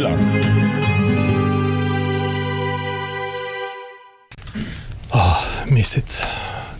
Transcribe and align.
Rockhyllan. 0.00 0.42
Mysigt. 5.68 6.22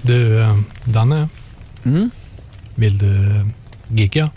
Du, 0.03 0.41
eh, 0.43 0.59
Danne. 0.85 1.29
Mm? 1.85 2.11
Vill 2.75 2.99
du 2.99 3.37
eh, 3.37 3.47
gigga? 3.89 4.31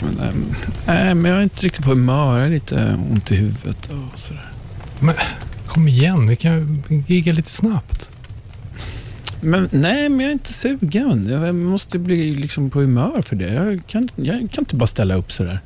Men, 0.00 0.20
ehm, 0.20 0.54
nej, 0.86 1.14
men 1.14 1.30
jag 1.30 1.38
är 1.38 1.42
inte 1.42 1.66
riktigt 1.66 1.84
på 1.84 1.90
humör. 1.90 2.38
Jag 2.38 2.44
har 2.44 2.48
lite 2.48 2.98
ont 3.10 3.30
i 3.30 3.36
huvudet 3.36 3.90
och 3.90 4.18
sådär. 4.18 4.52
Men 5.00 5.14
kom 5.66 5.88
igen, 5.88 6.26
vi 6.26 6.36
kan 6.36 6.84
gigga 7.06 7.32
lite 7.32 7.50
snabbt. 7.50 8.10
Men, 9.40 9.68
nej, 9.72 10.08
men 10.08 10.20
jag 10.20 10.28
är 10.28 10.32
inte 10.32 10.52
sugen. 10.52 11.28
Jag 11.28 11.54
måste 11.54 11.98
bli 11.98 12.34
liksom 12.34 12.70
på 12.70 12.80
humör 12.80 13.22
för 13.22 13.36
det. 13.36 13.52
Jag 13.52 13.80
kan, 13.86 14.08
jag 14.16 14.36
kan 14.36 14.62
inte 14.62 14.76
bara 14.76 14.86
ställa 14.86 15.14
upp 15.14 15.32
sådär. 15.32 15.60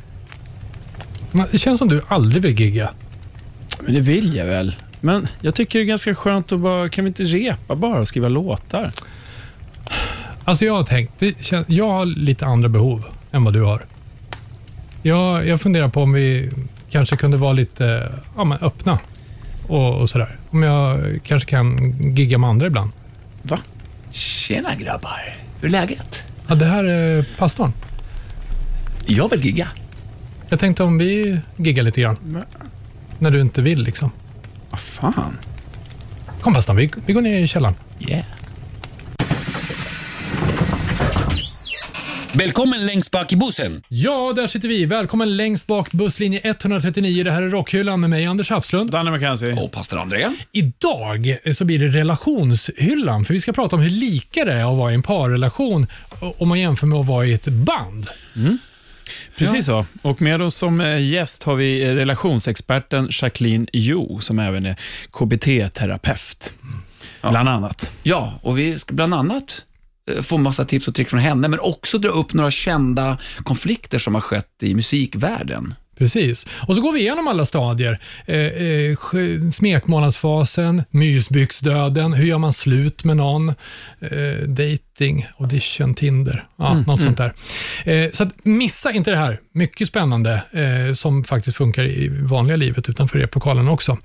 Men 1.33 1.47
det 1.51 1.59
känns 1.59 1.79
som 1.79 1.89
du 1.89 2.01
aldrig 2.09 2.43
vill 2.43 2.61
gigga. 2.61 2.91
Men 3.81 3.95
det 3.95 4.01
vill 4.01 4.35
jag 4.37 4.47
väl. 4.47 4.77
Men 5.01 5.29
jag 5.41 5.55
tycker 5.55 5.79
det 5.79 5.85
är 5.85 5.87
ganska 5.87 6.15
skönt 6.15 6.53
att 6.53 6.61
bara, 6.61 6.89
kan 6.89 7.05
vi 7.05 7.09
inte 7.09 7.25
repa 7.25 7.75
bara 7.75 8.01
och 8.01 8.09
skriva 8.09 8.29
låtar? 8.29 8.91
Alltså 10.45 10.65
jag 10.65 10.75
har 10.75 10.83
tänkt, 10.83 11.13
det 11.19 11.31
kän- 11.39 11.65
jag 11.69 11.89
har 11.89 12.05
lite 12.05 12.47
andra 12.47 12.69
behov 12.69 13.05
än 13.33 13.45
vad 13.45 13.53
du 13.53 13.63
har. 13.63 13.83
Jag, 15.03 15.47
jag 15.47 15.61
funderar 15.61 15.89
på 15.89 16.03
om 16.03 16.13
vi 16.13 16.51
kanske 16.91 17.17
kunde 17.17 17.37
vara 17.37 17.53
lite 17.53 18.13
ja, 18.37 18.45
men 18.45 18.59
öppna 18.59 18.99
och, 19.67 19.95
och 19.95 20.11
sådär. 20.11 20.37
Om 20.51 20.63
jag 20.63 21.01
kanske 21.25 21.51
kan 21.51 21.93
gigga 22.17 22.39
med 22.39 22.51
andra 22.51 22.67
ibland. 22.67 22.91
Va? 23.43 23.59
Tjena 24.11 24.75
grabbar, 24.75 25.35
hur 25.61 25.69
är 25.69 25.73
läget? 25.73 26.23
Ja, 26.47 26.55
det 26.55 26.65
här 26.67 26.85
är 26.85 27.23
pastorn. 27.39 27.73
Jag 29.07 29.31
vill 29.31 29.45
gigga. 29.45 29.69
Jag 30.53 30.59
tänkte 30.59 30.83
om 30.83 30.99
vi 30.99 31.41
giggar 31.57 31.83
lite 31.83 32.01
grann. 32.01 32.17
Men- 32.25 32.45
När 33.19 33.31
du 33.31 33.41
inte 33.41 33.63
vill 33.63 33.83
liksom. 33.83 34.11
Vad 34.71 34.81
fan? 34.81 35.39
Kom 36.41 36.55
pastorn, 36.55 36.77
vi, 36.77 36.91
vi 37.07 37.13
går 37.13 37.21
ner 37.21 37.39
i 37.39 37.49
källaren. 37.49 37.75
Yeah. 38.09 38.25
Välkommen 42.33 42.87
längst 42.87 43.11
bak 43.11 43.33
i 43.33 43.37
bussen. 43.37 43.83
Ja, 43.89 44.33
där 44.37 44.47
sitter 44.47 44.69
vi. 44.69 44.85
Välkommen 44.85 45.37
längst 45.37 45.67
bak 45.67 45.93
busslinje 45.93 46.41
139. 46.45 47.25
Det 47.25 47.31
här 47.31 47.43
är 47.43 47.49
Rockhyllan 47.49 48.01
med 48.01 48.11
mig, 48.11 48.27
Anders 48.27 48.51
Hafslund. 48.51 48.91
Danne 48.91 49.11
McKenzie. 49.11 49.53
Och 49.63 49.73
pastor 49.73 49.99
André. 50.01 50.29
Idag 50.53 51.39
så 51.55 51.65
blir 51.65 51.79
det 51.79 51.89
relationshyllan, 51.89 53.25
för 53.25 53.35
vi 53.35 53.41
ska 53.41 53.53
prata 53.53 53.77
om 53.77 53.83
hur 53.83 53.91
lika 53.91 54.45
det 54.45 54.53
är 54.53 54.73
att 54.73 54.79
vara 54.79 54.91
i 54.91 54.95
en 54.95 55.03
parrelation 55.03 55.87
om 56.39 56.49
man 56.49 56.61
jämför 56.61 56.87
med 56.87 56.99
att 56.99 57.07
vara 57.07 57.27
i 57.27 57.33
ett 57.33 57.49
band. 57.49 58.07
Precis 59.37 59.67
så. 59.67 59.87
Och 60.03 60.23
med 60.23 60.43
oss 60.43 60.55
som 60.55 60.81
eh, 60.81 61.13
gäst 61.13 61.43
har 61.43 61.55
vi 61.55 61.95
relationsexperten 61.95 63.09
Jacqueline 63.11 63.67
Jo, 63.73 64.21
som 64.21 64.39
även 64.39 64.67
är 64.67 64.77
KBT-terapeut. 65.11 66.53
Bland 67.21 67.49
annat. 67.49 67.93
Ja, 68.03 68.41
och 68.43 68.59
vi 68.59 68.79
ska 68.79 68.95
bland 68.95 69.15
annat 69.15 69.65
eh, 70.11 70.23
få 70.23 70.39
massa 70.39 70.65
tips 70.65 70.89
och 70.89 70.95
tricks 70.95 71.11
från 71.11 71.21
henne, 71.21 71.49
men 71.49 71.61
också 71.61 71.99
dra 71.99 72.09
upp 72.09 72.35
några 72.35 72.51
kända 72.51 73.19
konflikter 73.45 73.99
som 73.99 74.15
har 74.15 74.21
skett 74.21 74.63
i 74.63 74.75
musikvärlden. 74.75 75.75
Precis. 76.03 76.47
Och 76.67 76.75
så 76.75 76.81
går 76.81 76.93
vi 76.93 77.01
igenom 77.01 77.29
alla 77.29 77.45
stadier. 77.45 77.99
Eh, 78.27 78.37
eh, 78.37 78.97
smekmånadsfasen, 79.53 80.83
mysbyxdöden, 80.91 82.13
hur 82.13 82.27
gör 82.27 82.39
man 82.39 82.53
slut 82.53 83.05
med 83.05 83.17
någon, 83.17 83.49
eh, 84.01 84.49
dating, 84.49 85.27
audition, 85.39 85.95
Tinder, 85.95 86.47
ja, 86.59 86.75
något 86.75 87.03
sånt 87.03 87.19
där. 87.19 87.35
Eh, 87.85 88.11
så 88.11 88.31
missa 88.43 88.93
inte 88.93 89.11
det 89.11 89.17
här. 89.17 89.41
Mycket 89.53 89.89
spännande 89.89 90.43
eh, 90.53 90.95
som 90.95 91.25
faktiskt 91.25 91.57
funkar 91.57 91.85
i 91.85 92.09
vanliga 92.09 92.57
livet 92.57 92.89
utanför 92.89 93.19
replokalen 93.19 93.69
också. 93.69 93.99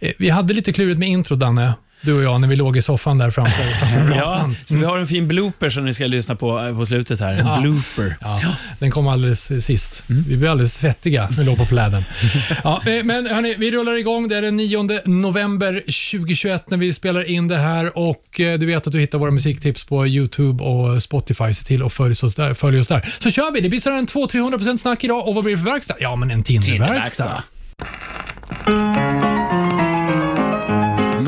Eh, 0.00 0.12
vi 0.18 0.30
hade 0.30 0.54
lite 0.54 0.72
klurigt 0.72 0.98
med 0.98 1.08
intro, 1.08 1.36
Danne, 1.36 1.74
du 2.02 2.14
och 2.14 2.22
jag, 2.22 2.40
när 2.40 2.48
vi 2.48 2.56
låg 2.56 2.76
i 2.76 2.82
soffan 2.82 3.18
där 3.18 3.30
framför, 3.30 3.62
framför 3.62 4.00
Ja, 4.00 4.06
brasan. 4.06 4.56
så 4.64 4.78
vi 4.78 4.84
har 4.84 4.98
en 4.98 5.06
fin 5.06 5.28
blooper 5.28 5.70
som 5.70 5.84
ni 5.84 5.94
ska 5.94 6.06
lyssna 6.06 6.34
på 6.36 6.60
eh, 6.60 6.76
på 6.76 6.86
slutet 6.86 7.20
här. 7.20 7.32
En 7.32 7.46
Ja. 7.46 7.58
blooper. 7.60 8.16
Ja, 8.20 8.40
den 8.78 8.90
kom 8.90 9.08
alldeles 9.08 9.64
sist. 9.66 10.02
Vi 10.06 10.36
blev 10.36 10.50
alldeles 10.50 10.74
svettiga 10.74 11.26
när 11.30 11.36
vi 11.36 11.44
låg 11.44 11.56
på 11.58 11.66
pläden. 11.66 12.04
Ja, 12.64 12.82
eh, 12.86 13.04
men 13.04 13.26
hörni, 13.26 13.54
vi 13.58 13.70
rullar 13.70 13.98
igång. 13.98 14.28
Det 14.28 14.36
är 14.36 14.42
den 14.42 14.56
9 14.56 15.00
november 15.04 15.72
2021 16.12 16.70
när 16.70 16.78
vi 16.78 16.92
spelar 16.92 17.24
in 17.30 17.48
det 17.48 17.58
här 17.58 17.98
och 17.98 18.40
eh, 18.40 18.58
du 18.58 18.66
vet 18.66 18.86
att 18.86 18.92
du 18.92 19.00
hittar 19.00 19.18
våra 19.18 19.30
musiktips 19.30 19.84
på 19.84 20.06
YouTube 20.06 20.64
och 20.64 21.02
Spotify. 21.02 21.54
Se 21.54 21.64
till 21.64 21.82
att 21.82 21.92
följa 21.92 22.16
oss 22.26 22.34
där. 22.34 22.54
Följ 22.54 22.78
oss 22.80 22.88
där. 22.88 23.14
Så 23.18 23.30
kör 23.30 23.50
vi. 23.50 23.60
Det 23.60 23.68
blir 23.68 23.80
sådär 23.80 23.96
en 23.96 24.06
200-300% 24.06 24.76
snack 24.76 25.04
idag 25.04 25.28
och 25.28 25.34
vad 25.34 25.44
blir 25.44 25.56
det 25.56 25.62
för 25.62 25.70
verkstad? 25.70 25.94
Ja, 26.00 26.16
men 26.16 26.30
en 26.30 26.42
Tinderverkstad. 26.42 27.42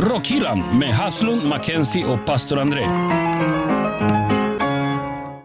Rockhyllan 0.05 0.79
med 0.79 0.95
Haslund, 0.95 1.45
Mackenzie 1.45 2.05
och 2.05 2.27
pastor 2.27 2.59
André. 2.59 2.83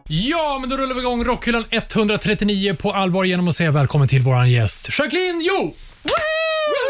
Ja, 0.08 0.58
men 0.60 0.70
då 0.70 0.78
rullar 0.78 0.96
vi 0.96 1.00
igång 1.02 1.24
Rockhyllan 1.24 1.66
139 1.70 2.76
på 2.80 2.92
allvar 2.92 3.24
genom 3.24 3.48
att 3.48 3.56
säga 3.56 3.72
välkommen 3.72 4.08
till 4.08 4.22
våran 4.22 4.52
gäst 4.52 5.00
Jacqueline 5.00 5.42
Jo! 5.44 5.76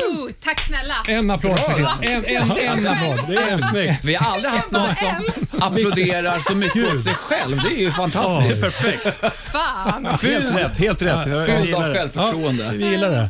Woo! 0.08 0.30
Tack 0.44 0.60
snälla. 0.68 0.94
En 1.08 1.32
applåd 1.32 1.58
Jacqueline. 1.60 1.88
En, 2.02 2.26
en, 2.26 2.52
en, 2.52 2.88
applåd. 2.88 3.20
Det 3.28 3.36
är 3.36 3.60
snyggt. 3.72 4.06
Vi 4.06 4.16
har 4.16 4.34
aldrig 4.34 4.52
haft 4.54 4.72
någon 4.72 4.88
som 4.96 5.62
applåderar 5.62 6.40
så 6.40 6.56
mycket 6.56 6.94
åt 6.96 7.02
sig 7.04 7.14
själv. 7.14 7.58
Det 7.64 7.76
är 7.76 7.80
ju 7.80 7.92
fantastiskt. 7.92 8.62
Perfekt. 8.62 9.36
Fan. 9.52 10.06
Helt 10.24 10.56
rätt. 10.56 10.78
Helt 10.78 11.02
rätt. 11.02 11.28
Jag- 11.28 11.38
jag 11.40 11.46
Fylld 11.48 11.66
gillar 11.66 11.84
av 11.84 11.90
det. 11.94 12.00
självförtroende. 12.00 12.72
Vi 12.76 12.86
gillar 12.90 13.10
det. 13.12 13.30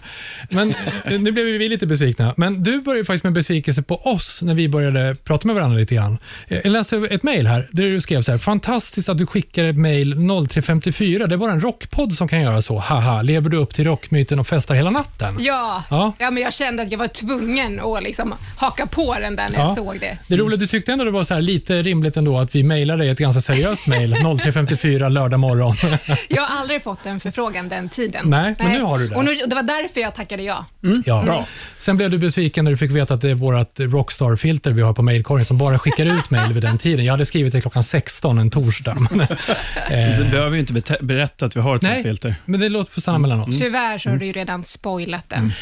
Men 0.49 0.69
eh, 1.05 1.19
nu 1.19 1.31
blev 1.31 1.45
vi 1.45 1.69
lite 1.69 1.87
besvikna. 1.87 2.33
Men 2.37 2.63
du 2.63 2.81
började 2.81 3.05
faktiskt 3.05 3.23
med 3.23 3.33
besvikelse 3.33 3.81
på 3.81 3.95
oss 4.01 4.41
när 4.41 4.53
vi 4.55 4.69
började 4.69 5.15
prata 5.23 5.47
med 5.47 5.55
varandra 5.55 5.77
lite 5.77 5.95
grann. 5.95 6.17
Eh, 6.47 6.57
Jag 6.63 6.71
läste 6.71 6.97
ett 7.11 7.23
mejl 7.23 7.47
här 7.47 7.67
där 7.71 7.83
du 7.83 8.01
skrev 8.01 8.21
så 8.21 8.31
här. 8.31 8.39
Fantastiskt 8.39 9.09
att 9.09 9.17
du 9.17 9.25
skickar 9.25 9.63
ett 9.63 9.75
mejl 9.77 10.15
0354. 10.49 11.27
Det 11.27 11.37
var 11.37 11.49
en 11.49 11.61
rockpodd 11.61 12.13
som 12.13 12.27
kan 12.27 12.41
göra 12.41 12.61
så. 12.61 12.77
Haha, 12.77 13.21
lever 13.21 13.49
du 13.49 13.57
upp 13.57 13.73
till 13.73 13.85
rockmyten 13.85 14.39
och 14.39 14.47
festar 14.47 14.75
hela 14.75 14.89
natten? 14.89 15.35
Ja. 15.39 15.83
Ja. 15.89 16.13
Ja. 16.19 16.31
men 16.31 16.43
jag 16.43 16.53
kände 16.59 16.83
att 16.83 16.91
jag 16.91 16.99
var 16.99 17.07
tvungen 17.07 17.79
att 17.79 18.03
liksom 18.03 18.33
haka 18.57 18.85
på 18.85 19.19
den 19.19 19.35
där 19.35 19.47
när 19.51 19.59
jag 19.59 19.67
Ja. 19.67 19.75
såg 19.75 19.99
det. 19.99 20.17
Det 20.27 20.35
roliga, 20.37 20.57
du 20.57 20.67
tyckte 20.67 20.91
ändå 20.91 21.05
det 21.05 21.11
var 21.11 21.23
så 21.23 21.33
här 21.33 21.41
lite 21.41 21.81
rimligt 21.81 22.17
ändå 22.17 22.39
att 22.39 22.55
vi 22.55 22.63
mejlade 22.63 23.03
dig 23.03 23.09
ett 23.11 23.19
ganska 23.19 23.41
seriöst 23.41 23.87
mejl 23.87 24.13
0354 24.39 25.09
lördag 25.09 25.39
morgon. 25.39 25.75
Jag 26.29 26.41
har 26.41 26.59
aldrig 26.59 26.81
fått 26.83 27.05
en 27.05 27.19
förfrågan 27.19 27.69
den 27.69 27.89
tiden. 27.89 28.29
Nej, 28.29 28.55
men 28.59 28.71
nu 28.71 28.81
har 28.81 28.99
du 28.99 29.07
det. 29.07 29.15
Och, 29.15 29.25
nu, 29.25 29.31
och 29.43 29.49
det 29.49 29.55
var 29.55 29.63
därför 29.63 30.01
jag 30.01 30.15
tackade 30.15 30.43
ja. 30.43 30.65
Ja. 31.05 31.23
Bra. 31.23 31.45
Sen 31.77 31.97
blev 31.97 32.09
du 32.09 32.17
besviken 32.17 32.65
när 32.65 32.71
du 32.71 32.77
fick 32.77 32.91
veta 32.91 33.13
att 33.13 33.21
det 33.21 33.29
är 33.29 33.33
vårt 33.35 33.79
Rockstar-filter 33.79 34.71
vi 34.71 34.81
har 34.81 34.93
på 34.93 35.01
mejlkorgen 35.01 35.45
som 35.45 35.57
bara 35.57 35.79
skickar 35.79 36.05
ut 36.05 36.29
mejl 36.29 36.53
vid 36.53 36.63
den 36.63 36.77
tiden. 36.77 37.05
Jag 37.05 37.13
hade 37.13 37.25
skrivit 37.25 37.53
det 37.53 37.61
klockan 37.61 37.83
16 37.83 38.37
en 38.39 38.51
torsdag. 38.51 38.97
Men, 39.11 39.27
Så 40.17 40.23
behöver 40.23 40.49
vi 40.49 40.59
inte 40.59 40.73
bete- 40.73 41.03
berätta 41.03 41.45
att 41.45 41.55
vi 41.55 41.59
har 41.61 41.75
ett 41.75 41.81
sånt 41.83 41.93
nej, 41.93 42.03
filter. 42.03 42.35
men 42.45 42.59
det 42.59 42.69
låter 42.69 42.91
få 42.91 43.01
stanna 43.01 43.17
mellan 43.17 43.39
oss. 43.41 43.59
Tyvärr 43.59 43.97
så 43.97 44.09
har 44.09 44.17
du 44.17 44.25
ju 44.25 44.31
redan 44.31 44.63
spoilat 44.63 45.29
den. 45.29 45.53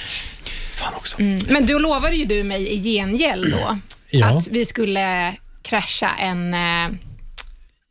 Fan 0.77 0.93
också. 0.95 1.19
Mm. 1.19 1.39
Men 1.49 1.65
då 1.65 1.79
lovade 1.79 2.15
ju 2.15 2.25
du 2.25 2.43
mig 2.43 2.67
i 2.73 2.81
gengäld 2.83 3.51
då 3.51 3.77
Ja. 4.09 4.25
att 4.27 4.47
vi 4.47 4.65
skulle 4.65 5.35
krascha 5.61 6.09
en 6.19 6.53
eh, 6.53 6.97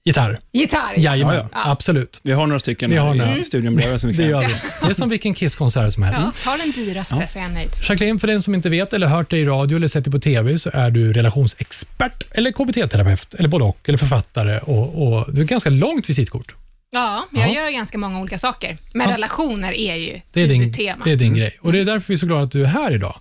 Gitarr. 0.04 0.38
gitarr. 0.52 0.94
Jajamän, 0.98 1.34
Ja, 1.36 1.48
ja. 1.52 1.70
absolut. 1.70 2.20
Vi 2.22 2.32
har 2.32 2.46
några 2.46 2.58
stycken 2.58 2.90
Vi 2.90 2.96
har 2.96 3.08
här 3.08 3.14
några. 3.14 3.36
i 3.36 3.44
studion 3.44 3.76
bredvid 3.76 4.00
som 4.00 4.10
vi 4.10 4.16
Det 4.16 4.22
kan. 4.22 4.30
gör 4.30 4.48
vi. 4.48 4.54
Det 4.82 4.86
är 4.90 4.94
som 4.94 5.08
vilken 5.08 5.34
Kisskonsert 5.34 5.92
som 5.92 6.02
helst. 6.02 6.26
Ja, 6.44 6.50
ta 6.52 6.56
den 6.56 6.70
dyraste 6.70 7.26
så 7.28 7.38
är 7.38 7.42
jag 7.42 7.52
nöjd. 7.52 7.68
Jacqueline, 7.88 8.18
för 8.18 8.26
den 8.26 8.42
som 8.42 8.54
inte 8.54 8.68
vet 8.68 8.92
eller 8.92 9.06
hört 9.06 9.30
dig 9.30 9.40
i 9.40 9.44
radio 9.44 9.76
eller 9.76 9.88
sett 9.88 10.04
dig 10.04 10.12
på 10.12 10.18
TV 10.18 10.58
så 10.58 10.70
är 10.72 10.90
du 10.90 11.12
relationsexpert 11.12 12.22
eller 12.30 12.50
KBT-terapeut 12.50 13.34
eller 13.34 13.48
både 13.48 13.64
och, 13.64 13.78
eller 13.88 13.98
författare 13.98 14.58
och, 14.58 15.06
och 15.06 15.32
du 15.32 15.40
har 15.40 15.46
ganska 15.46 15.70
långt 15.70 16.10
visitkort. 16.10 16.54
Ja, 16.90 17.26
jag 17.32 17.48
Ja. 17.48 17.54
gör 17.54 17.70
ganska 17.70 17.98
många 17.98 18.20
olika 18.20 18.38
saker. 18.38 18.76
Men 18.94 19.08
Ja. 19.08 19.14
relationer 19.14 19.72
är 19.72 19.94
ju 19.96 20.20
Det 20.32 20.40
är, 20.42 20.48
din, 20.48 20.60
huvudtemat. 20.60 21.04
det 21.04 21.12
är 21.12 21.16
din 21.16 21.34
grej. 21.34 21.58
Och 21.60 21.72
Det 21.72 21.80
är 21.80 21.84
därför 21.84 22.08
vi 22.08 22.14
är 22.14 22.18
så 22.18 22.26
glada 22.26 22.42
att 22.42 22.52
du 22.52 22.62
är 22.62 22.66
här 22.66 22.94
idag. 22.94 23.14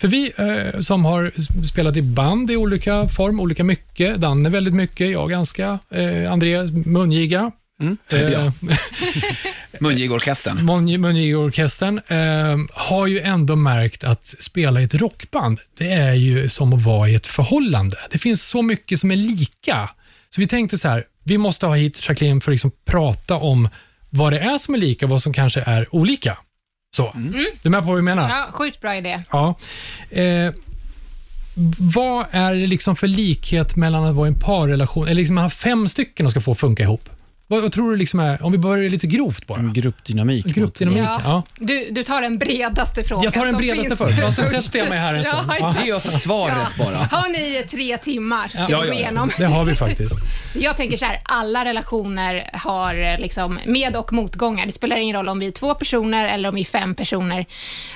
För 0.00 0.08
vi 0.08 0.32
eh, 0.36 0.80
som 0.80 1.04
har 1.04 1.32
spelat 1.64 1.96
i 1.96 2.02
band 2.02 2.50
i 2.50 2.56
olika 2.56 3.08
form, 3.08 3.40
olika 3.40 3.64
mycket, 3.64 4.16
Danne 4.20 4.48
väldigt 4.48 4.74
mycket, 4.74 5.10
jag 5.10 5.30
ganska, 5.30 5.78
eh, 5.90 6.32
André 6.32 6.62
mungiga. 6.84 7.52
Eh, 8.12 8.18
Ja. 8.32 8.52
Mungigeorkestern. 9.80 10.58
Mun- 10.58 10.98
Mungigeorkestern 10.98 12.00
eh, 12.08 12.56
har 12.72 13.06
ju 13.06 13.20
ändå 13.20 13.56
märkt 13.56 14.04
att 14.04 14.34
spela 14.40 14.80
i 14.80 14.84
ett 14.84 14.94
rockband, 14.94 15.60
det 15.78 15.92
är 15.92 16.14
ju 16.14 16.48
som 16.48 16.72
att 16.72 16.82
vara 16.82 17.08
i 17.08 17.14
ett 17.14 17.26
förhållande. 17.26 17.96
Det 18.10 18.18
finns 18.18 18.42
så 18.42 18.62
mycket 18.62 19.00
som 19.00 19.10
är 19.10 19.16
lika. 19.16 19.90
Så 20.30 20.40
vi 20.40 20.46
tänkte 20.46 20.78
så 20.78 20.88
här, 20.88 21.04
vi 21.24 21.38
måste 21.38 21.66
ha 21.66 21.74
hit 21.74 22.08
Jacqueline 22.08 22.40
för 22.40 22.50
att 22.50 22.54
liksom 22.54 22.70
prata 22.84 23.36
om 23.36 23.68
vad 24.10 24.32
det 24.32 24.38
är 24.38 24.58
som 24.58 24.74
är 24.74 24.78
lika 24.78 25.06
och 25.06 25.10
vad 25.10 25.22
som 25.22 25.32
kanske 25.32 25.60
är 25.60 25.94
olika. 25.94 26.38
Så. 26.96 27.12
Du 27.14 27.50
är 27.62 27.70
med 27.70 27.80
på 27.80 27.86
vad 27.86 27.96
vi 27.96 28.02
menar? 28.02 28.28
Ja, 28.28 28.48
sjukt 28.50 28.80
bra 28.80 28.96
idé. 28.96 29.18
Ja. 29.30 29.54
Eh, 30.10 30.52
vad 31.78 32.26
är 32.30 32.54
det 32.54 32.66
liksom 32.66 32.96
för 32.96 33.06
likhet 33.06 33.76
mellan 33.76 34.04
att 34.04 34.14
vara 34.14 34.28
i 34.28 34.32
en 34.32 34.40
parrelation, 34.40 35.04
eller 35.04 35.14
liksom 35.14 35.36
ha 35.36 35.50
fem 35.50 35.88
stycken 35.88 36.26
och 36.26 36.32
ska 36.32 36.40
få 36.40 36.54
funka 36.54 36.82
ihop? 36.82 37.08
Vad, 37.50 37.62
vad 37.62 37.72
tror 37.72 37.90
du 37.90 37.96
liksom 37.96 38.20
är, 38.20 38.42
om 38.42 38.52
vi 38.52 38.58
börjar 38.58 38.90
lite 38.90 39.06
grovt 39.06 39.46
bara? 39.46 39.60
Gruppdynamik. 39.62 40.46
Gruppdynamik, 40.46 41.00
ja. 41.02 41.20
Ja. 41.24 41.42
Du, 41.58 41.88
du 41.90 42.02
tar 42.04 42.22
den 42.22 42.38
bredaste 42.38 43.04
frågan 43.04 43.24
Jag 43.24 43.32
tar 43.32 43.46
den 43.46 43.56
bredaste 43.56 43.96
först, 43.96 44.18
så 44.36 44.42
sätter 44.62 44.78
jag 44.78 44.88
mig 44.88 44.98
här 44.98 45.14
en 45.14 45.22
Ja, 45.22 45.32
stund. 45.36 45.52
exakt. 45.52 45.86
Ge 45.86 45.92
oss 45.92 46.22
svaret 46.22 46.76
bara. 46.78 46.96
Har 46.96 47.28
ni 47.28 47.64
tre 47.70 47.98
timmar 47.98 48.48
så 48.48 48.56
ska 48.56 48.60
Ja, 48.60 48.66
vi 48.66 48.72
ja, 48.72 48.80
gå 48.80 48.86
ja. 48.88 48.94
igenom. 48.94 49.30
Det 49.38 49.44
har 49.44 49.64
vi 49.64 49.74
faktiskt. 49.74 50.14
Jag 50.54 50.76
tänker 50.76 50.96
så 50.96 51.04
här, 51.04 51.20
alla 51.24 51.64
relationer 51.64 52.50
har 52.52 52.94
eh, 53.12 53.18
liksom 53.18 53.58
med 53.64 53.96
och 53.96 54.12
motgångar. 54.12 54.66
Det 54.66 54.72
spelar 54.72 54.96
ingen 54.96 55.16
roll 55.16 55.28
om 55.28 55.38
vi 55.38 55.46
är 55.46 55.50
två 55.50 55.74
personer 55.74 56.28
eller 56.28 56.48
om 56.48 56.54
vi 56.54 56.60
är 56.60 56.64
fem 56.64 56.94
personer. 56.94 57.46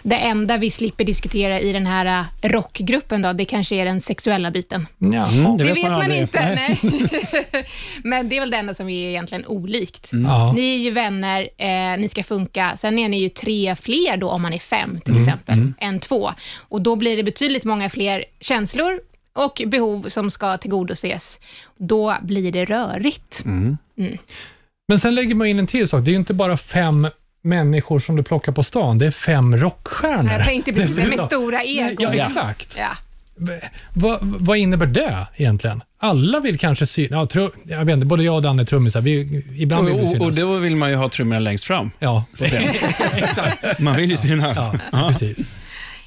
Det 0.02 0.16
enda 0.16 0.56
vi 0.56 0.70
slipper 0.70 1.05
diskutera 1.05 1.60
i 1.60 1.72
den 1.72 1.87
här 1.87 2.25
eh, 2.43 2.48
rockgruppen 2.48 3.22
då, 3.22 3.32
det 3.32 3.44
kanske 3.44 3.75
är 3.76 3.84
den 3.84 4.00
sexuella 4.00 4.50
biten. 4.50 4.87
Ja. 4.98 5.28
Mm, 5.28 5.56
Det, 5.56 5.64
vet 5.64 5.82
man, 5.82 5.93
aldrig. 5.93 6.20
inte. 6.20 6.55
Nej. 6.55 6.78
Nej. 6.82 7.66
Men 8.05 8.28
det 8.28 8.37
är 8.37 8.40
väl 8.40 8.50
det 8.50 8.56
enda 8.56 8.75
som 8.75 8.88
är 8.88 9.08
egentligen 9.08 9.42
olikt. 9.47 10.11
Ja. 10.12 10.53
Ni 10.53 10.75
är 10.75 10.79
ju 10.79 10.91
vänner, 10.91 11.49
eh, 11.59 11.99
ni 11.99 12.09
ska 12.09 12.23
funka. 12.23 12.77
Sen 12.77 12.99
är 12.99 13.09
ni 13.09 13.19
ju 13.21 13.29
tre 13.29 13.77
fler 13.77 14.17
då 14.17 14.31
om 14.31 14.43
man 14.43 14.53
är 14.53 14.59
fem 14.59 14.91
Mm, 14.91 15.00
till 15.00 15.19
exempel, 15.19 15.73
än 15.79 16.00
två. 16.00 16.33
Och 16.69 16.83
då 16.83 16.97
blir 16.97 17.17
det 17.17 17.23
betydligt 17.23 17.65
många 17.65 17.91
fler 17.91 18.25
känslor 18.41 19.00
och 19.33 19.62
behov 19.67 20.09
som 20.09 20.31
ska 20.31 20.56
tillgodoses. 20.56 21.39
Då 21.79 22.17
blir 22.23 22.53
det 22.53 22.65
rörigt. 22.65 23.43
Mm. 23.44 23.79
Men 24.89 24.99
sen 24.99 25.15
lägger 25.15 25.35
man 25.35 25.47
in 25.47 25.59
en 25.59 25.67
till 25.67 25.89
sak. 25.89 26.05
Det 26.05 26.11
är 26.11 26.12
ju 26.12 26.19
inte 26.19 26.35
bara 26.35 26.56
fem 26.56 27.09
människor 27.43 27.99
som 27.99 28.17
du 28.17 28.23
plockar 28.23 28.53
på 28.53 28.62
stan. 28.62 28.99
Det 28.99 29.06
är 29.06 29.11
fem 29.11 29.56
rockstjärnor. 29.56 30.33
Jag 30.33 30.44
tänkte 30.44 30.73
precis 30.73 30.97
det, 30.97 31.06
med 31.06 31.21
stora 31.21 31.62
egon. 31.62 31.97
Ja, 31.99 32.15
exakt. 32.15 32.77
Ja. 32.79 32.97
Vad, 33.94 34.19
vad 34.23 34.56
innebär 34.59 34.87
det 34.87 35.27
egentligen? 35.37 35.83
Alla 35.99 36.41
vill 36.41 36.59
kanske 36.59 36.87
synas. 36.87 37.11
Ja, 37.11 37.27
tru, 37.27 37.50
jag 37.65 37.85
vet 37.85 37.94
inte, 37.94 38.06
både 38.06 38.23
jag 38.23 38.35
och 38.35 38.43
Danne 38.43 38.62
är 38.62 38.67
trummisar. 38.67 39.00
Vi, 39.00 39.44
ibland 39.59 39.87
vill 39.87 39.94
vi 39.94 40.00
Och, 40.00 40.03
och, 40.03 40.09
synas. 40.09 40.27
och 40.27 40.35
då 40.35 40.59
vill 40.59 40.77
man 40.77 40.91
ju 40.91 40.97
ha 40.97 41.09
trummorna 41.09 41.39
längst 41.41 41.65
fram. 41.65 41.91
Ja, 41.99 42.25
Exakt. 43.17 43.79
Man 43.79 43.97
vill 43.97 44.11
ju 44.11 44.17
synas. 44.17 44.71
ja, 44.93 45.09
precis. 45.09 45.49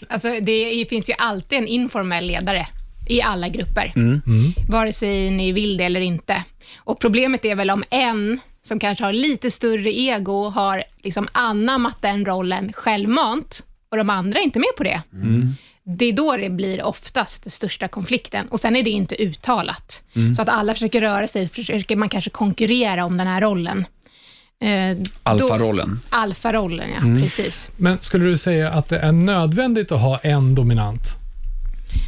Alltså, 0.10 0.28
det 0.42 0.86
finns 0.90 1.10
ju 1.10 1.14
alltid 1.18 1.58
en 1.60 1.68
informell 1.68 2.26
ledare 2.28 2.68
i 3.08 3.22
alla 3.22 3.50
grupper, 3.50 3.92
Mm. 3.96 4.22
vare 4.70 4.94
sig 4.94 5.32
ni 5.32 5.52
vill 5.52 5.78
det 5.78 5.84
eller 5.84 6.02
inte. 6.02 6.44
Och 6.78 7.00
Problemet 7.00 7.46
är 7.46 7.56
väl 7.56 7.70
om 7.72 7.84
en 7.90 8.40
som 8.64 8.80
kanske 8.80 9.04
har 9.04 9.14
lite 9.14 9.52
större 9.52 9.98
ego 10.00 10.50
har 10.50 10.84
liksom 11.04 11.28
anammat 11.32 12.02
den 12.02 12.26
rollen 12.26 12.74
självmant 12.74 13.64
och 13.92 13.98
de 13.98 14.10
andra 14.10 14.40
är 14.40 14.44
inte 14.44 14.60
med 14.60 14.76
på 14.78 14.84
det. 14.84 15.02
Det 15.88 16.06
är 16.06 16.14
då 16.14 16.38
det 16.38 16.50
blir 16.50 16.84
oftast 16.84 17.44
den 17.44 17.52
största 17.52 17.88
konflikten. 17.88 18.48
Och 18.48 18.60
Sen 18.60 18.76
är 18.76 18.84
det 18.84 18.90
inte 18.90 19.16
uttalat. 19.24 20.04
Så 20.36 20.42
att 20.42 20.50
alla 20.50 20.74
försöker 20.74 21.02
röra 21.02 21.28
sig, 21.28 21.48
försöker 21.48 21.96
man 21.96 22.10
kanske 22.10 22.30
konkurrera 22.30 23.06
om 23.06 23.18
den 23.18 23.28
här 23.28 23.42
rollen. 23.42 23.86
Eh, 24.64 24.98
Alfarollen. 25.24 26.00
Alfarollen, 26.10 26.90
ja. 26.90 27.22
Precis. 27.22 27.72
Men 27.78 28.02
skulle 28.02 28.26
du 28.26 28.38
säga 28.38 28.72
att 28.72 28.90
det 28.90 28.98
är 29.00 29.12
nödvändigt 29.12 29.92
att 29.92 30.02
ha 30.02 30.18
en 30.18 30.56
dominant? 30.56 31.02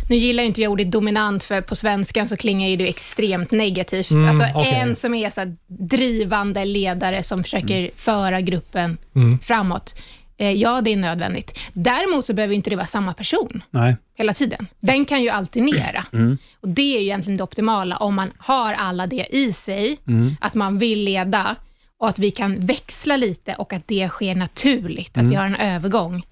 Nu 0.10 0.16
gillar 0.16 0.44
ju 0.44 0.48
inte 0.48 0.62
jag 0.62 0.72
ordet 0.72 0.92
dominant, 0.92 1.44
för 1.44 1.62
på 1.62 1.76
svenskan 1.76 2.28
så 2.28 2.38
klingar 2.38 2.70
ju 2.70 2.76
det 2.76 2.88
extremt 2.90 3.52
negativt. 3.52 4.12
Mm, 4.12 4.30
alltså 4.30 4.46
okej. 4.56 4.74
en 4.74 4.96
som 4.96 5.14
är 5.14 5.30
så 5.30 5.42
här 5.42 5.56
drivande 5.68 6.66
ledare 6.66 7.24
som 7.24 7.44
försöker 7.44 7.78
Mm. 7.80 7.92
föra 7.96 8.42
gruppen 8.42 8.98
framåt. 9.44 9.96
Eh, 10.38 10.52
ja, 10.52 10.82
det 10.82 10.94
är 10.94 10.98
nödvändigt. 10.98 11.60
Däremot 11.74 12.26
så 12.26 12.34
behöver 12.34 12.56
inte 12.56 12.70
det 12.70 12.76
vara 12.76 12.86
samma 12.88 13.14
person 13.14 13.64
Nej. 13.70 13.96
hela 14.16 14.34
tiden. 14.34 14.68
Den 14.80 15.06
kan 15.06 15.24
ju 15.24 15.30
alternera. 15.30 16.06
Mm. 16.14 16.38
Och 16.62 16.68
Det 16.70 16.82
är 16.96 17.00
ju 17.00 17.06
egentligen 17.06 17.38
det 17.38 17.44
optimala, 17.44 17.98
om 17.98 18.16
man 18.16 18.32
har 18.38 18.74
alla 18.74 19.08
det 19.08 19.28
i 19.32 19.54
sig, 19.54 19.98
Mm. 20.08 20.36
att 20.42 20.56
man 20.56 20.78
vill 20.78 21.00
leda 21.04 21.56
och 22.00 22.10
att 22.10 22.20
vi 22.20 22.32
kan 22.32 22.60
växla 22.66 23.18
lite 23.18 23.54
och 23.54 23.74
att 23.74 23.88
det 23.88 24.10
sker 24.10 24.36
naturligt, 24.36 25.18
att 25.18 25.24
vi 25.24 25.36
Mm. 25.36 25.38
har 25.38 25.46
en 25.46 25.56
övergång. 25.56 26.26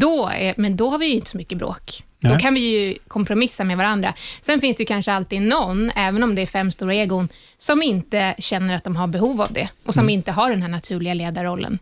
Då 0.00 0.28
är, 0.34 0.54
men 0.56 0.76
då 0.76 0.90
har 0.90 0.98
vi 0.98 1.06
ju 1.06 1.14
inte 1.14 1.30
så 1.30 1.36
mycket 1.36 1.58
bråk. 1.58 2.04
Då 2.20 2.28
Nej. 2.28 2.38
kan 2.40 2.54
vi 2.54 2.60
ju 2.60 2.96
kompromissa 3.08 3.64
med 3.64 3.76
varandra. 3.76 4.14
Sen 4.40 4.60
finns 4.60 4.76
det 4.76 4.80
ju 4.82 4.86
kanske 4.86 5.12
alltid 5.12 5.42
någon, 5.42 5.90
även 5.96 6.22
om 6.22 6.34
det 6.34 6.42
är 6.42 6.46
fem 6.46 6.70
stora 6.72 6.94
egon, 6.94 7.28
som 7.58 7.82
inte 7.82 8.34
känner 8.38 8.74
att 8.74 8.84
de 8.84 8.96
har 8.96 9.06
behov 9.06 9.40
av 9.42 9.52
det 9.52 9.68
och 9.86 9.94
som 9.94 10.02
Mm. 10.04 10.14
inte 10.14 10.32
har 10.32 10.50
den 10.50 10.62
här 10.62 10.68
naturliga 10.68 11.14
ledarrollen. 11.14 11.78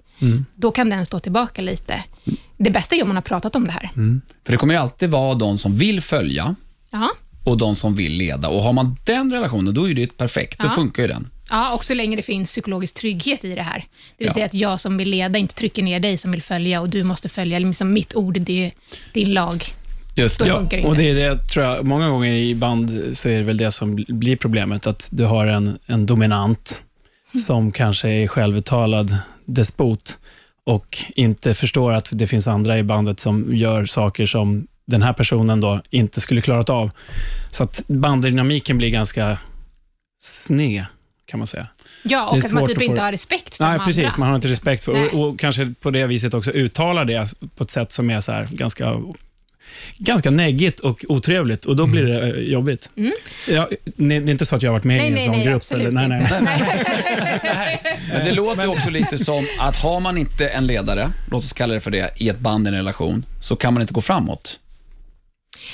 Då 0.55 0.71
kan 0.71 0.91
den 0.91 1.07
stå 1.07 1.21
tillbaka 1.21 1.63
lite. 1.63 2.05
Det 2.57 2.71
bästa 2.71 2.97
är 2.97 3.03
om 3.03 3.09
man 3.09 3.17
har 3.17 3.23
pratat 3.23 3.57
om 3.57 3.65
det 3.65 3.73
här. 3.73 3.91
För 4.45 4.53
det 4.53 4.57
kommer 4.59 4.75
ju 4.75 4.81
alltid 4.81 5.11
vara 5.11 5.35
de 5.35 5.59
som 5.59 5.75
vill 5.75 6.01
följa 6.01 6.55
Ja. 6.91 7.09
och 7.45 7.59
de 7.59 7.77
som 7.77 7.95
vill 7.95 8.13
leda. 8.13 8.49
Och 8.49 8.63
har 8.63 8.73
man 8.73 8.97
den 9.05 9.33
relationen, 9.33 9.75
då 9.75 9.89
är 9.91 9.95
det 9.95 10.17
perfekt. 10.17 10.59
Då 10.59 10.65
Ja. 10.67 10.71
funkar 10.71 11.03
ju 11.03 11.09
den. 11.09 11.31
Ja, 11.51 11.75
och 11.75 11.85
så 11.85 11.95
länge 11.95 12.17
det 12.17 12.23
finns 12.23 12.51
psykologisk 12.51 12.95
trygghet 12.95 13.45
i 13.45 13.55
det 13.55 13.63
här. 13.63 13.79
Det 13.79 14.25
vill 14.25 14.27
Ja. 14.27 14.33
säga 14.33 14.47
att 14.47 14.55
jag 14.55 14.81
som 14.81 14.97
vill 14.97 15.09
leda 15.11 15.39
inte 15.39 15.55
trycker 15.55 15.83
ner 15.83 16.01
dig 16.01 16.17
som 16.17 16.31
vill 16.33 16.43
följa 16.43 16.81
och 16.81 16.89
du 16.89 17.03
måste 17.03 17.29
följa. 17.29 17.59
Liksom 17.59 17.93
mitt 17.93 18.15
ord, 18.15 18.41
det 18.41 18.67
är 18.67 18.73
din 19.13 19.33
lag. 19.35 19.65
Just 20.17 20.39
det. 20.39 20.67
det 20.71 20.85
Och 20.85 20.97
det 20.97 21.11
är 21.11 21.15
det, 21.15 21.49
tror 21.49 21.65
jag, 21.67 21.85
många 21.87 22.09
gånger 22.09 22.33
i 22.33 22.55
band 22.55 22.91
så 23.13 23.29
är 23.29 23.37
det 23.37 23.43
väl 23.43 23.57
det 23.57 23.73
som 23.73 24.05
blir 24.09 24.37
problemet, 24.37 24.87
att 24.87 25.09
du 25.13 25.25
har 25.25 25.47
en, 25.47 25.79
en 25.87 26.07
dominant 26.07 26.79
som 27.47 27.73
kanske 27.73 28.09
är 28.09 28.29
självuttalad 28.29 29.19
despot 29.45 30.19
och 30.65 30.99
inte 31.17 31.55
förstår 31.55 31.93
att 31.93 32.09
det 32.13 32.27
finns 32.27 32.47
andra 32.47 32.79
i 32.79 32.83
bandet 32.83 33.21
som 33.21 33.57
gör 33.57 33.85
saker 33.87 34.27
som 34.27 34.67
den 34.85 35.03
här 35.03 35.13
personen 35.13 35.61
då 35.61 35.81
inte 35.91 36.21
skulle 36.21 36.41
klarat 36.41 36.71
av. 36.71 36.91
Så 37.51 37.65
att 37.65 37.83
banddynamiken 37.87 38.79
blir 38.79 38.91
ganska 38.91 39.39
sned, 40.19 40.85
kan 41.27 41.39
man 41.39 41.47
säga. 41.47 41.67
Ja, 42.03 42.29
och 42.31 42.39
att 42.39 42.53
man 42.53 42.67
typ 42.67 42.83
inte 42.83 43.01
har 43.01 43.13
respekt 43.13 43.57
för 43.57 43.65
Nej, 43.65 43.79
de 43.79 43.85
precis. 43.85 44.05
andra. 44.05 44.19
Man 44.19 44.29
har 44.29 44.35
inte 44.37 44.49
respekt 44.49 44.85
för 44.85 44.93
Nej. 44.93 45.09
och, 45.09 45.29
och 45.29 45.39
kanske 45.39 45.75
på 45.81 45.91
det 45.91 46.07
viset 46.07 46.35
också 46.35 46.51
uttalar 46.51 47.05
det 47.05 47.35
på 47.57 47.65
ett 47.65 47.71
sätt 47.71 47.93
som 47.93 48.11
är 48.11 48.21
så 48.21 48.33
här 48.33 48.49
ganska, 48.51 48.97
ganska 49.99 50.31
neggigt 50.31 50.81
och 50.81 51.05
otrevligt 51.09 51.65
och 51.65 51.77
då 51.77 51.87
blir 51.87 52.03
det 52.03 52.23
eh, 52.23 52.43
jobbigt. 52.43 52.91
Ja, 53.49 53.69
det 53.97 54.15
är 54.15 54.31
inte 54.31 54.47
så 54.47 54.57
att 54.57 54.63
jag 54.63 54.71
har 54.71 54.75
varit 54.75 54.85
med 54.85 54.97
Nej, 54.97 55.05
i 55.05 55.09
en 55.09 55.15
nej, 55.15 55.25
sån 55.27 55.37
nej, 55.37 55.45
grupp. 55.47 55.57
absolut 55.57 55.95
nej, 55.95 56.09
nej. 56.09 56.21
inte. 56.21 56.41
Men 58.13 58.25
det 58.25 58.33
låter 58.33 58.63
ju 58.63 58.69
också 58.69 58.91
lite 58.91 59.19
som 59.19 59.47
att 59.61 59.77
har 59.77 60.01
man 60.01 60.19
inte 60.19 60.49
en 60.49 60.67
ledare, 60.67 61.11
låt 61.31 61.45
oss 61.45 61.53
kalla 61.53 61.75
det 61.75 61.81
för 61.81 61.91
det, 61.91 62.11
i 62.17 62.29
ett 62.29 62.39
band, 62.39 62.67
i 62.67 62.69
en 62.69 62.75
relation, 62.75 63.25
så 63.41 63.57
kan 63.57 63.75
man 63.75 63.81
inte 63.81 63.95
gå 63.95 64.01
framåt. 64.01 64.59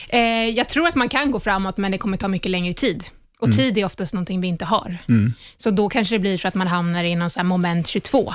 Eh, 0.08 0.20
jag 0.48 0.68
tror 0.68 0.88
att 0.88 0.94
man 0.94 1.08
kan 1.08 1.30
gå 1.30 1.40
framåt, 1.40 1.76
men 1.76 1.92
det 1.92 1.98
kommer 1.98 2.16
ta 2.16 2.28
mycket 2.28 2.50
längre 2.50 2.74
tid. 2.74 3.04
Och 3.42 3.48
Mm. 3.48 3.56
tid 3.56 3.78
är 3.78 3.84
oftast 3.84 4.14
någonting 4.14 4.40
vi 4.40 4.48
inte 4.48 4.64
har. 4.64 4.98
Så 5.56 5.70
då 5.70 5.88
kanske 5.88 6.14
det 6.14 6.18
blir 6.18 6.38
så 6.38 6.48
att 6.48 6.54
man 6.54 6.66
hamnar 6.66 7.04
i 7.04 7.14
någon 7.14 7.30
så 7.30 7.38
här 7.38 7.44
moment 7.44 7.86
22. 7.86 8.34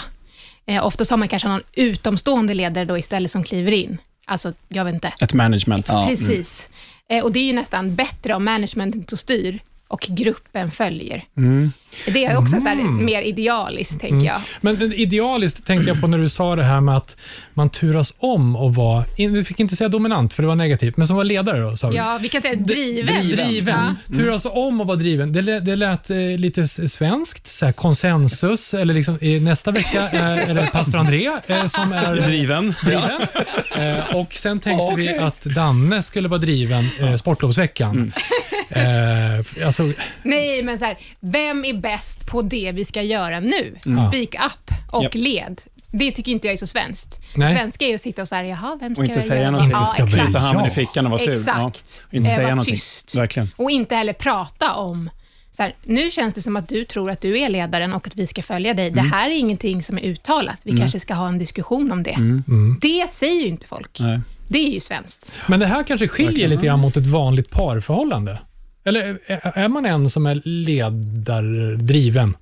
Eh, 0.66 0.86
oftast 0.86 1.12
har 1.12 1.18
man 1.18 1.28
kanske 1.28 1.48
någon 1.48 1.62
utomstående 1.74 2.54
ledare 2.54 2.86
då 2.86 2.98
istället 2.98 3.32
som 3.32 3.44
kliver 3.44 3.72
in. 3.72 3.98
Alltså, 4.26 4.54
jag 4.68 4.86
vet 4.86 4.94
inte. 4.94 5.14
Ett 5.22 5.34
management. 5.34 5.88
Ja. 5.90 6.06
Precis. 6.08 6.70
Eh, 7.10 7.24
och 7.24 7.32
det 7.32 7.40
är 7.40 7.44
ju 7.44 7.54
nästan 7.54 7.96
bättre 7.96 8.34
om 8.34 8.46
managementet 8.46 9.08
står 9.08 9.18
styr 9.18 9.60
och 9.88 10.08
gruppen 10.10 10.72
följer. 10.72 11.24
Mm. 11.38 11.72
Det 12.06 12.26
är 12.26 12.38
också 12.38 12.60
så 12.60 12.68
här, 12.68 12.76
mer 12.90 13.22
idealiskt, 13.22 14.02
tänker 14.02 14.28
jag. 14.28 14.42
Men 14.62 14.94
idealiskt 14.94 15.66
tänkte 15.66 15.90
jag 15.90 16.02
på 16.02 16.08
när 16.08 16.18
du 16.18 16.30
sa 16.30 16.56
det 16.56 16.64
här 16.64 16.82
med 16.82 16.96
att 16.98 17.16
man 17.54 17.70
turas 17.70 18.14
om 18.18 18.56
och 18.56 18.76
vara, 18.76 19.06
vi 19.18 19.44
fick 19.44 19.60
inte 19.60 19.76
säga 19.76 19.88
dominant 19.90 20.34
för 20.34 20.44
det 20.44 20.48
var 20.48 20.56
negativt, 20.56 20.98
men 20.98 21.08
som 21.08 21.16
var 21.18 21.24
ledare 21.24 21.60
då 21.62 21.78
sa 21.78 21.88
vi. 21.90 21.96
Ja, 21.96 22.20
vi 22.22 22.30
kan 22.30 22.42
säga 22.42 22.56
driven. 22.56 23.28
Driven. 23.28 23.96
Ja. 24.10 24.16
Turas 24.16 24.46
om 24.46 24.82
och 24.82 24.88
vara 24.88 24.98
driven. 24.98 25.34
Det, 25.34 25.42
lät- 25.42 25.66
det 25.66 25.76
lät 25.76 26.10
eh, 26.10 26.18
lite 26.18 26.68
svenskt, 26.68 27.48
så 27.48 27.66
här, 27.66 27.74
konsensus, 27.74 28.74
eller 28.74 28.94
liksom, 28.94 29.18
nästa 29.42 29.72
vecka 29.72 30.10
eh, 30.14 30.50
är 30.50 30.54
det 30.54 30.70
pastor 30.72 30.98
André 30.98 31.32
eh, 31.48 31.68
som 31.68 31.94
är 31.94 32.16
Driven. 32.28 32.74
driven. 32.86 33.22
Eh, 33.78 34.16
och 34.16 34.34
sen 34.34 34.60
tänkte 34.60 34.96
vi 34.96 35.04
Okej. 35.10 35.18
att 35.18 35.42
Danne 35.42 36.02
skulle 36.04 36.28
vara 36.28 36.40
driven 36.40 37.18
sportlovsveckan. 37.18 38.14
Eh, 38.70 39.66
alltså, 39.66 39.92
Nej, 40.24 40.64
men 40.64 40.80
så 40.80 40.86
här, 40.86 40.98
vem 41.20 41.66
är 41.66 41.74
bäst 41.78 42.28
på 42.28 42.42
det 42.42 42.72
vi 42.72 42.86
ska 42.86 43.02
göra 43.02 43.40
nu? 43.40 43.76
Mm. 43.86 43.98
Speak 44.08 44.46
up 44.46 44.72
och 44.92 45.04
Japp. 45.04 45.16
led. 45.16 45.62
Det 45.92 46.12
tycker 46.12 46.32
inte 46.32 46.48
jag 46.48 46.54
är 46.54 46.58
så 46.58 46.68
svenskt. 46.68 47.22
Nej. 47.36 47.56
Svenska 47.56 47.86
är 47.86 47.96
att 47.96 48.02
sitta 48.02 48.22
och 48.22 48.28
säga, 48.28 48.44
jaha, 48.46 48.78
vem 48.82 48.96
ska 48.96 49.02
Och 49.02 49.06
inte 49.06 49.18
jag 49.18 49.24
säga 49.24 49.42
göra? 49.42 49.52
någonting. 49.52 49.78
Ja, 49.98 50.04
exakt. 50.04 50.36
handen 50.36 50.66
i 50.66 50.70
fickan 50.70 51.06
och 51.06 51.12
vara 51.12 51.20
sur. 51.20 51.32
Exakt. 51.32 52.04
Ja. 52.12 52.18
Inte 52.18 52.30
Eh, 52.30 52.36
säga 52.36 52.48
var 52.48 52.52
någonting. 52.52 52.76
tyst. 52.76 53.16
Verkligen. 53.16 53.50
Och 53.56 53.72
inte 53.72 53.96
heller 53.96 54.14
prata 54.14 54.74
om, 54.74 55.10
så 55.52 55.64
här, 55.64 55.76
nu 55.84 56.12
känns 56.12 56.34
det 56.34 56.42
som 56.42 56.56
att 56.56 56.68
du 56.70 56.86
tror 56.86 57.12
att 57.12 57.22
du 57.22 57.40
är 57.40 57.50
ledaren 57.50 57.94
och 57.94 58.08
att 58.08 58.16
vi 58.16 58.28
ska 58.28 58.44
följa 58.44 58.74
dig. 58.74 58.88
Mm. 58.90 59.04
Det 59.04 59.10
här 59.16 59.30
är 59.30 59.34
ingenting 59.38 59.84
som 59.84 59.98
är 59.98 60.02
uttalat. 60.02 60.60
Vi 60.64 60.78
kanske 60.78 61.00
ska 61.00 61.14
ha 61.14 61.28
en 61.28 61.38
diskussion 61.38 61.92
om 61.92 62.04
det. 62.04 62.12
Mm. 62.12 62.78
Det 62.82 63.10
säger 63.10 63.42
ju 63.42 63.48
inte 63.48 63.68
folk. 63.68 63.98
Nej. 64.00 64.20
Det 64.48 64.60
är 64.68 64.72
ju 64.72 64.80
svenskt. 64.80 65.34
men 65.48 65.60
det 65.60 65.66
här 65.66 65.84
kanske 65.84 66.08
skiljer 66.08 66.48
lite 66.48 66.66
grann 66.66 66.80
mot 66.80 66.98
ett 66.98 67.08
vanligt 67.08 67.50
parförhållande. 67.50 68.40
Eller 68.88 69.20
är, 69.26 69.58
är 69.58 69.68
man 69.68 69.86
en 69.86 70.10
som 70.10 70.26
är 70.26 70.42
ledardriven? 70.46 72.38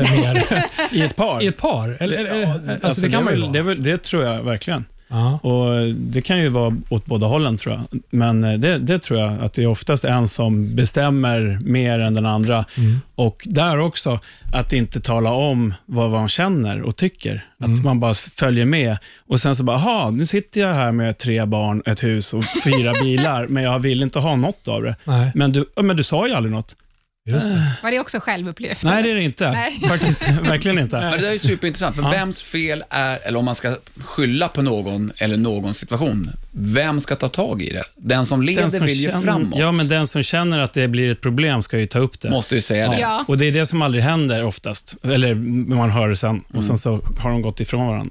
eh, 0.00 0.12
Mer, 0.12 0.64
I 0.92 1.02
ett 1.02 1.16
par? 1.16 1.42
I 1.42 1.46
ett 1.46 1.56
par? 1.56 1.96
Eller, 2.00 2.40
Ja, 2.40 2.54
alltså, 2.82 3.02
det 3.02 3.10
kan 3.10 3.20
är 3.20 3.24
man 3.24 3.32
ju 3.34 3.40
väl, 3.40 3.42
vara. 3.48 3.52
det, 3.52 3.62
väl, 3.62 3.82
det 3.82 4.02
tror 4.02 4.24
jag 4.24 4.42
verkligen. 4.42 4.84
Ja. 5.08 5.38
Och 5.38 5.94
Det 5.94 6.22
kan 6.22 6.38
ju 6.38 6.48
vara 6.48 6.76
åt 6.88 7.06
båda 7.06 7.26
hållen, 7.26 7.56
tror 7.56 7.74
jag. 7.74 8.00
Men 8.10 8.44
eh, 8.44 8.58
det, 8.58 8.78
det 8.78 8.98
tror 8.98 9.20
jag 9.20 9.40
att 9.40 9.52
det 9.52 9.62
är 9.62 9.66
oftast 9.66 10.04
en 10.04 10.28
som 10.28 10.76
bestämmer 10.76 11.58
mer 11.62 11.98
än 11.98 12.14
den 12.14 12.26
andra. 12.26 12.64
Mm. 12.76 13.00
Och 13.14 13.46
där 13.50 13.78
också, 13.78 14.20
att 14.52 14.72
inte 14.72 15.00
tala 15.00 15.32
om 15.32 15.74
vad 15.86 16.10
man 16.10 16.28
känner 16.28 16.82
och 16.82 16.96
tycker. 16.96 17.44
Mm. 17.60 17.74
Att 17.74 17.84
man 17.84 18.00
bara 18.00 18.14
följer 18.14 18.64
med. 18.64 18.96
Och 19.26 19.40
sen 19.40 19.56
så 19.56 19.62
bara, 19.62 19.76
aha, 19.76 20.10
nu 20.10 20.26
sitter 20.26 20.60
jag 20.60 20.74
här 20.74 20.92
med 20.92 21.18
tre 21.18 21.44
barn, 21.44 21.82
ett 21.86 22.04
hus 22.04 22.34
och 22.34 22.44
fyra 22.64 22.92
bilar, 23.02 23.46
men 23.46 23.62
jag 23.62 23.78
vill 23.78 24.02
inte 24.02 24.18
ha 24.18 24.36
något 24.36 24.68
av 24.68 24.82
det. 24.82 24.96
Nej, 25.04 25.32
Men 25.34 25.52
du, 25.52 25.64
men 25.82 25.96
du 25.96 26.04
sa 26.04 26.26
ju 26.26 26.34
aldrig 26.34 26.52
något. 26.52 26.76
Just 27.28 27.46
det. 27.46 27.72
Var 27.82 27.90
det 27.90 28.00
också 28.00 28.20
självupplevt? 28.20 28.82
Nej, 28.82 29.02
det 29.02 29.10
är 29.10 29.14
det 29.14 29.22
inte. 29.22 29.50
Nej. 29.50 29.80
Faktiskt, 29.88 30.28
verkligen 30.28 30.78
inte. 30.78 30.96
Men 31.00 31.10
det 31.12 31.18
där 31.26 31.32
är 31.34 31.38
superintressant, 31.38 31.96
för 31.96 32.02
Ja. 32.02 32.10
vems 32.10 32.42
fel 32.42 32.84
är, 32.90 33.18
eller 33.24 33.38
om 33.38 33.44
man 33.44 33.54
ska 33.54 33.76
skylla 34.04 34.48
på 34.48 34.62
någon 34.62 35.12
eller 35.18 35.36
någon 35.36 35.74
situation, 35.74 36.30
vem 36.52 37.00
ska 37.00 37.16
ta 37.16 37.28
tag 37.28 37.62
i 37.62 37.72
det? 37.72 37.84
Den 37.96 38.26
som 38.26 38.42
leder 38.42 38.60
Den 38.62 38.70
som 38.70 38.86
vill 38.86 39.00
ju 39.00 39.08
känner- 39.08 39.22
framåt. 39.22 39.58
Ja, 39.58 39.72
men 39.72 39.88
den 39.88 40.06
som 40.06 40.22
känner 40.22 40.58
att 40.58 40.72
det 40.72 40.88
blir 40.88 41.10
ett 41.10 41.20
problem 41.20 41.62
ska 41.62 41.78
ju 41.78 41.86
ta 41.86 41.98
upp 41.98 42.20
det. 42.20 42.30
Måste 42.30 42.54
ju 42.54 42.60
säga 42.60 42.88
det. 42.90 42.98
Ja. 43.00 43.24
Och 43.28 43.36
det 43.38 43.44
är 43.46 43.52
det 43.52 43.66
som 43.66 43.82
aldrig 43.82 44.04
händer 44.04 44.44
oftast. 44.44 44.94
Eller 45.04 45.34
man 45.74 45.90
hör 45.90 46.08
det 46.08 46.16
sen 46.16 46.40
och 46.54 46.64
sen 46.64 46.78
så 46.78 47.00
har 47.18 47.30
de 47.30 47.42
gått 47.42 47.60
ifrån 47.60 47.86
varandra. 47.86 48.10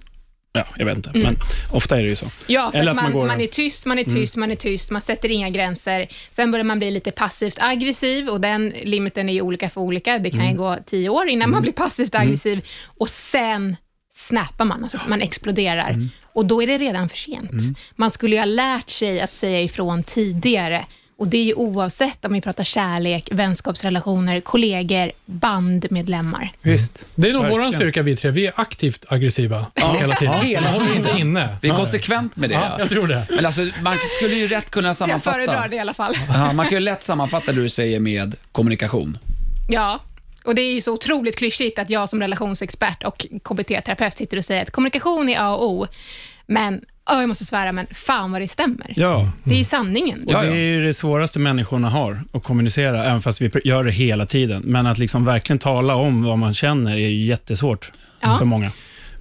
Ja, 0.57 0.65
jag 0.77 0.85
vet 0.85 0.97
inte, 0.97 1.11
men 1.13 1.35
ofta 1.71 1.95
är 1.97 2.01
det 2.01 2.07
ju 2.09 2.15
så. 2.15 2.25
Ja, 2.47 2.71
för 2.71 2.79
Eller 2.79 2.91
att 2.91 2.97
att 2.97 3.03
man, 3.03 3.13
man 3.13 3.27
man, 3.27 3.37
går- 3.37 3.43
är 3.43 3.47
tyst, 3.47 3.85
man 3.85 3.99
är 3.99 4.03
tyst, 4.03 4.35
man 4.35 4.51
är 4.51 4.55
tyst, 4.55 4.91
man 4.91 5.01
sätter 5.01 5.29
inga 5.31 5.49
gränser. 5.49 6.07
Sen 6.29 6.51
börjar 6.51 6.63
man 6.65 6.79
bli 6.79 6.91
lite 6.91 7.11
passivt 7.11 7.57
aggressiv 7.59 8.29
och 8.29 8.41
den 8.41 8.69
limiten 8.83 9.29
är 9.29 9.33
ju 9.33 9.41
olika 9.41 9.69
för 9.69 9.81
olika. 9.81 10.19
Det 10.19 10.29
kan 10.31 10.49
ju 10.51 10.57
gå 10.57 10.77
tio 10.85 11.09
år 11.09 11.27
innan 11.27 11.49
man 11.51 11.61
blir 11.61 11.71
passivt 11.73 12.15
aggressiv 12.15 12.65
och 12.97 13.09
sen 13.09 13.75
snappar 14.13 14.65
man, 14.65 14.83
alltså 14.83 14.97
man 15.07 15.21
exploderar. 15.21 16.09
Och 16.33 16.45
då 16.45 16.63
är 16.63 16.67
det 16.67 16.77
redan 16.77 17.09
för 17.09 17.17
sent. 17.17 17.51
Man 17.95 18.11
skulle 18.11 18.35
ju 18.35 18.39
ha 18.41 18.45
lärt 18.45 18.89
sig 18.89 19.21
att 19.21 19.35
säga 19.35 19.61
ifrån 19.61 20.03
tidigare. 20.03 20.85
Och 21.19 21.27
det 21.27 21.37
är 21.37 21.43
ju 21.43 21.53
oavsett 21.53 22.25
om 22.25 22.33
vi 22.33 22.41
pratar 22.41 22.63
kärlek, 22.63 23.29
vänskapsrelationer, 23.31 24.41
kollegor, 24.41 25.11
bandmedlemmar. 25.25 26.51
Visst. 26.61 27.05
Det 27.15 27.29
är 27.29 27.33
nog 27.33 27.45
vår 27.47 27.71
styrka 27.71 28.01
vi 28.01 28.15
tre. 28.15 28.31
Vi 28.31 28.47
är 28.47 28.53
aktivt 28.55 29.05
aggressiva 29.07 29.65
hela 29.99 30.15
tiden. 30.15 30.33
Ja, 30.33 30.41
hela 30.41 30.73
tiden. 30.73 30.95
inte 30.97 31.11
inne. 31.19 31.57
Vi 31.61 31.69
är 31.69 31.75
konsekvent 31.75 32.35
med 32.35 32.49
det. 32.49 32.53
Ja, 32.53 32.75
jag 32.79 32.89
tror 32.89 33.07
det. 33.07 33.25
Men 33.29 33.45
alltså, 33.45 33.61
man 33.81 33.97
skulle 34.17 34.35
ju 34.35 34.47
rätt 34.47 34.71
kunna 34.71 34.87
Jag 34.87 34.95
sammanfatta. 34.95 35.33
föredrar 35.33 35.67
det 35.67 35.75
i 35.75 35.79
alla 35.79 35.93
fall. 35.93 36.13
Ja, 36.29 36.53
man 36.53 36.65
kan 36.65 36.73
ju 36.73 36.79
lätt 36.79 37.03
sammanfatta 37.03 37.51
det 37.51 37.61
du 37.61 37.69
säger 37.69 37.99
med 37.99 38.35
kommunikation. 38.51 39.17
Ja, 39.69 39.99
och 40.45 40.55
det 40.55 40.61
är 40.61 40.73
ju 40.73 40.81
så 40.81 40.93
otroligt 40.93 41.35
klyschigt 41.37 41.79
att 41.79 41.89
jag 41.89 42.09
som 42.09 42.21
relationsexpert 42.21 43.03
och 43.03 43.25
KBT-terapeut 43.43 44.17
sitter 44.17 44.37
och 44.37 44.45
säger 44.45 44.61
att 44.61 44.71
kommunikation 44.71 45.29
är 45.29 45.39
A 45.39 45.55
och 45.55 45.69
O. 45.69 45.87
Men, 46.47 46.73
oh, 47.11 47.19
jag 47.19 47.27
måste 47.27 47.45
svära, 47.45 47.71
men 47.71 47.87
fan 47.91 48.31
vad 48.31 48.41
det 48.41 48.47
stämmer. 48.47 48.93
Ja, 48.95 49.31
Det 49.43 49.53
är 49.53 49.57
ju 49.57 49.63
sanningen. 49.63 50.23
och 50.25 50.33
det 50.33 50.39
är 50.39 50.55
ju 50.55 50.85
det 50.85 50.93
svåraste 50.93 51.39
människorna 51.39 51.89
har, 51.89 52.19
att 52.31 52.43
kommunicera, 52.43 53.05
även 53.05 53.21
fast 53.21 53.41
vi 53.41 53.51
gör 53.63 53.83
det 53.83 53.91
hela 53.91 54.25
tiden. 54.25 54.61
Men 54.65 54.87
att 54.87 54.97
liksom 54.97 55.25
verkligen 55.25 55.59
tala 55.59 55.95
om 55.95 56.23
vad 56.23 56.37
man 56.37 56.53
känner 56.53 56.91
är 56.91 57.07
ju 57.09 57.23
jättesvårt 57.25 57.91
Ja. 58.19 58.37
för 58.37 58.45
många. 58.45 58.71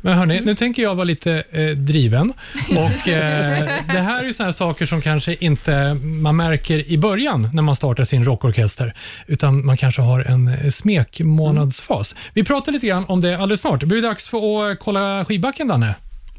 Men 0.00 0.14
hörni, 0.18 0.40
nu 0.40 0.54
tänker 0.54 0.83
jag 0.83 0.95
vara 0.95 1.04
lite 1.04 1.42
eh, 1.50 1.66
driven. 1.68 2.33
Och, 2.71 3.09
eh, 3.09 3.68
det 3.87 4.00
här 4.00 4.21
är 4.21 4.25
ju 4.25 4.33
såna 4.33 4.45
här 4.47 4.52
saker 4.52 4.87
som 4.87 5.00
kanske 5.02 5.37
inte 5.40 5.95
man 5.95 6.37
märker 6.37 6.90
i 6.90 6.99
början 6.99 7.50
när 7.52 7.62
man 7.62 7.76
startar 7.76 8.04
sin 8.04 8.25
rockorkester, 8.25 8.95
utan 9.26 9.66
man 9.66 9.76
kanske 9.76 10.02
har 10.02 10.21
en 10.21 10.49
eh, 10.49 10.71
smekmånadsfas. 10.71 12.14
Vi 12.35 12.45
pratar 12.45 12.73
lite 12.73 12.87
grann 12.87 13.04
om 13.09 13.21
det 13.21 13.35
alldeles 13.38 13.61
snart. 13.61 13.80
Det 13.80 13.87
blir 13.87 14.02
dags 14.02 14.28
för 14.28 14.71
att 14.71 14.78
kolla 14.78 15.25
skivbacken, 15.25 15.68
Danne. 15.68 15.95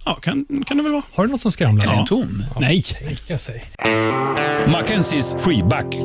Ja, 0.07 0.13
kan, 0.13 0.45
kan 0.67 0.77
det 0.77 0.83
väl 0.83 0.91
vara. 0.91 1.03
Har 1.13 1.25
du 1.25 1.31
något 1.31 1.41
som 1.41 1.51
skramlar? 1.51 1.85
Är 1.85 1.95
den 1.95 2.05
tom? 2.05 2.45
Nej. 2.59 2.83
Jag 3.27 3.39
säger. 3.39 3.63
Mackenzies 4.67 5.35
freeback. 5.39 5.95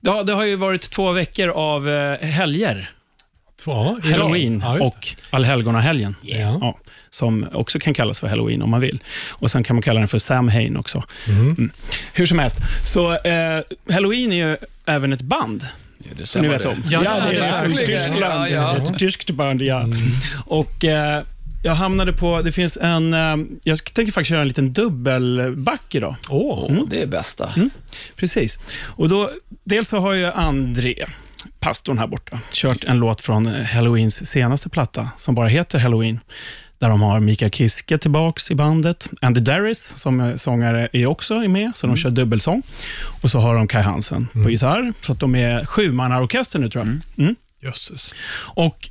Ja, 0.00 0.22
det 0.22 0.32
har 0.32 0.44
ju 0.44 0.56
varit 0.56 0.90
två 0.90 1.12
veckor 1.12 1.48
av 1.48 1.88
eh, 1.88 2.18
helger. 2.18 2.90
Två. 3.64 4.00
Halloween 4.04 4.62
Ja, 4.66 4.80
och 4.80 5.08
allhelgonahelgen. 5.30 6.16
Ja. 6.22 6.58
Ja, 6.60 6.78
som 7.10 7.48
också 7.52 7.78
kan 7.78 7.94
kallas 7.94 8.20
för 8.20 8.28
halloween 8.28 8.62
om 8.62 8.70
man 8.70 8.80
vill. 8.80 9.02
Och 9.30 9.50
Sen 9.50 9.64
kan 9.64 9.76
man 9.76 9.82
kalla 9.82 9.98
den 9.98 10.08
för 10.08 10.18
Samhain 10.18 10.76
också. 10.76 11.02
Mm. 11.28 11.70
Hur 12.12 12.26
som 12.26 12.38
helst, 12.38 12.56
så 12.84 13.12
eh, 13.12 13.60
halloween 13.92 14.32
är 14.32 14.36
ju 14.48 14.56
även 14.86 15.12
ett 15.12 15.22
band. 15.22 15.64
Ja, 16.02 16.10
det 16.16 16.26
Som 16.26 16.42
ni 16.42 16.48
vet 16.48 16.64
om. 16.66 16.84
Ja, 16.90 17.00
det 17.00 17.36
är 17.36 17.62
det 17.62 17.74
från. 17.74 17.86
Tyskland. 17.86 18.20
Ja, 18.20 18.48
ja. 18.48 18.76
Ett 18.76 18.98
tyskt 18.98 19.30
band, 19.30 19.62
ja. 19.62 19.86
Och 20.46 20.84
eh, 20.84 21.22
jag 21.64 21.74
hamnade 21.74 22.12
på, 22.12 22.42
det 22.42 22.52
finns 22.52 22.76
en, 22.76 23.14
eh, 23.14 23.36
jag 23.64 23.84
tänker 23.84 24.12
faktiskt 24.12 24.30
göra 24.30 24.42
en 24.42 24.48
liten 24.48 24.72
dubbelback 24.72 25.94
idag. 25.94 26.16
Åh, 26.30 26.66
Åh, 26.70 26.88
det 26.88 27.02
är 27.02 27.06
bästa. 27.06 27.52
Precis. 28.16 28.58
Och 28.82 29.08
då, 29.08 29.30
dels 29.64 29.88
så 29.88 29.98
har 29.98 30.12
ju 30.12 30.26
André, 30.26 31.06
pastorn 31.60 31.98
här 31.98 32.06
borta, 32.06 32.38
kört 32.52 32.84
en 32.84 32.98
låt 32.98 33.20
från 33.20 33.46
Halloweens 33.46 34.26
senaste 34.26 34.68
platta, 34.68 35.08
som 35.16 35.34
bara 35.34 35.48
heter 35.48 35.78
Halloween. 35.78 36.20
Där 36.82 36.88
de 36.88 37.02
har 37.02 37.20
Mikael 37.20 37.50
Kiske 37.50 37.98
tillbaks 37.98 38.50
i 38.50 38.54
bandet. 38.54 39.08
Andy 39.20 39.40
Darris, 39.40 39.92
som 39.96 40.20
är 40.20 40.36
sångare, 40.36 40.88
är 40.92 41.06
också 41.06 41.40
med, 41.40 41.72
så 41.74 41.86
de 41.86 41.96
kör 41.96 42.10
dubbelsång. 42.10 42.62
Och 43.20 43.30
så 43.30 43.38
har 43.38 43.54
de 43.54 43.68
Kai 43.68 43.82
Hansen 43.82 44.28
på 44.32 44.50
gitarr, 44.50 44.92
så 45.02 45.12
att 45.12 45.20
de 45.20 45.34
är 45.34 45.64
sjumannaorkester 45.64 46.58
nu, 46.58 46.68
tror 46.68 46.84
jag. 46.86 47.24
Mm. 47.24 47.36
jösses. 47.62 48.14
Och 48.54 48.88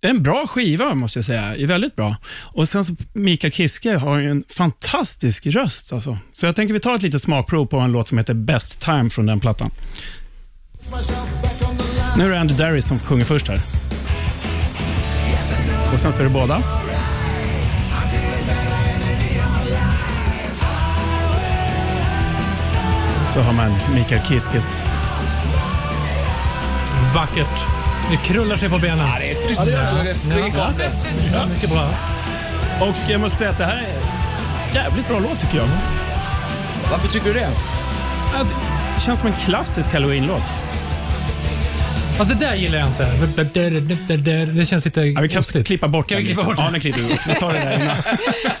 en 0.00 0.22
bra 0.22 0.46
skiva, 0.46 0.94
måste 0.94 1.18
jag 1.18 1.26
säga. 1.26 1.56
Är 1.56 1.66
väldigt 1.66 1.96
bra. 1.96 2.16
Och 2.40 2.68
sen 2.68 2.84
så 2.84 2.96
Mikael 3.12 3.52
Kiske 3.52 3.96
har 3.96 4.18
ju 4.18 4.30
en 4.30 4.44
fantastisk 4.48 5.46
röst. 5.46 5.92
Alltså. 5.92 6.18
Så 6.32 6.46
jag 6.46 6.56
tänker 6.56 6.74
vi 6.74 6.80
tar 6.80 6.94
ett 6.94 7.02
litet 7.02 7.22
smakprov 7.22 7.66
på 7.66 7.78
en 7.78 7.92
låt 7.92 8.08
som 8.08 8.18
heter 8.18 8.34
Best 8.34 8.80
Time 8.80 9.10
från 9.10 9.26
den 9.26 9.40
plattan. 9.40 9.70
Nu 12.16 12.24
är 12.24 12.30
det 12.30 12.40
Andy 12.40 12.54
Darris 12.54 12.86
som 12.86 12.98
sjunger 12.98 13.24
först 13.24 13.48
här. 13.48 13.58
Och 15.92 16.00
sen 16.00 16.12
så 16.12 16.20
är 16.20 16.24
det 16.24 16.30
båda. 16.30 16.62
Så 23.32 23.40
har 23.40 23.52
man 23.52 23.72
Mikael 23.94 24.20
Kiskes 24.28 24.68
Vackert. 27.14 27.64
Det 28.10 28.16
krullar 28.16 28.56
sig 28.56 28.68
på 28.70 28.78
benen. 28.78 28.98
Ja, 28.98 29.18
det 29.18 29.30
är 29.30 29.34
precis 29.34 29.68
Ja, 31.34 31.46
mycket 31.46 31.70
bra. 31.70 31.88
Och 32.80 32.94
jag 33.10 33.20
måste 33.20 33.38
säga 33.38 33.50
att 33.50 33.58
det 33.58 33.64
här 33.64 33.76
är 33.76 33.78
en 34.68 34.74
jävligt 34.74 35.08
bra 35.08 35.18
låt 35.18 35.40
tycker 35.40 35.56
jag. 35.58 35.68
Varför 36.90 37.08
tycker 37.08 37.26
du 37.26 37.32
det? 37.32 37.48
Ja, 38.34 38.44
Det 38.94 39.00
känns 39.00 39.18
som 39.18 39.28
en 39.28 39.34
klassisk 39.44 39.92
halloween-låt. 39.92 40.52
Fast 42.18 42.30
det 42.30 42.46
där 42.46 42.54
gillar 42.54 42.78
jag 42.78 42.88
inte. 42.88 44.44
Det 44.54 44.66
känns 44.66 44.84
lite 44.84 45.00
Ja, 45.00 45.20
vi 45.20 45.28
kan 45.28 45.36
konstigt. 45.36 45.66
klippa 45.66 45.88
bort 45.88 46.08
Kan 46.08 46.18
vi 46.18 46.24
klippa 46.26 46.42
bort 46.44 46.56
den? 46.56 46.64
Ja, 46.64 46.70
den 46.70 46.80
klipper 46.80 47.00
vi 47.00 47.08
bort. 47.08 47.20
Vi 47.28 47.34
tar 47.34 47.52
det 47.52 47.58
där 47.58 47.74
innan. 47.82 47.96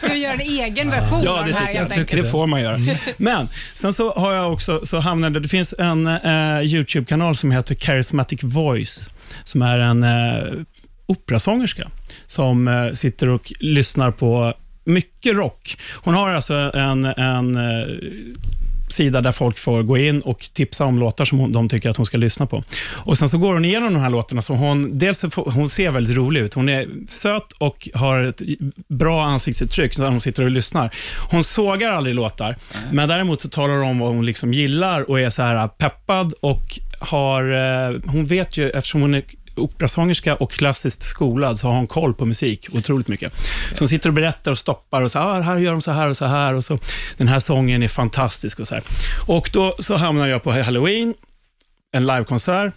Du 0.12 0.14
gör 0.18 0.32
en 0.32 0.40
egen 0.40 0.90
version 0.90 1.22
Ja, 1.24 1.40
av 1.40 1.46
det 1.46 1.52
här 1.54 1.74
jag. 1.74 1.98
jag 1.98 2.06
Det 2.06 2.30
får 2.30 2.46
man 2.46 2.60
göra. 2.60 2.78
Men 3.16 3.48
sen 3.74 3.92
så 3.92 4.12
har 4.12 4.32
jag 4.34 4.52
också 4.52 4.80
så 4.86 4.98
hamnade, 4.98 5.40
det 5.40 5.48
finns 5.48 5.74
en 5.78 6.06
eh, 6.06 6.60
YouTube-kanal 6.62 7.36
som 7.36 7.50
heter 7.50 7.74
Charismatic 7.74 8.40
Voice, 8.42 9.10
som 9.44 9.62
är 9.62 9.78
en 9.78 10.02
eh, 10.02 10.42
operasångerska 11.06 11.88
som 12.26 12.68
eh, 12.68 12.92
sitter 12.92 13.28
och 13.28 13.52
lyssnar 13.60 14.10
på 14.10 14.54
mycket 14.84 15.34
rock. 15.36 15.76
Hon 16.04 16.14
har 16.14 16.30
alltså 16.30 16.54
en, 16.54 17.04
en 17.04 17.56
eh, 17.56 17.86
sida 18.92 19.20
där 19.20 19.32
folk 19.32 19.58
får 19.58 19.82
gå 19.82 19.98
in 19.98 20.20
och 20.20 20.48
tipsa 20.52 20.84
om 20.84 20.98
låtar 20.98 21.24
som 21.24 21.38
hon, 21.38 21.52
de 21.52 21.68
tycker 21.68 21.90
att 21.90 21.96
hon 21.96 22.06
ska 22.06 22.18
lyssna 22.18 22.46
på. 22.46 22.64
Och 22.90 23.18
Sen 23.18 23.28
så 23.28 23.38
går 23.38 23.52
hon 23.52 23.64
igenom 23.64 23.94
de 23.94 24.00
här 24.00 24.10
låtarna. 24.10 24.42
Så 24.42 24.54
hon, 24.54 24.98
dels 24.98 25.24
får, 25.30 25.50
hon 25.50 25.68
ser 25.68 25.90
väldigt 25.90 26.16
rolig 26.16 26.40
ut. 26.40 26.54
Hon 26.54 26.68
är 26.68 26.86
söt 27.08 27.52
och 27.58 27.88
har 27.94 28.22
ett 28.22 28.42
bra 28.88 29.24
ansiktsuttryck 29.24 29.98
när 29.98 30.08
hon 30.08 30.20
sitter 30.20 30.44
och 30.44 30.50
lyssnar. 30.50 30.94
Hon 31.30 31.44
sågar 31.44 31.90
aldrig 31.90 32.14
låtar, 32.14 32.56
men 32.92 33.08
däremot 33.08 33.40
så 33.40 33.48
talar 33.48 33.74
hon 33.74 33.88
om 33.88 33.98
vad 33.98 34.14
hon 34.14 34.26
liksom 34.26 34.52
gillar 34.52 35.10
och 35.10 35.20
är 35.20 35.30
så 35.30 35.42
här 35.42 35.68
peppad 35.68 36.34
och 36.40 36.78
har... 37.00 37.52
Eh, 37.52 38.00
hon 38.06 38.24
vet 38.24 38.56
ju, 38.56 38.70
eftersom 38.70 39.00
hon 39.00 39.14
är 39.14 39.22
operasångerska 39.58 40.34
och 40.34 40.50
klassiskt 40.50 41.02
skolad 41.02 41.58
så 41.58 41.66
har 41.66 41.74
hon 41.74 41.86
koll 41.86 42.14
på 42.14 42.24
musik 42.24 42.68
otroligt 42.72 43.08
mycket. 43.08 43.32
Så 43.72 43.78
hon 43.78 43.88
sitter 43.88 44.08
och 44.08 44.14
berättar 44.14 44.50
och 44.50 44.58
stoppar 44.58 45.02
och 45.02 45.10
så 45.10 45.18
ah, 45.18 45.40
här 45.40 45.58
gör 45.58 45.72
de 45.72 45.82
så 45.82 45.90
här 45.90 46.08
och 46.08 46.16
så 46.16 46.24
här 46.24 46.54
och 46.54 46.64
så 46.64 46.78
den 47.16 47.28
här 47.28 47.38
sången 47.38 47.82
är 47.82 47.88
fantastisk 47.88 48.60
och 48.60 48.68
så 48.68 48.74
här. 48.74 48.84
Och 49.26 49.50
då 49.52 49.74
så 49.78 49.96
hamnar 49.96 50.28
jag 50.28 50.42
på 50.42 50.52
Halloween, 50.52 51.14
en 51.92 52.06
livekonsert 52.06 52.74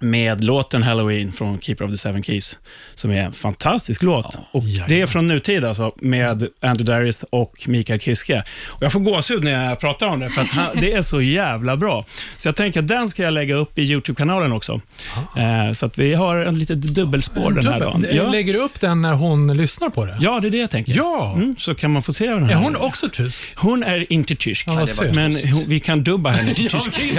med 0.00 0.44
låten 0.44 0.82
Halloween 0.82 1.32
från 1.32 1.60
Keeper 1.60 1.84
of 1.84 1.90
the 1.90 1.96
Seven 1.96 2.22
Keys, 2.22 2.56
som 2.94 3.10
är 3.10 3.20
en 3.20 3.32
fantastisk 3.32 4.02
låt. 4.02 4.38
och 4.50 4.62
Jajamän. 4.64 4.88
Det 4.88 5.00
är 5.00 5.06
från 5.06 5.26
nutid 5.28 5.64
alltså, 5.64 5.90
med 5.96 6.48
Andrew 6.60 6.84
Darius 6.92 7.24
och 7.30 7.64
Mikael 7.66 8.00
Kiske. 8.00 8.42
Och 8.68 8.82
jag 8.82 8.92
får 8.92 9.00
gåshud 9.00 9.44
när 9.44 9.68
jag 9.68 9.80
pratar 9.80 10.06
om 10.06 10.20
det, 10.20 10.28
för 10.28 10.42
att 10.42 10.48
han, 10.48 10.66
det 10.74 10.92
är 10.92 11.02
så 11.02 11.20
jävla 11.22 11.76
bra. 11.76 12.04
Så 12.36 12.48
jag 12.48 12.56
tänker 12.56 12.80
att 12.80 12.88
den 12.88 13.08
ska 13.08 13.22
jag 13.22 13.32
lägga 13.34 13.54
upp 13.54 13.78
i 13.78 13.82
YouTube-kanalen 13.82 14.52
också. 14.52 14.80
Eh, 15.36 15.72
så 15.72 15.86
att 15.86 15.98
vi 15.98 16.14
har 16.14 16.36
en 16.36 16.58
litet 16.58 16.82
dubbelspår 16.82 17.52
den 17.52 17.66
här 17.72 17.80
dagen. 17.80 18.06
Ja, 18.12 18.30
Lägger 18.30 18.52
du 18.52 18.58
upp 18.58 18.80
den 18.80 19.02
när 19.02 19.12
hon 19.12 19.56
lyssnar 19.56 19.88
på 19.88 20.04
det? 20.04 20.16
ja, 20.20 20.40
det 20.40 20.48
är 20.48 20.50
det 20.50 20.58
jag 20.58 20.70
tänker. 20.70 20.96
Ja. 20.96 21.32
Mm, 21.34 21.56
så 21.58 21.74
kan 21.74 21.92
man 21.92 22.02
få 22.02 22.12
se 22.12 22.26
den 22.26 22.44
här. 22.44 22.50
Är 22.52 22.56
hon 22.56 22.76
också 22.76 23.08
tysk? 23.08 23.42
Hon 23.56 23.82
är 23.82 24.12
inte 24.12 24.34
tysk, 24.34 24.66
Ja, 24.66 24.86
men 25.14 25.36
hon, 25.52 25.64
vi 25.66 25.80
kan 25.80 26.04
dubba 26.04 26.30
henne 26.30 26.54
till 26.54 26.64
Ja, 26.72 26.80
tysk. 26.80 27.00
vi, 27.02 27.10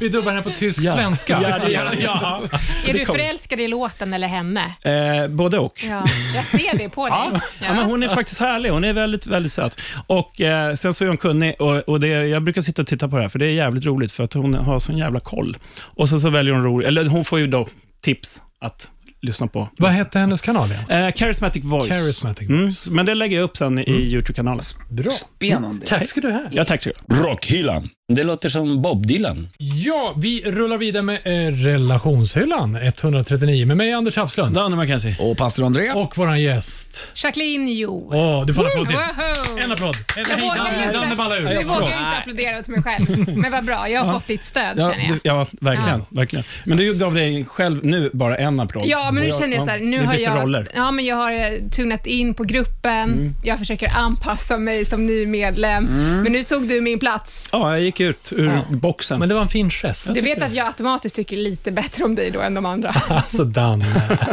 vi 0.00 0.08
dubbar 0.08 0.30
henne 0.30 0.42
på 0.42 0.50
tysk-svenska. 0.50 1.61
Ja, 1.70 1.90
ja. 2.00 2.42
Är 2.88 2.92
du 2.92 3.06
förälskad 3.06 3.60
i 3.60 3.68
låten 3.68 4.12
eller 4.14 4.28
henne? 4.28 4.74
Eh, 4.82 5.28
både 5.28 5.58
och. 5.58 5.84
Ja, 5.90 6.04
jag 6.34 6.44
ser 6.44 6.78
det 6.78 6.88
på 6.88 7.08
dig. 7.08 7.14
Ja, 7.32 7.40
ja. 7.60 7.74
men 7.74 7.84
hon 7.84 8.02
är 8.02 8.08
faktiskt 8.08 8.40
härlig. 8.40 8.70
Hon 8.70 8.84
är 8.84 8.92
väldigt, 8.92 9.26
väldigt 9.26 9.52
söt. 9.52 9.80
Och 10.06 10.40
eh, 10.40 10.74
Sen 10.74 10.94
så 10.94 11.04
är 11.04 11.08
hon 11.08 11.16
kunnig 11.16 11.54
och, 11.58 11.76
och 11.76 12.00
det, 12.00 12.08
jag 12.08 12.42
brukar 12.42 12.60
sitta 12.60 12.82
och 12.82 12.88
titta 12.88 13.08
på 13.08 13.16
det 13.16 13.22
här, 13.22 13.28
för 13.28 13.38
det 13.38 13.46
är 13.46 13.50
jävligt 13.50 13.84
roligt, 13.84 14.12
för 14.12 14.24
att 14.24 14.34
hon 14.34 14.54
har 14.54 14.78
sån 14.78 14.98
jävla 14.98 15.20
koll. 15.20 15.56
Och 15.82 16.08
så, 16.08 16.20
så 16.20 16.30
väljer 16.30 16.54
hon 16.54 16.64
roligt, 16.64 16.88
eller 16.88 17.04
hon 17.04 17.24
får 17.24 17.38
ju 17.38 17.46
då 17.46 17.66
tips 18.00 18.40
att 18.60 18.88
lyssna 19.22 19.46
på. 19.46 19.68
Vad 19.78 19.90
hette 19.90 20.18
hennes 20.18 20.40
kanal 20.40 20.70
igen? 20.72 20.84
Eh, 21.06 21.12
Charismatic 21.14 21.64
Voice. 21.64 21.88
Charismatic 21.88 22.48
Mm, 22.48 22.62
Voice. 22.64 22.88
men 22.90 23.06
det 23.06 23.14
lägger 23.14 23.36
jag 23.36 23.44
upp 23.44 23.56
sen 23.56 23.78
i 23.78 23.90
YouTube-kanalen. 23.92 24.64
Bra. 24.90 25.10
Spännande. 25.10 25.86
Tack 25.86 26.06
ska 26.08 26.20
du 26.20 26.30
ha. 26.30 26.40
Ja, 26.50 26.64
tack 26.64 26.82
så 26.82 26.88
mycket. 26.88 27.24
Rockhyllan. 27.26 27.88
Det 28.14 28.24
låter 28.24 28.48
som 28.48 28.82
Bob 28.82 29.06
Dylan. 29.06 29.48
Ja, 29.58 30.14
vi 30.16 30.42
rullar 30.46 30.76
vidare 30.78 31.02
med 31.02 31.20
eh, 31.24 31.52
relationshyllan 31.52 32.76
139 32.76 33.66
med 33.66 33.76
mig 33.76 33.92
Anders 33.92 34.16
Hafslund 34.16 34.54
Danne 34.54 34.76
Mackenzie. 34.76 35.16
Och 35.20 35.36
pastor 35.36 35.64
André? 35.66 35.92
och 35.92 36.18
våran 36.18 36.40
gäst. 36.42 37.08
Jacqueline 37.14 37.68
Jo. 37.68 38.10
Åh, 38.12 38.46
du 38.46 38.54
får 38.54 38.62
en 38.62 38.68
applåd 38.68 38.86
till. 38.88 38.96
Woho! 38.96 39.64
En 39.64 39.72
applåd. 39.72 39.96
En, 40.16 40.24
Jag 40.30 40.40
vågar 40.40 40.82
inte. 40.82 40.92
Danne 40.98 41.16
ballar 41.16 41.36
ur. 41.36 41.44
Nu 41.44 41.52
Ja, 41.54 41.60
vågar 41.62 41.74
förlåt. 41.74 41.90
jag 41.90 41.98
inte 42.00 42.16
applådera 42.18 42.58
åt 42.58 42.68
mig 42.68 42.82
själv. 42.82 43.28
Men 43.38 43.52
vad 43.52 43.64
bra, 43.64 43.88
jag 43.88 44.00
har 44.04 44.14
fått 44.14 44.26
ditt 44.26 44.44
stöd 44.44 44.74
Ja, 44.78 44.90
känner 44.92 45.04
jag. 45.04 45.12
du, 45.14 45.20
ja, 45.24 45.46
verkligen, 45.60 46.04
verkligen. 46.08 46.44
Men 46.64 46.76
du 46.78 46.94
gav 46.94 47.14
dig 47.14 47.44
själv 47.44 47.84
nu 47.84 48.10
bara 48.12 48.36
en 48.36 48.60
applåd. 48.60 48.84
Ja, 48.86 49.10
men 49.12 49.22
nu 49.24 49.30
Och 49.32 49.38
känner 49.40 49.56
jag 49.56 49.64
så 49.64 49.70
här, 49.70 49.78
nu 49.78 49.98
vi 49.98 50.04
har 50.04 50.12
bytte 50.12 50.22
jag, 50.30 50.42
roller. 50.42 50.66
ja, 50.74 50.90
men 50.90 51.04
jag 51.04 51.16
har 51.16 51.32
eh, 51.32 51.68
tunat 51.70 52.06
in 52.06 52.34
på 52.34 52.44
gruppen, 52.44 52.92
Mm. 52.92 53.34
jag 53.44 53.58
försöker 53.58 53.88
anpassa 53.88 54.56
mig 54.58 54.84
som 54.84 55.06
ny 55.06 55.26
medlem, 55.26 55.86
Mm. 55.86 56.22
men 56.22 56.32
nu 56.32 56.44
tog 56.44 56.68
du 56.68 56.80
min 56.80 56.98
plats. 56.98 57.48
Ja, 57.52 57.70
jag 57.72 57.80
gick 57.80 58.00
ut 58.02 58.32
ur 58.32 58.60
boxen. 58.70 59.18
Men 59.18 59.28
det 59.28 59.34
var 59.34 59.42
en 59.42 59.48
fin 59.48 59.70
gest. 59.70 60.14
Du 60.14 60.20
vet 60.20 60.42
att 60.42 60.54
jag 60.54 60.66
automatiskt 60.66 61.16
tycker 61.16 61.36
lite 61.36 61.70
bättre 61.70 62.04
om 62.04 62.14
dig 62.14 62.30
då 62.30 62.40
än 62.40 62.54
de 62.54 62.66
andra. 62.66 62.94
Alltså 63.08 63.44
Danne. 63.44 63.84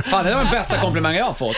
Fan, 0.06 0.26
det 0.26 0.34
var 0.36 0.42
den 0.44 0.52
bästa 0.52 0.78
komplimangen 0.78 1.20
jag 1.20 1.26
har 1.26 1.34
fått. 1.34 1.56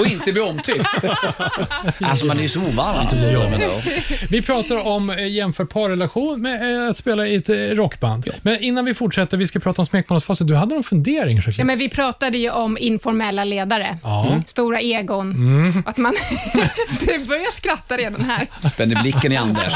Och 0.00 0.06
inte 0.06 0.32
bli 0.32 0.40
omtyckt. 0.40 1.04
alltså, 2.00 2.26
man 2.26 2.38
är 2.38 2.42
ju 2.42 2.48
så 2.48 2.60
ovan 2.60 3.08
som 3.08 3.18
Ja. 3.18 3.48
ja. 3.60 3.92
Vi 4.30 4.42
pratar 4.42 4.86
om 4.86 5.10
eh, 5.10 5.28
jämförbar 5.28 5.88
relation 5.88 6.42
med 6.42 6.82
eh, 6.82 6.90
att 6.90 6.96
spela 6.96 7.26
i 7.26 7.34
ett 7.34 7.48
eh, 7.48 7.54
rockband. 7.54 8.30
Men 8.42 8.62
innan 8.62 8.84
vi 8.84 8.94
fortsätter, 8.94 9.36
vi 9.36 9.46
ska 9.46 9.58
prata 9.58 9.82
om 9.82 9.86
smekmånadsfasen. 9.86 10.46
Du 10.46 10.54
hade 10.54 10.74
någon 10.74 10.84
fundering, 10.84 11.40
Ja, 11.58 11.64
men 11.64 11.78
vi 11.78 11.88
pratade 11.88 12.38
ju 12.38 12.50
om 12.50 12.78
informella 12.78 13.44
ledare, 13.44 13.98
Ja. 14.02 14.42
stora 14.46 14.80
egon. 14.80 15.30
Mm. 15.30 15.82
Att 15.86 15.96
man, 15.96 16.14
du 17.00 17.28
börjar 17.28 17.56
skratta 17.56 17.96
redan 17.96 18.20
här. 18.20 18.46
Spänner 18.72 19.02
blicken 19.02 19.32
i 19.32 19.36
Anders. 19.36 19.74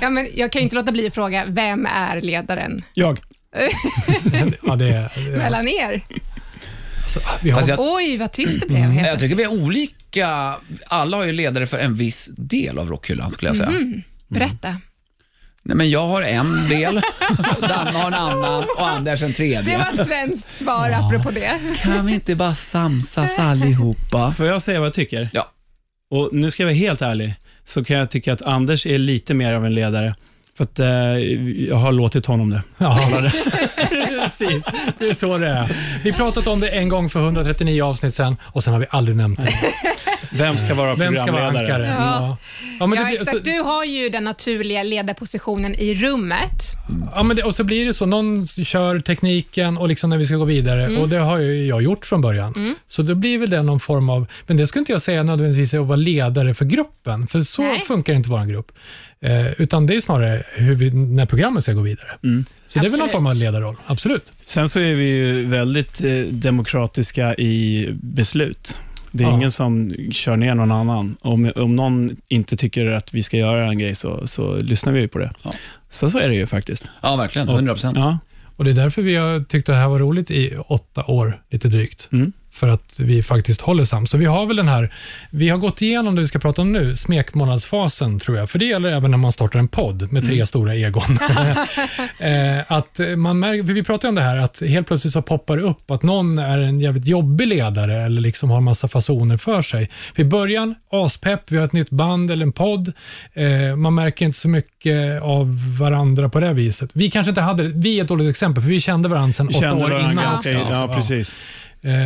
Ja, 0.00 0.10
men 0.10 0.28
jag 0.34 0.52
kan 0.52 0.60
ju 0.60 0.64
inte 0.64 0.76
låta 0.76 0.92
bli 0.92 1.06
att 1.06 1.14
fråga, 1.14 1.44
vem 1.48 1.86
är 1.86 2.20
ledaren 2.20 2.84
Jag. 2.94 3.20
Ja, 4.66 4.76
det, 4.76 5.10
det, 5.14 5.20
mellan 5.36 5.68
er? 5.68 6.02
alltså, 7.02 7.20
vi 7.42 7.50
har, 7.50 7.58
Fast 7.58 7.68
jag, 7.68 7.78
Oj, 7.80 8.16
vad 8.16 8.32
tyst 8.32 8.60
det 8.60 8.66
blev. 8.66 8.78
helt 8.80 8.94
jag 8.96 9.04
plötsligt. 9.04 9.20
tycker 9.30 9.36
vi 9.36 9.42
är 9.58 9.62
olika. 9.64 10.56
Alla 10.86 11.16
har 11.16 11.24
ju 11.24 11.32
ledare 11.32 11.66
för 11.66 11.78
en 11.78 11.94
viss 11.94 12.30
del 12.36 12.78
av 12.78 12.88
rockhyllan, 12.88 13.30
skulle 13.30 13.48
jag 13.48 13.56
säga. 13.56 13.72
Berätta. 14.28 14.76
Nej, 15.62 15.76
men 15.76 15.90
jag 15.90 16.06
har 16.06 16.22
en 16.22 16.68
del, 16.68 17.00
Danne 17.60 17.90
har 17.90 18.06
en 18.06 18.14
annan 18.14 18.64
och 18.76 18.88
Anders 18.88 19.22
en 19.22 19.28
Det 19.28 19.34
tredje. 19.34 19.78
var 19.78 20.00
ett 20.00 20.06
svenskt 20.06 20.58
svar 20.58 20.90
apropå 20.90 21.30
det. 21.30 21.60
Kan 21.76 22.06
vi 22.06 22.14
inte 22.14 22.34
bara 22.34 22.54
samsas 22.54 23.38
allihopa? 23.38 24.32
Får 24.32 24.46
jag 24.46 24.62
säga 24.62 24.78
vad 24.80 24.86
jag 24.86 24.94
tycker? 24.94 25.28
Ja. 25.32 25.52
Och 26.10 26.28
nu 26.32 26.50
ska 26.50 26.62
jag 26.62 26.66
vara 26.68 26.76
helt 26.76 27.02
ärlig, 27.02 27.34
så 27.66 27.84
kan 27.84 27.96
jag 27.96 28.10
tycka 28.10 28.32
att 28.32 28.42
Anders 28.42 28.86
är 28.86 28.98
lite 28.98 29.34
mer 29.34 29.54
av 29.54 29.66
en 29.66 29.74
ledare. 29.74 30.14
För 30.56 30.64
att 30.64 30.78
eh, 30.78 30.88
jag 31.68 31.76
har 31.76 31.92
låtit 31.92 32.26
honom 32.26 32.50
det. 32.50 32.62
Ja, 32.78 33.10
precis. 33.88 34.68
Det 34.98 35.08
är 35.08 35.12
så 35.12 35.38
det 35.38 35.48
är. 35.48 35.70
Vi 36.04 36.12
pratat 36.12 36.46
om 36.46 36.60
det 36.60 36.68
en 36.68 36.88
gång 36.88 37.10
för 37.10 37.20
139 37.20 37.82
avsnitt 37.82 38.14
sen 38.14 38.36
och 38.42 38.64
sen 38.64 38.72
har 38.72 38.80
vi 38.80 38.86
aldrig 38.90 39.16
nämnt 39.16 39.40
det. 39.40 39.52
Vem 40.32 40.58
ska 40.58 40.74
vara 40.74 40.94
Vem 40.94 41.16
ska 41.16 41.32
vara 41.32 41.42
programledare? 41.50 41.86
ankare? 41.92 42.04
Ja. 42.04 42.36
Ja, 42.80 42.86
men 42.86 42.90
det 42.90 42.96
Ja, 42.96 43.04
blir- 43.08 43.14
exakt. 43.16 43.36
så- 43.36 43.42
Du 43.42 43.60
har 43.60 43.84
ju 43.84 44.08
den 44.08 44.24
naturliga 44.24 44.82
ledarpositionen 44.82 45.74
i 45.74 45.94
rummet. 45.94 46.62
Ja, 47.14 47.22
men 47.22 47.36
det, 47.36 47.42
och 47.42 47.54
så 47.54 47.64
blir 47.64 47.86
det 47.86 47.92
så. 47.94 48.06
Någon 48.06 48.46
kör 48.46 48.98
tekniken 49.00 49.78
och 49.78 49.88
liksom 49.88 50.10
när 50.10 50.18
vi 50.18 50.26
ska 50.26 50.36
gå 50.36 50.44
vidare. 50.44 50.84
Mm. 50.86 50.98
Och 51.02 51.08
Det 51.08 51.18
har 51.18 51.38
ju 51.38 51.66
jag 51.66 51.82
gjort 51.82 52.06
från 52.06 52.20
början. 52.20 52.74
Så 52.86 53.02
då 53.02 53.14
blir 53.14 53.38
väl 53.38 53.50
det 53.50 53.62
någon 53.62 53.80
form 53.80 54.08
av... 54.10 54.26
Men 54.46 54.56
det 54.56 54.66
skulle 54.66 54.80
inte 54.80 54.92
jag 54.92 55.02
säga 55.02 55.22
nödvändigtvis 55.22 55.74
är 55.74 55.78
att 55.80 55.86
vara 55.86 55.96
ledare 55.96 56.54
för 56.54 56.64
gruppen. 56.64 57.26
För 57.26 57.40
så 57.40 57.62
Nej. 57.62 57.80
funkar 57.88 58.14
inte 58.14 58.30
vår 58.30 58.44
grupp. 58.46 58.72
Eh, 59.20 59.46
utan 59.60 59.86
det 59.86 59.94
är 59.96 60.00
snarare 60.00 60.42
hur 60.54 60.74
vi, 60.74 60.90
när 60.90 61.26
programmet 61.26 61.62
ska 61.62 61.72
gå 61.72 61.80
vidare. 61.80 62.08
Så 62.66 62.78
det 62.78 62.86
är 62.86 62.90
väl 62.90 62.98
någon 62.98 63.00
Absolut. 63.04 63.12
form 63.12 63.26
av 63.26 63.34
ledarroll. 63.36 63.76
Absolut. 63.86 64.32
Sen 64.44 64.68
så 64.68 64.80
är 64.80 64.94
vi 64.94 65.04
ju 65.04 65.44
väldigt 65.44 66.04
eh, 66.04 66.10
demokratiska 66.30 67.34
i 67.34 67.88
beslut. 67.92 68.78
Det 69.12 69.24
är 69.24 69.28
Ja. 69.28 69.34
ingen 69.34 69.50
som 69.50 69.94
kör 70.12 70.36
ner 70.36 70.54
någon 70.54 70.72
annan. 70.72 71.16
Om, 71.20 71.52
om 71.56 71.76
någon 71.76 72.16
inte 72.28 72.56
tycker 72.56 72.86
att 72.90 73.14
vi 73.14 73.22
ska 73.22 73.36
göra 73.36 73.66
en 73.66 73.78
grej 73.78 73.94
så, 73.94 74.26
så 74.26 74.56
lyssnar 74.56 74.92
vi 74.92 75.08
på 75.08 75.18
det. 75.18 75.30
Ja. 75.42 75.52
Så, 75.88 76.10
så 76.10 76.18
är 76.18 76.28
det 76.28 76.34
ju 76.34 76.46
faktiskt. 76.46 76.88
Ja, 77.02 77.16
verkligen. 77.16 77.48
100 77.48 77.72
procent. 77.74 77.98
Ja. 77.98 78.18
Och 78.56 78.64
Det 78.64 78.70
är 78.70 78.74
därför 78.74 79.02
vi 79.02 79.14
har 79.16 79.40
tyckt 79.40 79.68
att 79.68 79.74
det 79.74 79.78
här 79.80 79.88
var 79.88 79.98
roligt 79.98 80.30
i 80.30 80.56
åtta 80.68 81.04
år, 81.04 81.42
lite 81.50 81.68
drygt. 81.68 82.08
Mm. 82.12 82.32
För 82.56 82.68
att 82.68 83.00
vi 83.00 83.22
faktiskt 83.22 83.60
håller 83.60 83.84
sams. 83.84 84.10
Så 84.10 84.18
vi 84.18 84.24
har 84.24 84.46
väl 84.46 84.56
den 84.56 84.68
här, 84.68 84.92
vi 85.30 85.48
har 85.48 85.58
gått 85.58 85.82
igenom 85.82 86.14
det 86.14 86.20
vi 86.20 86.28
ska 86.28 86.38
prata 86.38 86.62
om 86.62 86.72
nu, 86.72 86.96
smekmånadsfasen 86.96 88.18
tror 88.18 88.36
jag. 88.36 88.50
För 88.50 88.58
det 88.58 88.64
gäller 88.64 88.88
även 88.88 89.10
när 89.10 89.18
man 89.18 89.32
startar 89.32 89.58
en 89.58 89.68
podd 89.68 90.12
med 90.12 90.24
tre 90.24 90.34
Mm. 90.34 90.46
stora 90.46 90.74
egon. 90.74 91.02
eh, 92.18 92.72
att 92.72 93.00
man 93.16 93.38
märker, 93.38 93.62
vi 93.62 93.82
pratar 93.84 94.08
om 94.08 94.14
det 94.14 94.22
här, 94.22 94.36
att 94.36 94.62
helt 94.66 94.86
plötsligt 94.86 95.12
så 95.12 95.22
poppar 95.22 95.56
det 95.56 95.62
upp 95.62 95.90
att 95.90 96.02
någon 96.02 96.38
är 96.38 96.58
en 96.58 96.80
jävligt 96.80 97.06
jobbig 97.06 97.46
ledare 97.48 97.96
eller 97.96 98.20
liksom 98.20 98.50
har 98.50 98.60
massa 98.60 98.88
fasoner 98.88 99.36
för 99.36 99.62
sig. 99.62 99.90
För 100.14 100.22
I 100.22 100.24
början, 100.24 100.74
aspepp, 100.92 101.40
vi 101.48 101.56
har 101.56 101.64
ett 101.64 101.72
nytt 101.72 101.90
band 101.90 102.30
eller 102.30 102.42
en 102.42 102.52
podd. 102.52 102.92
Eh, 103.32 103.76
man 103.76 103.94
märker 103.94 104.24
inte 104.24 104.38
så 104.38 104.48
mycket 104.48 105.22
av 105.22 105.58
varandra 105.80 106.28
på 106.28 106.40
det 106.40 106.52
viset. 106.52 106.90
Vi 106.92 107.10
kanske 107.10 107.28
inte 107.30 107.40
hade, 107.40 107.62
vi 107.62 107.98
är 107.98 108.02
ett 108.02 108.08
dåligt 108.08 108.30
exempel, 108.30 108.62
för 108.62 108.70
vi 108.70 108.80
kände 108.80 109.08
varandra 109.08 109.32
sedan 109.32 109.48
åtta 109.48 109.74
år 109.74 110.00
innan. 110.00 110.16
ganska... 110.16 110.50
Ja, 110.52 110.92
precis. 110.94 111.32
Eh, 111.32 111.36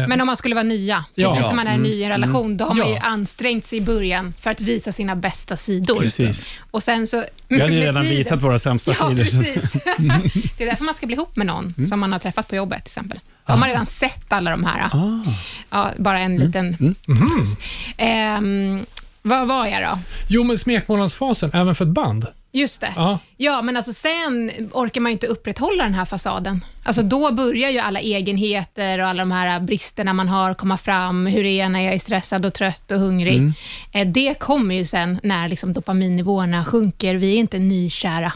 Men 0.08 0.20
om 0.20 0.26
man 0.26 0.36
skulle 0.36 0.54
vara 0.54 0.64
nya, 0.64 1.04
Ja. 1.14 1.28
precis 1.28 1.46
som 1.46 1.56
man 1.56 1.66
är 1.66 1.78
ny 1.78 1.88
i 1.88 2.02
en 2.04 2.10
relation, 2.10 2.56
då 2.56 2.64
har 2.64 2.74
man 2.74 2.88
Ja. 2.88 2.94
ju 2.94 2.98
ansträngt 3.00 3.66
sig 3.66 3.78
i 3.78 3.80
början 3.80 4.34
för 4.40 4.50
att 4.50 4.60
visa 4.60 4.92
sina 4.92 5.16
bästa 5.16 5.56
sidor. 5.56 6.00
Precis. 6.00 6.46
Och 6.70 6.82
sen 6.82 7.06
så... 7.06 7.24
Vi 7.48 7.60
hade 7.60 7.72
ju 7.72 7.80
redan 7.80 8.02
tiden- 8.02 8.16
visat 8.16 8.42
våra 8.42 8.58
sämsta 8.58 8.90
Ja, 9.00 9.08
sidor. 9.08 9.24
precis. 9.24 9.72
det 10.58 10.64
är 10.64 10.68
därför 10.68 10.84
man 10.84 10.94
ska 10.94 11.06
bli 11.06 11.16
ihop 11.16 11.36
med 11.36 11.46
någon 11.46 11.86
som 11.88 12.00
man 12.00 12.12
har 12.12 12.18
träffat 12.18 12.48
på 12.48 12.56
jobbet 12.56 12.84
till 12.84 12.90
exempel. 12.90 13.18
Då 13.46 13.52
har 13.52 13.58
man 13.60 13.68
redan 13.68 13.86
sett 13.86 14.32
alla 14.32 14.50
de 14.50 14.64
här. 14.64 14.88
Ah. 14.92 15.32
Ja, 15.70 15.90
bara 15.98 16.18
en 16.20 16.36
liten... 16.36 16.94
Precis. 17.06 17.58
Ehm, 17.96 18.86
vad 19.22 19.48
var 19.48 19.66
jag 19.66 19.82
då? 19.82 19.98
Jo, 20.28 20.44
men 20.44 20.58
smekmånadsfasen, 20.58 21.50
även 21.54 21.74
för 21.74 21.84
ett 21.84 21.90
band. 21.90 22.26
Just 22.52 22.80
det. 22.80 22.92
Ja. 22.96 23.18
Ja, 23.36 23.62
men 23.62 23.76
alltså 23.76 23.92
sen 23.92 24.50
orkar 24.72 25.00
man 25.00 25.10
ju 25.10 25.12
inte 25.12 25.26
upprätthålla 25.26 25.84
den 25.84 25.94
här 25.94 26.04
fasaden. 26.04 26.64
Alltså 26.84 27.02
då 27.02 27.32
börjar 27.32 27.70
ju 27.70 27.78
alla 27.78 28.00
egenheter 28.00 28.98
och 28.98 29.06
alla 29.06 29.22
de 29.22 29.30
här 29.32 29.60
bristerna 29.60 30.12
man 30.12 30.28
har 30.28 30.54
komma 30.54 30.76
fram. 30.78 31.26
Hur 31.26 31.44
är 31.46 31.58
jag 31.60 31.70
när 31.72 31.80
jag 31.80 31.94
är 31.94 31.98
stressad 31.98 32.44
och 32.46 32.54
trött 32.54 32.90
och 32.90 32.98
hungrig? 33.00 33.34
Mm. 33.36 33.52
Eh, 33.92 34.06
Det 34.08 34.34
kommer 34.38 34.74
ju 34.74 34.84
sen 34.84 35.20
när 35.22 35.48
liksom 35.48 35.72
dopaminnivåerna 35.72 36.64
sjunker. 36.64 37.14
Vi 37.14 37.32
är 37.34 37.36
inte 37.38 37.58
nykära 37.58 38.32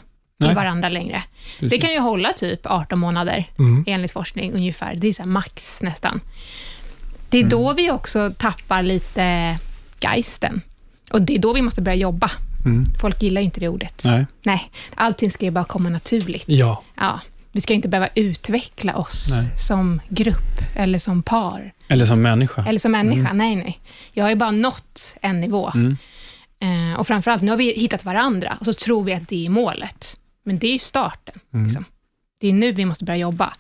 i 0.51 0.55
varandra 0.55 0.89
längre. 0.89 1.23
Det 1.61 1.79
kan 1.79 1.93
ju 1.93 1.99
hålla 1.99 2.33
typ 2.33 2.61
18 2.67 2.99
månader 2.99 3.45
Mm. 3.59 3.85
enligt 3.87 4.13
forskning 4.13 4.53
ungefär. 4.53 4.95
Det 4.95 5.09
är 5.09 5.13
så 5.13 5.25
max 5.29 5.83
nästan. 5.83 6.21
Det 7.31 7.37
är 7.39 7.43
Mm. 7.43 7.51
då 7.51 7.73
vi 7.73 7.91
också 7.91 8.31
tappar 8.39 8.83
lite 8.83 9.57
geisten. 10.01 10.61
Och 11.11 11.23
det 11.23 11.35
är 11.35 11.39
då 11.39 11.53
vi 11.53 11.63
måste 11.63 11.83
börja 11.83 11.97
jobba. 11.97 12.31
Folk 13.01 13.23
gillar 13.23 13.41
ju 13.41 13.45
inte 13.45 13.61
det 13.61 13.69
ordet. 13.69 14.03
Nej. 14.05 14.27
Nej, 14.45 14.71
allting 14.95 15.31
ska 15.31 15.45
ju 15.45 15.51
bara 15.51 15.65
komma 15.65 15.89
naturligt. 15.89 16.45
Ja. 16.47 16.83
Ja, 16.97 17.21
vi 17.53 17.61
ska 17.61 17.75
inte 17.75 17.89
behöva 17.89 18.09
utveckla 18.15 18.97
oss 18.97 19.27
Nej. 19.31 19.59
som 19.59 20.01
grupp 20.09 20.77
eller 20.77 20.99
som 20.99 21.23
par 21.23 21.73
Eller 21.89 22.07
som 22.07 22.23
människa. 22.23 22.65
eller 22.69 22.79
som 22.79 22.93
människa. 22.93 23.33
Nej, 23.33 23.57
nej. 23.57 23.81
Jag 24.13 24.25
har 24.25 24.31
ju 24.31 24.37
bara 24.37 24.51
nått 24.51 25.17
en 25.21 25.41
nivå. 25.41 25.73
Mm. 25.75 25.97
Eh, 26.61 27.01
och 27.01 27.07
framförallt, 27.07 27.43
nu 27.43 27.51
har 27.51 27.59
vi 27.59 27.73
hittat 27.73 28.05
varandra 28.05 28.57
och 28.61 28.65
så 28.67 28.73
tror 28.73 29.05
vi 29.05 29.13
att 29.15 29.29
det 29.29 29.47
är 29.47 29.51
målet. 29.51 30.17
Men 30.45 30.59
det 30.59 30.67
är 30.67 30.73
ju 30.73 30.79
starten. 30.79 31.41
Mm. 31.55 31.65
Liksom. 31.65 31.85
Det 32.41 32.49
är 32.49 32.53
nu 32.53 32.73
vi 32.73 32.85
måste 32.85 33.05
börja 33.05 33.17
jobba. 33.19 33.53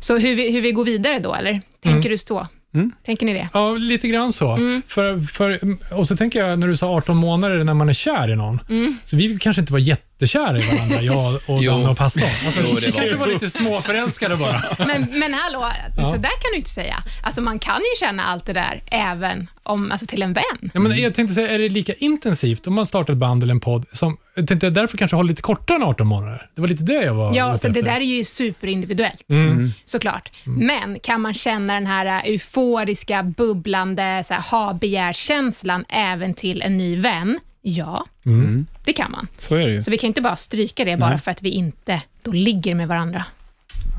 Så 0.00 0.18
hur 0.18 0.34
vi, 0.36 0.52
hur 0.52 0.60
vi 0.60 0.72
går 0.72 0.84
vidare 0.84 1.18
då, 1.18 1.34
eller? 1.34 1.62
Tänker 1.80 2.10
du 2.10 2.18
så? 2.18 2.46
Mm. 2.74 2.92
Tänker 3.06 3.26
ni 3.26 3.32
det? 3.34 3.48
Ja, 3.52 3.72
lite 3.72 4.08
grann 4.08 4.32
så. 4.32 4.52
Mm. 4.52 4.82
För, 4.86 5.18
för, 5.20 5.60
och 5.98 6.08
så 6.08 6.16
tänker 6.16 6.46
jag, 6.46 6.58
när 6.58 6.68
du 6.68 6.76
sa 6.76 6.88
18 6.96 7.16
månader 7.16 7.64
när 7.64 7.74
man 7.74 7.88
är 7.88 7.92
kär 7.92 8.30
i 8.30 8.36
någon, 8.36 8.60
Mm. 8.68 8.96
så 9.04 9.16
vi 9.16 9.38
kanske 9.38 9.60
inte 9.60 9.72
var 9.72 9.80
jättekära 10.22 10.58
i 10.58 10.76
varandra, 10.76 11.02
jag 11.02 11.34
och 11.34 11.42
Jo. 11.62 11.72
Danne 11.72 11.88
och 11.88 11.96
pastorn. 11.96 12.24
Alltså, 12.46 12.60
Jo, 12.64 12.74
det 12.74 12.80
vi 12.80 12.90
var 12.90 12.98
kanske 12.98 13.16
var 13.16 13.26
lite 13.26 13.50
småförälskade 13.50 14.36
bara. 14.36 14.60
Men, 14.78 15.06
men 15.10 15.34
hallå, 15.34 15.72
Ja. 15.96 16.06
så 16.06 16.12
där 16.16 16.22
kan 16.42 16.50
du 16.52 16.56
inte 16.56 16.70
säga. 16.70 16.96
Alltså 17.22 17.42
man 17.42 17.58
kan 17.58 17.76
ju 17.78 18.06
känna 18.06 18.24
allt 18.24 18.46
det 18.46 18.52
där 18.52 18.82
även 18.86 19.46
om, 19.62 19.92
alltså 19.92 20.06
till 20.06 20.22
en 20.22 20.32
vän. 20.32 20.70
Ja, 20.74 20.80
men 20.80 20.98
jag 21.00 21.14
tänkte 21.14 21.34
säga, 21.34 21.48
är 21.48 21.58
det 21.58 21.68
lika 21.68 21.94
intensivt 21.94 22.66
om 22.66 22.74
man 22.74 22.86
startar 22.86 23.12
ett 23.12 23.18
band 23.18 23.42
eller 23.42 23.54
en 23.54 23.60
podd? 23.60 23.86
Som, 23.92 24.16
jag 24.34 24.48
tänkte 24.48 24.70
därför 24.70 24.98
kanske 24.98 25.16
hålla 25.16 25.26
lite 25.28 25.42
kortare 25.42 25.76
än 25.76 25.82
18 25.82 26.06
månader. 26.06 26.46
Det 26.54 26.60
var 26.60 26.68
lite 26.68 26.84
det 26.84 27.02
jag 27.04 27.14
var 27.14 27.34
Ja, 27.34 27.48
ute 27.50 27.58
så 27.58 27.68
det 27.68 27.78
efter. 27.78 27.90
där 27.92 28.00
är 28.00 28.04
ju 28.04 28.24
superindividuellt, 28.24 29.24
Mm. 29.30 29.70
såklart. 29.84 30.30
Men 30.44 31.00
kan 31.00 31.20
man 31.20 31.34
känna 31.34 31.74
den 31.74 31.86
här 31.86 32.06
äh, 32.06 32.24
euforiska, 32.30 33.22
bubblande, 33.22 34.22
så 34.26 34.34
här, 34.34 34.42
ha-begärkänslan 34.50 35.84
även 35.88 36.34
till 36.34 36.62
en 36.62 36.76
ny 36.76 36.96
vän? 37.00 37.38
Ja, 37.62 38.04
Mm. 38.26 38.66
Det 38.90 38.94
kan 38.94 39.10
man. 39.10 39.26
Så 39.36 39.54
är 39.54 39.66
det 39.66 39.72
ju. 39.72 39.82
Så 39.82 39.90
vi 39.90 39.98
kan 39.98 40.08
inte 40.08 40.20
bara 40.20 40.36
stryka 40.36 40.84
det 40.84 40.96
bara 40.96 41.10
Nej. 41.10 41.18
för 41.18 41.30
att 41.30 41.42
vi 41.42 41.50
inte 41.50 42.02
då 42.22 42.32
ligger 42.32 42.74
med 42.74 42.88
varandra. 42.88 43.24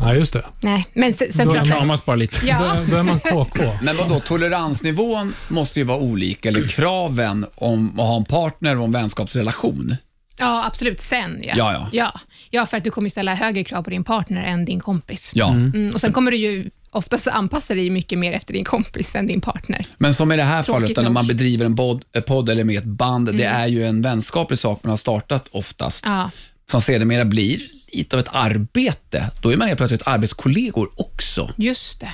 Ja, 0.02 0.14
just 0.14 0.34
det. 0.34 0.46
Nej, 0.62 0.88
men 0.94 1.14
sen, 1.14 1.34
sen 1.34 1.48
Då. 1.48 1.64
Kramas 1.64 2.06
bara 2.06 2.16
lite. 2.16 2.48
Ja, 2.48 2.60
Då, 2.60 2.92
då 2.92 2.98
är 2.98 3.04
man 3.04 3.20
KK. 3.20 3.64
Men 3.82 3.98
vadå, 3.98 4.20
toleransnivån 4.20 5.34
måste 5.48 5.80
ju 5.80 5.86
vara 5.86 5.98
olika, 5.98 6.50
eller 6.50 6.68
kraven 6.68 7.46
om 7.56 8.00
att 8.00 8.06
ha 8.08 8.18
en 8.18 8.26
partner 8.26 8.78
och 8.78 8.84
en 8.86 8.92
vänskapsrelation. 8.92 9.96
ja, 10.38 10.66
absolut. 10.66 11.00
Sen, 11.00 11.40
ja. 11.44 11.54
Ja, 11.58 11.74
ja. 11.74 11.90
ja. 11.92 12.20
Ja, 12.50 12.66
för 12.66 12.78
att 12.78 12.84
du 12.84 12.92
kommer 12.92 13.10
ställa 13.10 13.36
högre 13.36 13.64
krav 13.64 13.84
på 13.84 13.90
din 13.90 14.04
partner 14.04 14.44
än 14.44 14.66
din 14.66 14.80
kompis. 14.80 15.32
Ja, 15.34 15.50
Mm, 15.50 15.92
och 15.94 16.02
Sen 16.02 16.14
kommer 16.14 16.32
du 16.32 16.38
ju 16.38 16.70
oftast 16.92 17.28
anpassa 17.28 17.74
dig 17.76 17.90
mycket 17.90 18.20
mer 18.20 18.32
efter 18.34 18.54
din 18.54 18.66
kompis 18.66 19.16
än 19.16 19.28
din 19.28 19.42
partner. 19.42 19.86
men 19.98 20.14
som 20.14 20.32
i 20.32 20.38
det 20.38 20.44
här 20.44 20.64
Tråkigt 20.64 20.82
fallet, 20.96 20.98
när 21.04 21.10
man 21.10 21.28
bedriver 21.28 21.66
en 21.66 21.76
podd, 21.76 22.04
en 22.14 22.24
podd 22.24 22.50
eller 22.50 22.64
med 22.64 22.78
ett 22.78 22.84
band, 22.86 23.36
det 23.38 23.44
är 23.44 23.68
ju 23.68 23.86
en 23.86 24.02
vänskaplig 24.02 24.60
sak 24.60 24.80
man 24.84 24.90
har 24.90 24.98
startat 24.98 25.48
oftast, 25.52 26.04
Ja. 26.06 26.32
som 26.72 26.82
sedermera 26.82 27.26
blir 27.26 27.62
lite 27.94 28.16
av 28.16 28.20
ett 28.20 28.30
arbete. 28.32 29.32
Då 29.42 29.54
är 29.54 29.58
man 29.58 29.68
helt 29.68 29.78
plötsligt 29.78 30.08
arbetskollegor 30.08 30.90
också. 30.96 31.52
Just 31.58 32.00
det. 32.00 32.10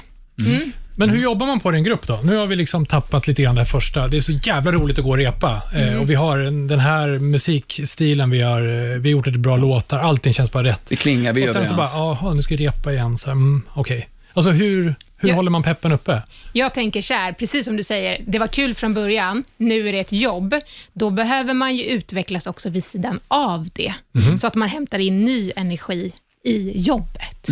Men 0.99 1.09
hur 1.09 1.19
jobbar 1.21 1.45
man 1.47 1.59
på 1.59 1.71
det 1.71 1.77
i 1.77 1.79
en 1.79 1.83
grupp 1.83 2.07
då? 2.07 2.19
Nu 2.23 2.35
har 2.35 2.45
vi 2.47 2.55
liksom 2.55 2.85
tappat 2.85 3.27
lite 3.27 3.41
grann 3.43 3.55
det 3.55 3.61
här 3.61 3.65
första. 3.65 4.07
Det 4.07 4.17
är 4.17 4.21
så 4.21 4.31
jävla 4.31 4.71
roligt 4.71 4.97
att 4.99 5.03
gå 5.05 5.09
och 5.11 5.17
repa. 5.17 5.61
Eh, 5.75 6.01
och 6.01 6.09
vi 6.09 6.15
har 6.15 6.37
en- 6.39 6.67
den 6.67 6.79
här 6.79 7.07
musikstilen, 7.19 8.29
vi 8.29 8.41
har, 8.41 8.61
eh, 8.61 8.99
vi 8.99 9.09
har 9.09 9.11
gjort 9.11 9.25
lite 9.27 9.39
bra 9.39 9.57
låtar, 9.57 9.99
allting 9.99 10.33
känns 10.33 10.51
bara 10.51 10.63
rätt. 10.63 10.81
Det 10.87 10.95
klingar 10.95 11.33
vi 11.33 11.43
och 11.45 11.49
sen 11.49 11.55
överens. 11.61 11.69
så 11.91 11.97
bara, 11.97 12.05
jaha, 12.05 12.33
nu 12.33 12.41
ska 12.41 12.55
vi 12.55 12.67
repa 12.67 12.91
igen. 12.93 13.17
Så 13.17 13.25
här, 13.25 13.31
mm, 13.31 13.61
Okej. 13.73 14.07
Alltså 14.37 14.51
hur, 14.51 14.95
hur 15.17 15.29
Ja. 15.29 15.35
håller 15.35 15.51
man 15.51 15.63
peppen 15.63 15.91
uppe? 15.91 16.21
Jag 16.53 16.73
tänker 16.73 17.01
så 17.01 17.13
här, 17.13 17.31
precis 17.33 17.65
som 17.65 17.77
du 17.77 17.83
säger, 17.83 18.21
det 18.27 18.39
var 18.39 18.47
kul 18.47 18.73
från 18.75 18.93
början, 18.93 19.43
nu 19.57 19.89
är 19.89 19.93
det 19.93 19.99
ett 19.99 20.11
jobb. 20.11 20.55
Då 20.93 21.09
behöver 21.09 21.53
man 21.53 21.75
ju 21.75 21.83
utvecklas 21.83 22.47
också 22.47 22.69
vid 22.69 22.83
sidan 22.83 23.19
av 23.27 23.69
det, 23.73 23.93
så 24.39 24.47
att 24.47 24.55
man 24.55 24.69
hämtar 24.69 24.99
in 24.99 25.25
ny 25.25 25.51
energi 25.55 26.11
i 26.43 26.81
jobbet. 26.81 27.47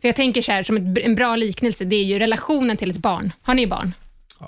För 0.00 0.08
Jag 0.08 0.16
tänker 0.16 0.42
så 0.42 0.52
här, 0.52 0.62
som 0.62 0.76
ett, 0.76 1.04
en 1.04 1.14
bra 1.14 1.36
liknelse, 1.36 1.84
det 1.84 1.96
är 1.96 2.04
ju 2.04 2.18
relationen 2.18 2.76
till 2.76 2.90
ett 2.90 2.96
barn. 2.98 3.32
Har 3.42 3.54
ni 3.54 3.66
barn? 3.66 3.94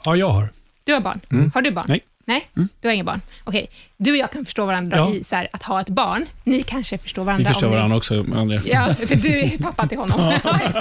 Ja, 0.05 0.17
jag 0.17 0.31
har. 0.31 0.49
Du 0.85 0.93
har 0.93 1.01
barn? 1.01 1.21
Har 1.55 1.63
du 1.63 1.71
barn? 1.71 1.85
Nej. 1.89 2.01
Nej, 2.25 2.49
du 2.81 2.89
har 2.89 2.95
inga 2.95 3.05
barn. 3.05 3.21
Okej, 3.45 3.67
du 3.97 4.11
och 4.11 4.17
jag 4.17 4.31
kan 4.31 4.45
förstå 4.45 4.67
varandra 4.67 4.97
Ja. 4.97 5.15
i 5.15 5.25
så 5.25 5.37
här, 5.37 5.49
att 5.53 5.63
ha 5.63 5.81
ett 5.81 5.89
barn. 5.89 6.27
Ni 6.45 6.63
kanske 6.63 6.99
förstår 6.99 7.23
Vi 7.23 7.27
varandra 7.27 7.49
förstår 7.49 7.67
om 7.67 7.71
ni- 7.73 7.77
varandra 7.77 7.97
också, 7.97 8.25
André. 8.35 8.61
Ja, 8.67 8.95
för 9.09 9.15
du 9.15 9.41
är 9.41 9.59
pappa 9.59 9.87
till 9.89 9.99
honom. 9.99 10.21
Ja, 10.45 10.59
ser 10.73 10.81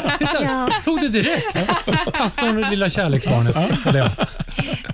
det. 0.00 0.12
Titta, 0.18 0.68
tog 0.84 1.00
det 1.00 1.08
direkt. 1.08 1.56
Pastorn, 2.12 2.70
lilla 2.70 2.90
kärleksbarnet. 2.90 3.86
Eller 3.86 3.98
ja. 3.98 4.10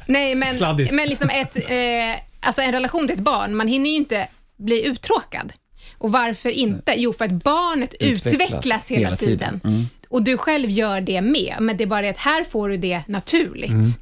Nej, 0.07 0.35
men, 0.35 0.55
Sladdis. 0.57 0.93
men 0.93 1.09
liksom 1.09 1.31
ett, 1.31 1.57
eh, 1.57 2.21
alltså 2.41 2.63
en 2.63 2.73
relation 2.73 3.07
till 3.07 3.15
ett 3.17 3.23
barn, 3.23 3.55
man 3.57 3.69
hinner 3.69 3.91
ju 3.91 3.97
inte 3.97 4.29
bli 4.57 4.87
uttråkad. 4.87 5.53
Och 5.99 6.13
varför 6.13 6.49
inte? 6.51 6.95
Jo, 6.97 7.13
för 7.13 7.25
att 7.25 7.45
barnet 7.45 7.95
utvecklas, 8.01 8.35
Utvecklas 8.53 8.91
hela, 8.91 9.05
hela 9.05 9.17
tiden. 9.17 9.61
tiden. 9.61 9.89
Och 10.09 10.23
du 10.23 10.37
själv 10.37 10.71
gör 10.71 11.01
det 11.01 11.21
med, 11.21 11.57
men 11.61 11.77
det 11.77 11.85
är 11.85 11.89
bara 11.89 12.03
det 12.03 12.09
att 12.11 12.19
här 12.19 12.45
får 12.45 12.69
du 12.69 12.77
det 12.77 13.03
naturligt. 13.09 14.01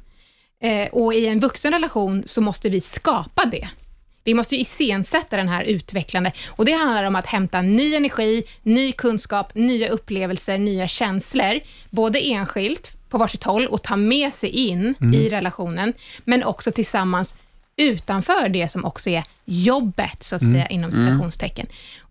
Eh, 0.65 0.87
och 0.87 1.13
i 1.13 1.27
en 1.27 1.39
vuxen 1.39 1.71
relation 1.71 2.23
så 2.25 2.41
måste 2.41 2.69
vi 2.69 2.81
skapa 2.81 3.45
det. 3.45 3.67
Vi 4.23 4.33
måste 4.33 4.55
ju 4.55 4.61
iscensätta 4.61 5.37
den 5.37 5.47
här 5.47 5.63
utvecklande. 5.63 6.31
Och 6.49 6.65
Det 6.65 6.71
handlar 6.71 7.03
om 7.03 7.15
att 7.15 7.25
hämta 7.25 7.61
ny 7.61 7.95
energi, 7.95 8.43
ny 8.63 8.91
kunskap, 8.91 9.55
nya 9.55 9.89
upplevelser, 9.89 10.57
nya 10.57 10.87
känslor. 10.87 11.59
Både 11.89 12.19
enskilt, 12.19 12.91
på 13.09 13.17
varsitt 13.17 13.43
håll, 13.43 13.67
och 13.67 13.83
ta 13.83 13.95
med 13.95 14.33
sig 14.33 14.49
in 14.49 14.95
i 15.13 15.29
relationen, 15.29 15.93
men 16.23 16.43
också 16.43 16.71
tillsammans 16.71 17.35
utanför 17.77 18.49
det 18.49 18.71
som 18.71 18.85
också 18.85 19.09
är 19.09 19.23
jobbet, 19.45 20.23
så 20.23 20.35
att 20.35 20.41
säga, 20.41 20.67
inom 20.67 20.91
citationstecken. 20.91 21.67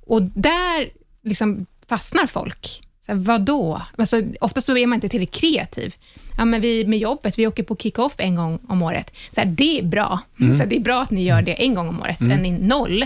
Och 0.07 0.23
där 0.23 0.91
liksom 1.23 1.67
fastnar 1.89 2.27
folk. 2.27 2.81
Så 3.07 3.13
här, 3.13 3.19
vadå? 3.19 3.83
Alltså, 3.99 4.23
oftast 4.41 4.67
så 4.67 4.77
är 4.77 4.87
man 4.87 4.97
inte 4.97 5.09
tillräckligt 5.09 5.41
kreativ. 5.41 5.95
Ja, 6.39 6.45
men 6.45 6.61
vi 6.61 6.85
med 6.87 6.99
jobbet, 6.99 7.39
vi 7.39 7.47
åker 7.47 7.63
på 7.63 7.77
kick-off 7.77 8.15
en 8.19 8.35
gång 8.35 8.59
om 8.69 8.83
året. 8.83 9.15
Så 9.35 9.41
här, 9.41 9.47
det 9.47 9.79
är 9.79 9.83
bra. 9.83 10.21
Så 10.39 10.59
här, 10.59 10.67
det 10.67 10.77
är 10.77 10.81
bra 10.81 11.03
att 11.03 11.11
ni 11.11 11.25
gör 11.25 11.43
det 11.43 11.53
en 11.53 11.75
gång 11.75 11.89
om 11.89 12.01
året, 12.01 12.21
än 12.21 12.47
i 12.47 12.51
noll. 12.51 13.05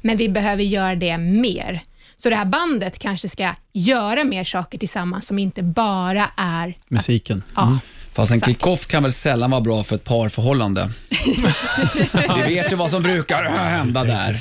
Men 0.00 0.16
vi 0.16 0.28
behöver 0.28 0.62
göra 0.62 0.94
det 0.94 1.18
mer. 1.18 1.82
Så 2.16 2.30
det 2.30 2.36
här 2.36 2.44
bandet 2.44 2.98
kanske 2.98 3.28
ska 3.28 3.54
göra 3.72 4.24
mer 4.24 4.44
saker 4.44 4.78
tillsammans 4.78 5.26
som 5.26 5.38
inte 5.38 5.62
bara 5.62 6.30
är... 6.36 6.78
Musiken. 6.88 7.42
Ja, 7.56 7.78
Fast 8.14 8.32
en 8.32 8.40
kick-off 8.40 8.86
kan 8.86 9.02
väl 9.02 9.12
sällan 9.12 9.50
vara 9.50 9.60
bra 9.60 9.82
för 9.82 9.96
ett 9.96 10.04
parförhållande. 10.04 10.90
Vi 12.36 12.54
vet 12.54 12.72
ju 12.72 12.76
vad 12.76 12.90
som 12.90 13.02
brukar 13.02 13.44
hända 13.44 14.04
där. 14.04 14.40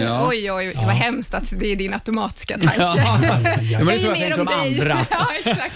Ja. 0.00 0.28
Oj, 0.28 0.52
oj, 0.52 0.72
vad 0.76 0.94
hemskt 0.94 1.34
att 1.34 1.52
det 1.58 1.72
är 1.72 1.76
din 1.76 1.94
automatiska 1.94 2.58
tanke. 2.58 2.80
Ja. 2.80 2.96
Ja, 2.96 3.78
men 3.78 3.86
det 3.86 3.94
är 3.94 3.98
så 3.98 4.06
jag 4.06 4.18
tänker 4.18 4.40
om 4.40 4.48
andra. 4.48 5.06
ja, 5.10 5.28
exakt. 5.44 5.74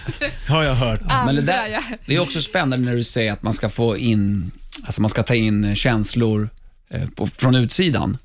Har 0.49 0.65
jag 0.65 0.75
hört. 0.75 1.01
Men 1.01 1.11
det, 1.11 1.41
Andra, 1.41 1.43
där, 1.43 1.83
det 2.07 2.15
är 2.15 2.21
också 2.21 2.43
spännande 2.43 2.87
när 2.87 2.97
du 2.97 3.05
säger 3.05 3.33
att 3.33 3.43
man 3.43 3.53
ska 3.53 3.69
få 3.69 3.97
in, 3.97 4.51
alltså 4.85 5.01
man 5.01 5.11
ska 5.11 5.23
ta 5.23 5.35
in 5.35 5.75
känslor 5.75 6.51
eh, 6.91 7.09
på, 7.09 7.27
från 7.27 7.55
utsidan. 7.55 8.19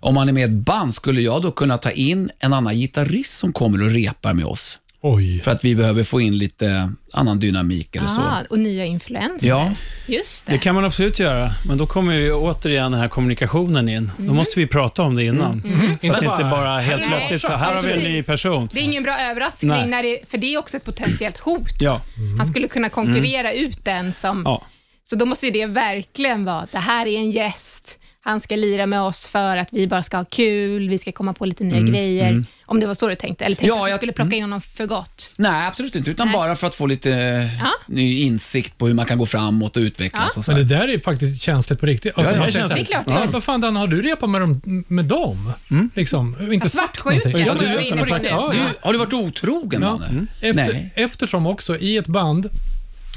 Om 0.00 0.14
man 0.14 0.28
är 0.28 0.32
med 0.32 0.40
i 0.40 0.44
ett 0.44 0.64
band, 0.64 0.94
skulle 0.94 1.20
jag 1.20 1.42
då 1.42 1.52
kunna 1.52 1.78
ta 1.78 1.90
in 1.90 2.30
en 2.38 2.52
annan 2.52 2.74
gitarrist 2.74 3.38
som 3.38 3.52
kommer 3.52 3.82
och 3.84 3.90
repar 3.90 4.34
med 4.34 4.44
oss? 4.44 4.78
Oj. 5.14 5.40
För 5.40 5.50
att 5.50 5.64
vi 5.64 5.74
behöver 5.74 6.02
få 6.02 6.20
in 6.20 6.38
lite 6.38 6.92
annan 7.12 7.38
dynamik 7.40 7.96
eller 7.96 8.06
så. 8.06 8.20
Ah, 8.20 8.42
och 8.50 8.58
nya 8.58 8.84
influenser. 8.84 9.48
Ja. 9.48 9.72
Just 10.06 10.46
det. 10.46 10.52
Det 10.52 10.58
kan 10.58 10.74
man 10.74 10.84
absolut 10.84 11.18
göra, 11.18 11.50
men 11.68 11.78
då 11.78 11.86
kommer 11.86 12.14
ju 12.14 12.32
återigen 12.32 12.92
den 12.92 13.00
här 13.00 13.08
kommunikationen 13.08 13.88
in. 13.88 14.12
Då 14.18 14.34
måste 14.34 14.60
vi 14.60 14.66
prata 14.66 15.02
om 15.02 15.16
det 15.16 15.24
innan. 15.24 15.52
Så 16.00 16.12
att 16.12 16.20
det 16.20 16.26
inte 16.26 16.44
bara 16.44 16.78
helt 16.78 17.00
Nej, 17.00 17.10
plötsligt 17.10 17.42
så 17.42 17.52
här 17.52 17.74
har 17.74 17.82
vi 17.82 17.92
en 17.92 17.98
ny 17.98 18.22
person. 18.22 18.68
Det 18.72 18.80
är 18.80 18.84
ingen 18.84 19.02
bra 19.02 19.18
överraskning, 19.18 19.70
Nej. 19.70 19.86
när 19.86 20.02
det, 20.02 20.20
för 20.28 20.38
det 20.38 20.54
är 20.54 20.58
också 20.58 20.76
ett 20.76 20.84
potentiellt 20.84 21.38
hot. 21.38 21.80
Ja, 21.80 22.00
Han 22.38 22.46
skulle 22.46 22.68
kunna 22.68 22.88
konkurrera 22.88 23.52
ut 23.52 23.84
den 23.84 24.12
som... 24.12 24.42
ja. 24.44 24.66
Så 25.04 25.16
då 25.16 25.26
måste 25.26 25.46
ju 25.46 25.52
det 25.52 25.66
verkligen 25.66 26.44
vara, 26.44 26.66
det 26.72 26.78
här 26.78 27.06
är 27.06 27.18
en 27.18 27.30
gäst, 27.30 27.98
han 28.26 28.40
ska 28.40 28.56
lira 28.56 28.86
med 28.86 29.00
oss 29.00 29.26
för 29.26 29.56
att 29.56 29.68
vi 29.72 29.86
bara 29.86 30.02
ska 30.02 30.16
ha 30.16 30.24
kul, 30.24 30.88
vi 30.88 30.98
ska 30.98 31.12
komma 31.12 31.32
på 31.32 31.44
lite 31.46 31.64
nya 31.64 31.80
grejer. 31.80 32.44
Om 32.68 32.80
det 32.80 32.86
var 32.86 32.94
så 32.94 33.08
du 33.08 33.14
tänkte, 33.14 33.44
eller 33.44 33.56
tänkte 33.56 33.68
Ja, 33.76 33.80
att 33.82 33.86
du 33.86 33.90
jag- 33.90 33.98
skulle 33.98 34.12
plocka 34.12 34.36
in 34.36 34.42
honom 34.42 34.60
för 34.60 34.86
gott. 34.86 35.30
Nej, 35.36 35.66
absolut 35.68 35.96
inte. 35.96 36.10
Utan 36.10 36.26
Nej. 36.26 36.32
bara 36.36 36.56
för 36.56 36.66
att 36.66 36.74
få 36.74 36.86
lite 36.86 37.08
Ja. 37.60 37.70
ny 37.86 38.20
insikt 38.22 38.78
på 38.78 38.86
hur 38.86 38.94
man 38.94 39.06
kan 39.06 39.18
gå 39.18 39.26
framåt 39.26 39.76
och 39.76 39.80
utvecklas. 39.80 40.32
Ja. 40.34 40.38
Och 40.38 40.44
så. 40.44 40.52
Men 40.52 40.60
det 40.68 40.74
där 40.78 40.88
är 40.88 40.98
faktiskt 40.98 41.42
känsligt 41.42 41.80
på 41.80 41.86
riktigt. 41.86 42.18
Alltså, 42.18 42.32
Ja, 42.32 42.36
ja, 42.36 42.38
man 42.38 42.46
det 42.46 42.52
säger 42.52 42.68
känns- 42.68 42.88
det 42.88 42.96
är 42.96 43.02
klart. 43.04 43.24
Ja, 43.24 43.26
vad 43.32 43.44
fan 43.44 43.60
Dan, 43.60 43.76
har 43.76 43.86
du 43.86 44.02
repat 44.02 44.30
med 44.30 44.40
dem? 44.40 44.84
Med 44.88 45.04
dem? 45.04 45.52
Liksom, 45.94 46.52
inte 46.52 46.68
sagt 46.68 46.96
svartsjuka, 47.00 47.28
någonting. 47.28 47.46
Ja, 47.46 47.54
du- 47.54 47.66
du- 47.66 48.26
ja, 48.28 48.52
ja. 48.54 48.68
har 48.80 48.92
du 48.92 48.98
varit 48.98 49.12
otrogen, 49.12 49.82
Ja. 49.82 49.88
Danne? 49.88 50.26
Efter, 50.40 50.72
Nej. 50.72 50.92
eftersom 50.94 51.46
också 51.46 51.78
i 51.78 51.96
ett 51.96 52.06
band, 52.06 52.50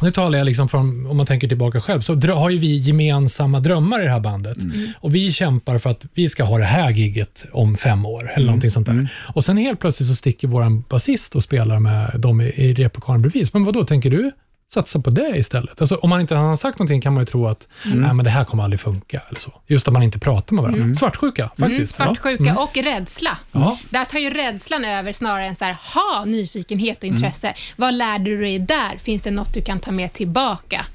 nu 0.01 0.11
talar 0.11 0.37
jag 0.37 0.45
liksom 0.45 0.69
från, 0.69 1.07
om 1.07 1.17
man 1.17 1.25
tänker 1.25 1.47
tillbaka 1.47 1.79
själv, 1.79 2.01
så 2.01 2.13
har 2.33 2.49
ju 2.49 2.57
vi 2.57 2.75
gemensamma 2.77 3.59
drömmar 3.59 4.01
i 4.01 4.03
det 4.03 4.11
här 4.11 4.19
bandet. 4.19 4.57
Och 4.99 5.15
Vi 5.15 5.31
kämpar 5.31 5.77
för 5.77 5.89
att 5.89 6.05
vi 6.13 6.29
ska 6.29 6.43
ha 6.43 6.57
det 6.57 6.65
här 6.65 6.91
gigget 6.91 7.45
om 7.51 7.77
fem 7.77 8.05
år, 8.05 8.31
eller 8.35 8.45
någonting 8.45 8.71
sånt 8.71 8.87
där. 8.87 9.09
Och 9.35 9.43
Sen 9.43 9.57
helt 9.57 9.79
plötsligt 9.79 10.09
så 10.09 10.15
sticker 10.15 10.47
vår 10.47 10.89
basist 10.89 11.35
och 11.35 11.43
spelar 11.43 11.79
med 11.79 12.11
dem 12.19 12.41
i, 12.41 12.45
i 12.45 12.73
replokalen 12.73 13.21
bredvid. 13.21 13.49
Men 13.53 13.63
vad 13.63 13.73
då 13.73 13.83
tänker 13.83 14.09
du 14.09 14.31
satsa 14.73 14.99
på 14.99 15.09
det 15.09 15.37
istället? 15.37 15.81
Alltså, 15.81 15.95
om 15.95 16.09
man 16.09 16.21
inte 16.21 16.35
har 16.35 16.55
sagt 16.55 16.79
någonting 16.79 17.01
kan 17.01 17.13
man 17.13 17.21
ju 17.21 17.25
tro 17.25 17.47
att 17.47 17.67
Nej, 17.85 18.13
men 18.13 18.23
det 18.23 18.29
här 18.29 18.45
kommer 18.45 18.63
aldrig 18.63 18.79
funka. 18.79 19.21
Eller 19.29 19.39
så. 19.39 19.53
Just 19.67 19.87
att 19.87 19.93
man 19.93 20.03
inte 20.03 20.19
pratar 20.19 20.55
med 20.55 20.63
varandra. 20.63 20.95
Svartsjuka, 20.95 21.49
Mm, 21.57 21.69
faktiskt. 21.71 21.93
svartsjuka 21.95 22.55
och 22.59 22.77
rädsla. 22.77 23.37
Ja. 23.51 23.77
Där 23.89 24.05
tar 24.05 24.19
ju 24.19 24.29
rädslan 24.29 24.85
över 24.85 25.13
snarare 25.13 25.45
än 25.45 25.55
så 25.55 25.65
här, 25.65 25.77
ha 25.93 26.25
nyfikenhet 26.25 26.97
och 26.97 27.03
intresse. 27.03 27.53
Vad 27.75 27.93
lärde 27.93 28.23
du 28.23 28.41
dig 28.41 28.59
där? 28.59 28.97
Finns 28.97 29.21
det 29.21 29.31
något 29.31 29.53
du 29.53 29.61
kan 29.61 29.79
ta 29.79 29.91
med 29.91 30.13
tillbaka? 30.13 30.85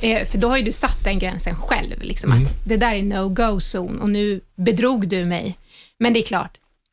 Eh, 0.00 0.28
för 0.28 0.38
då 0.38 0.48
har 0.48 0.56
ju 0.56 0.62
du 0.62 0.72
satt 0.72 1.04
den 1.04 1.18
gränsen 1.18 1.56
själv. 1.56 2.02
Liksom, 2.02 2.32
att 2.32 2.64
Det 2.64 2.76
där 2.76 2.94
är 2.94 3.02
no-go-zon 3.02 4.00
och 4.00 4.10
nu 4.10 4.40
bedrog 4.56 5.08
du 5.08 5.24
mig. 5.24 5.58
Men 5.98 6.12
det 6.12 6.20
är 6.20 6.24
klart, 6.26 6.50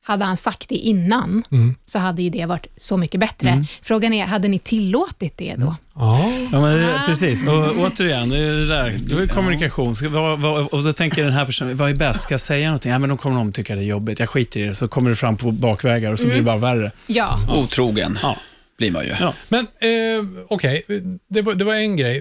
hade 0.08 0.26
han 0.26 0.38
sagt 0.38 0.70
det 0.70 0.76
innan, 0.76 1.44
Mm. 1.52 1.76
så 1.86 2.00
hade 2.00 2.22
ju 2.22 2.30
det 2.30 2.46
varit 2.46 2.68
så 2.78 2.98
mycket 2.98 3.20
bättre. 3.20 3.66
Frågan 3.82 4.14
är, 4.14 4.26
hade 4.26 4.48
ni 4.48 4.60
tillåtit 4.60 5.38
det 5.38 5.56
då? 5.58 5.76
Ja. 5.96 6.32
Ja, 6.52 6.62
men 6.62 6.78
det, 6.78 7.02
precis. 7.06 7.44
Och 7.48 7.78
återigen, 7.78 8.30
det 8.30 8.38
är 8.38 8.52
det 8.52 8.68
där. 8.68 9.00
Det 9.08 9.24
är 9.24 9.28
kommunikation. 9.28 9.94
Vad, 10.10 10.40
vad, 10.40 10.68
och 10.68 10.84
så 10.84 10.94
tänker 10.94 11.24
den 11.24 11.34
här 11.34 11.46
personen, 11.46 11.78
vad 11.78 11.90
är 11.90 11.96
bäst? 11.96 12.22
Ska 12.22 12.34
jag 12.34 12.42
säga 12.42 12.68
någonting? 12.68 12.92
Ja, 12.92 13.00
men 13.00 13.10
de 13.10 13.18
kommer 13.18 13.44
nog 13.44 13.54
tycka 13.54 13.76
det 13.76 13.82
är 13.82 13.86
jobbigt. 13.86 14.20
Jag 14.20 14.30
skiter 14.30 14.60
i 14.60 14.64
det. 14.68 14.76
Så 14.76 14.88
kommer 14.88 15.10
det 15.10 15.16
fram 15.16 15.38
på 15.38 15.52
bakvägar 15.52 16.12
och 16.12 16.20
så 16.20 16.26
blir 16.26 16.36
det 16.36 16.42
bara 16.44 16.58
värre. 16.58 16.92
Ja, 17.08 17.40
Otrogen 17.56 18.20
Ja. 18.22 18.38
blir 18.78 18.92
man 18.92 19.04
ju. 19.04 19.14
Ja. 19.20 19.34
Men 19.50 19.60
eh, 19.80 20.44
okej, 20.50 20.84
det, 21.30 21.42
var, 21.42 21.54
det 21.54 21.66
var 21.66 21.76
en 21.76 21.98
grej. 21.98 22.18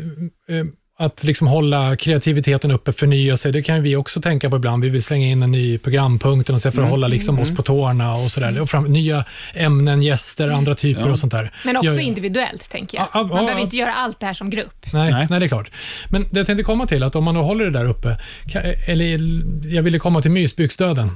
Eh, 0.49 0.67
att 0.99 1.25
liksom 1.25 1.47
hålla 1.47 1.97
kreativiteten 1.97 2.71
uppe, 2.71 2.93
förnya 2.93 3.37
sig, 3.37 3.53
det 3.53 3.63
kan 3.63 3.83
vi 3.83 3.97
också 3.97 4.21
tänka 4.21 4.51
på 4.51 4.57
ibland. 4.57 4.85
Vi 4.85 4.89
vill 4.91 5.03
slänga 5.03 5.27
in 5.27 5.43
en 5.43 5.51
ny 5.51 5.79
programpunkt 5.79 6.51
och 6.51 6.61
så 6.61 6.71
för 6.71 6.83
att 6.83 6.91
hålla 6.91 7.09
liksom 7.09 7.39
oss 7.39 7.57
på 7.57 7.63
tårna 7.63 8.15
och 8.15 8.31
sådär. 8.31 8.61
Och 8.61 8.71
fram, 8.71 8.85
nya 8.85 9.25
ämnen, 9.55 10.03
gäster, 10.03 10.49
andra 10.49 10.75
typer 10.75 11.11
och 11.11 11.19
sånt 11.19 11.33
där. 11.33 11.53
men 11.65 11.77
också 11.77 11.91
Gör- 11.91 12.01
individuellt, 12.01 12.71
tänker 12.71 12.99
jag. 12.99 13.05
Ja, 13.05 13.09
ja, 13.15 13.23
Man 13.23 13.37
ja. 13.37 13.43
behöver 13.43 13.61
inte 13.63 13.77
göra 13.77 13.95
allt 13.95 14.21
det 14.21 14.27
här 14.27 14.35
som 14.35 14.51
grupp. 14.51 14.87
Nej, 14.93 15.13
nej. 15.13 15.27
Nej. 15.31 15.41
det 15.41 15.47
är 15.47 15.49
klart. 15.49 15.71
Men 16.09 16.23
det 16.31 16.39
jag 16.41 16.47
tänkte 16.47 16.65
komma 16.65 16.87
till, 16.87 17.03
att 17.03 17.17
om 17.17 17.25
man 17.25 17.35
då 17.35 17.43
håller 17.43 17.65
det 17.65 17.71
där 17.71 17.85
uppe, 17.85 18.19
kan, 18.49 18.63
eller 18.87 19.19
jag 19.75 19.83
ville 19.83 19.99
komma 19.99 20.23
till 20.23 20.31
mysbyxdöden. 20.31 21.11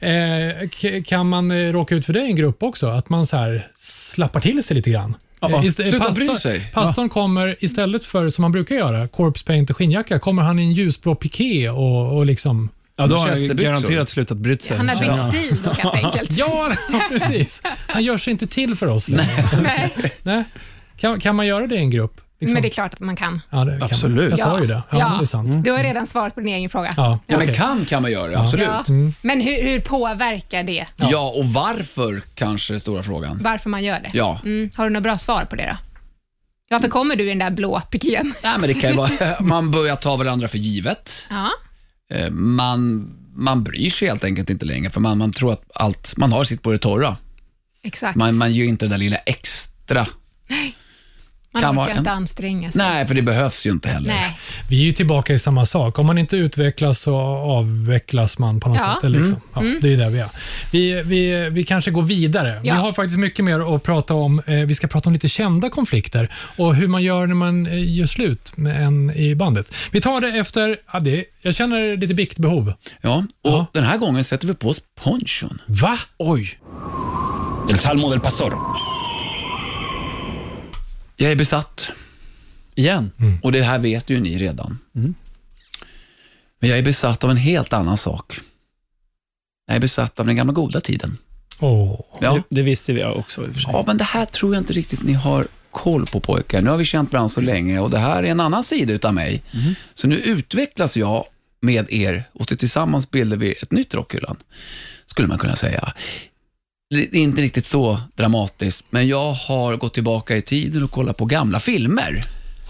eh, 0.00 1.00
kan 1.04 1.28
man 1.28 1.72
råka 1.72 1.94
ut 1.94 2.06
för 2.06 2.12
det 2.12 2.20
i 2.20 2.26
en 2.26 2.36
grupp 2.36 2.62
också? 2.62 2.86
Att 2.88 3.08
man 3.08 3.26
så 3.26 3.36
här 3.36 3.66
slappar 3.76 4.40
till 4.40 4.62
sig 4.62 4.76
lite 4.76 4.90
grann? 4.90 5.14
Ja, 5.40 5.70
sluta 5.70 6.12
bry 6.12 6.28
sig. 6.28 6.70
Pastorn 6.74 7.08
kommer 7.08 7.56
istället 7.60 8.04
för, 8.04 8.30
som 8.30 8.42
man 8.42 8.52
brukar 8.52 8.74
göra, 8.74 9.08
corpse 9.08 9.44
paint 9.44 9.70
och 9.70 9.76
skinnjacka, 9.76 10.18
kommer 10.18 10.42
han 10.42 10.58
i 10.58 10.62
en 10.62 10.72
ljusblå 10.72 11.14
piké 11.14 11.68
och, 11.68 12.16
och 12.16 12.18
och 12.18 12.26
Ja, 13.00 13.06
då 13.06 13.16
har 13.16 13.28
han 13.28 13.56
garanterat 13.56 14.08
slutat 14.08 14.38
brytt 14.38 14.62
sig. 14.62 14.76
Han 14.76 14.88
har 14.88 14.96
bytt 14.96 15.16
stil 15.16 15.56
då, 15.64 15.70
helt 15.70 15.94
enkelt. 15.94 16.38
Ja, 16.38 16.72
precis. 17.08 17.62
Han 17.88 18.04
gör 18.04 18.18
sig 18.18 18.30
inte 18.30 18.46
till 18.46 18.76
för 18.76 18.86
oss 18.86 19.08
längre. 19.08 19.44
Nej. 19.62 20.12
Nej. 20.22 20.44
Kan, 20.96 21.20
kan 21.20 21.36
man 21.36 21.46
göra 21.46 21.66
det 21.66 21.74
i 21.74 21.78
en 21.78 21.90
grupp? 21.90 22.20
Liksom? 22.40 22.52
Men 22.54 22.62
det 22.62 22.68
är 22.68 22.70
klart 22.70 22.94
att 22.94 23.00
man 23.00 23.16
kan. 23.16 23.40
ja, 23.50 23.64
det 23.64 23.70
kan 23.70 23.78
man. 23.78 23.88
Absolut. 23.90 24.30
Jag 24.30 24.38
sa 24.38 24.60
ju 24.60 24.66
det. 24.66 24.82
Ja, 24.90 24.98
Ja. 24.98 25.08
det 25.18 25.24
är 25.24 25.26
sant. 25.26 25.64
Du 25.64 25.70
har 25.72 25.78
redan 25.78 26.06
svarat 26.06 26.34
på 26.34 26.40
din 26.40 26.54
egen 26.54 26.70
fråga. 26.70 26.90
Ja, 26.96 27.18
Ja, 27.26 27.36
men 27.38 27.42
okej. 27.48 27.54
kan 27.54 27.84
kan 27.84 28.02
man 28.02 28.10
göra, 28.12 28.38
absolut. 28.40 28.66
Ja. 28.68 28.84
Mm. 28.88 29.12
Men 29.22 29.40
hur, 29.40 29.62
hur 29.62 29.80
påverkar 29.80 30.62
det 30.62 30.86
Ja. 30.96 31.32
och 31.36 31.44
varför 31.46 32.22
kanske 32.34 32.74
är 32.74 32.78
stora 32.78 33.02
frågan. 33.02 33.40
varför 33.42 33.70
man 33.70 33.84
gör 33.84 34.00
det? 34.00 34.10
Ja. 34.12 34.40
Mm. 34.44 34.70
Har 34.76 34.84
du 34.84 34.90
några 34.90 35.00
bra 35.02 35.18
svar 35.18 35.44
på 35.44 35.56
det 35.56 35.66
då? 35.66 35.76
Varför 36.70 36.88
kommer 36.88 37.16
du 37.16 37.24
i 37.24 37.28
den 37.28 37.38
där 37.38 37.50
blå 37.50 37.80
pikén? 37.90 38.34
Nej, 38.42 38.58
men 38.58 38.68
det 38.68 38.74
kan 38.74 38.90
ju 38.90 38.96
vara, 38.96 39.10
man 39.40 39.70
börjar 39.70 39.96
ta 39.96 40.16
varandra 40.16 40.48
för 40.48 40.58
givet. 40.58 41.26
Ja. 41.30 41.50
Eh, 42.16 42.30
Man, 42.30 43.10
man 43.34 43.64
bryr 43.64 43.90
sig 43.90 44.08
helt 44.08 44.24
enkelt 44.24 44.50
inte 44.50 44.66
längre, 44.66 44.90
för 44.90 45.00
man, 45.00 45.18
man 45.18 45.32
tror 45.32 45.52
att 45.52 45.62
allt, 45.74 46.14
man 46.16 46.32
har 46.32 46.44
sitt 46.44 46.62
på 46.62 46.72
det 46.72 46.78
torra. 46.78 47.16
Exakt. 47.82 48.16
Man, 48.16 48.36
man 48.36 48.52
ger 48.52 48.64
inte 48.64 48.86
det 48.86 48.90
där 48.90 48.98
lilla 48.98 49.16
extra. 49.16 50.06
Man 51.52 51.62
kan 51.62 51.78
orkar 51.78 51.98
inte 51.98 52.10
anstränga 52.10 52.70
sig. 52.72 52.78
Nej, 52.82 53.06
för 53.06 53.14
det 53.14 53.22
behövs 53.22 53.66
ju 53.66 53.70
inte 53.70 53.88
heller. 53.88 54.08
Nej. 54.08 54.38
Vi 54.70 54.80
är 54.80 54.84
ju 54.84 54.92
tillbaka 54.92 55.32
i 55.34 55.38
samma 55.38 55.66
sak. 55.66 55.98
Om 55.98 56.06
man 56.06 56.18
inte 56.18 56.36
utvecklas 56.36 57.00
så 57.00 57.16
avvecklas 57.16 58.38
man 58.38 58.60
på 58.60 58.68
något 58.68 58.80
Ja. 58.80 58.98
sätt. 59.02 59.10
Liksom. 59.10 59.36
ja, 59.54 59.60
Det 59.80 59.92
är 59.92 59.96
där 59.96 60.10
vi 60.10 60.18
är. 60.18 60.28
Vi, 60.72 61.02
vi, 61.02 61.50
vi 61.50 61.64
kanske 61.64 61.90
går 61.90 62.02
vidare. 62.02 62.48
Ja. 62.62 62.74
Vi 62.74 62.80
har 62.80 62.92
faktiskt 62.92 63.18
mycket 63.18 63.44
mer 63.44 63.74
att 63.76 63.82
prata 63.82 64.14
om. 64.14 64.42
Eh, 64.46 64.54
Vi 64.54 64.74
ska 64.74 64.86
prata 64.86 65.08
om 65.08 65.12
lite 65.12 65.28
kända 65.28 65.70
konflikter 65.70 66.34
och 66.56 66.74
hur 66.74 66.88
man 66.88 67.02
gör 67.02 67.26
när 67.26 67.34
man 67.34 67.66
eh, 67.66 67.94
gör 67.98 68.06
slut 68.06 68.56
med 68.56 68.82
en 68.86 69.10
i 69.10 69.34
bandet. 69.34 69.74
Vi 69.90 70.00
tar 70.00 70.20
det 70.20 70.28
efter, 70.38 70.76
ja, 70.92 71.00
det, 71.00 71.24
jag 71.42 71.54
känner 71.54 71.96
lite 71.96 72.14
biktbehov. 72.14 72.72
Ja, 73.00 73.24
och 73.44 73.50
Ja. 73.52 73.66
den 73.72 73.84
här 73.84 73.96
gången 73.98 74.24
sätter 74.24 74.46
vi 74.46 74.54
på 74.54 74.68
oss 74.68 74.78
ponchon. 75.04 75.58
Va? 75.66 75.98
Oj. 76.18 76.58
El 77.70 77.78
Salmo 77.78 78.10
del 78.10 78.20
Pastor. 78.20 78.58
Jag 81.20 81.30
är 81.32 81.36
besatt 81.36 81.90
Igen. 82.74 83.10
och 83.42 83.52
det 83.52 83.62
här 83.62 83.78
vet 83.78 84.10
ju 84.10 84.20
ni 84.20 84.38
redan. 84.38 84.78
Men 86.60 86.70
jag 86.70 86.78
är 86.78 86.82
besatt 86.82 87.24
av 87.24 87.30
en 87.30 87.36
helt 87.36 87.72
annan 87.72 87.96
sak. 87.98 88.40
Jag 89.66 89.76
är 89.76 89.80
besatt 89.80 90.20
av 90.20 90.26
den 90.26 90.36
gamla 90.36 90.52
goda 90.52 90.80
tiden. 90.80 91.18
Åh. 91.60 92.00
Ja, 92.20 92.34
Det, 92.34 92.42
det 92.56 92.62
visste 92.62 92.92
vi 92.92 93.04
också 93.04 93.46
i 93.46 93.48
och 93.48 93.52
för 93.52 93.60
sig. 93.60 93.70
ja 93.72 93.84
men 93.86 93.96
det 93.98 94.04
här 94.04 94.24
tror 94.24 94.54
jag 94.54 94.60
inte 94.60 94.72
riktigt 94.72 95.02
ni 95.02 95.12
har 95.12 95.46
koll 95.70 96.06
på 96.06 96.20
pojkar. 96.20 96.62
Nu 96.62 96.70
har 96.70 96.76
vi 96.76 96.84
känt 96.84 97.12
varandra 97.12 97.28
så 97.28 97.40
länge 97.40 97.80
och 97.80 97.90
det 97.90 97.98
här 97.98 98.22
är 98.22 98.30
en 98.30 98.40
annan 98.40 98.64
sida 98.64 98.92
utav 98.92 99.14
mig. 99.14 99.42
Så 99.94 100.06
nu 100.06 100.16
utvecklas 100.18 100.96
jag 100.96 101.24
med 101.60 101.92
er 101.92 102.24
och 102.32 102.48
tillsammans 102.48 103.10
bildar 103.10 103.36
vi 103.36 103.52
ett 103.52 103.72
nytt 103.72 103.94
Rockhyllan, 103.94 104.36
skulle 105.06 105.28
man 105.28 105.38
kunna 105.38 105.56
säga. 105.56 105.92
Det 106.90 106.96
är 106.96 107.14
inte 107.14 107.42
riktigt 107.42 107.66
så 107.66 108.00
dramatiskt, 108.16 108.84
men 108.90 109.08
jag 109.08 109.32
har 109.32 109.76
gått 109.76 109.94
tillbaka 109.94 110.36
i 110.36 110.42
tiden 110.42 110.82
och 110.82 110.90
kollat 110.90 111.16
på 111.16 111.24
gamla 111.24 111.60
filmer 111.60 112.20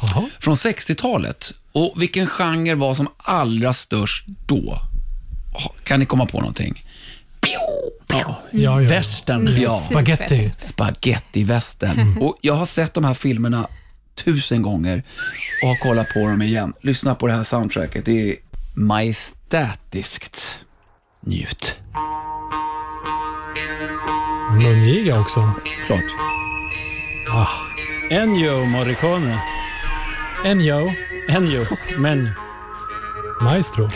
Jaha. 0.00 0.24
från 0.40 0.54
60-talet. 0.54 1.54
Och 1.72 1.94
vilken 2.02 2.26
genre 2.26 2.74
var 2.74 2.94
som 2.94 3.08
allra 3.16 3.72
störst 3.72 4.26
då? 4.46 4.80
Kan 5.84 6.00
ni 6.00 6.06
komma 6.06 6.26
på 6.26 6.38
någonting? 6.38 6.82
Ja, 7.52 7.68
ja, 8.06 8.36
ja. 8.50 8.76
Västern. 8.76 9.48
Mm. 9.48 9.62
Ja. 9.62 9.86
Spaghetti. 9.90 10.50
Spaghettivästern. 10.58 12.18
Och 12.20 12.38
jag 12.40 12.54
har 12.54 12.66
sett 12.66 12.94
de 12.94 13.04
här 13.04 13.14
filmerna 13.14 13.68
tusen 14.24 14.62
gånger 14.62 15.02
och 15.62 15.68
har 15.68 15.76
kollat 15.76 16.08
på 16.14 16.18
dem 16.18 16.42
igen. 16.42 16.72
Lyssna 16.80 17.14
på 17.14 17.26
det 17.26 17.32
här 17.32 17.44
soundtracket. 17.44 18.04
Det 18.04 18.30
är 18.30 18.36
majestätiskt. 18.74 20.58
Njut. 21.20 21.76
Mungiga 24.62 25.20
också. 25.20 25.50
Klart. 25.86 26.04
Ennio 28.10 28.64
Morricone. 28.64 29.40
Ennio. 30.44 30.90
Ennio. 31.28 31.66
Men 31.98 32.30
Maestro. 33.40 33.90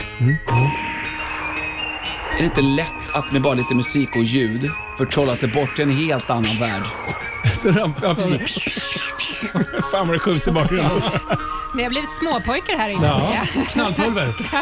Är 2.33 2.39
det 2.39 2.45
inte 2.45 2.61
lätt 2.63 2.87
att 3.13 3.33
med 3.33 3.43
bara 3.43 3.55
lite 3.55 3.75
musik 3.75 4.17
och 4.17 4.23
ljud 4.23 4.71
förtrolla 4.99 5.37
sig 5.37 5.49
bort 5.49 5.77
till 5.77 5.85
en 5.85 5.97
helt 5.97 6.31
annan 6.31 6.59
värld? 6.61 6.83
Så 7.55 7.71
de, 7.71 7.95
ja, 8.03 8.15
precis. 8.15 8.55
Fan 9.93 10.07
vad 10.09 10.15
det 10.15 10.19
skjuts 10.19 10.49
i 10.49 10.51
bakgrunden. 10.51 10.91
Ni 11.75 11.83
har 11.83 11.91
blivit 11.91 12.11
småpojkar 12.11 12.79
här 12.79 12.89
inne, 12.89 13.07
Ja. 13.07 13.45
Knallpulver. 13.69 14.35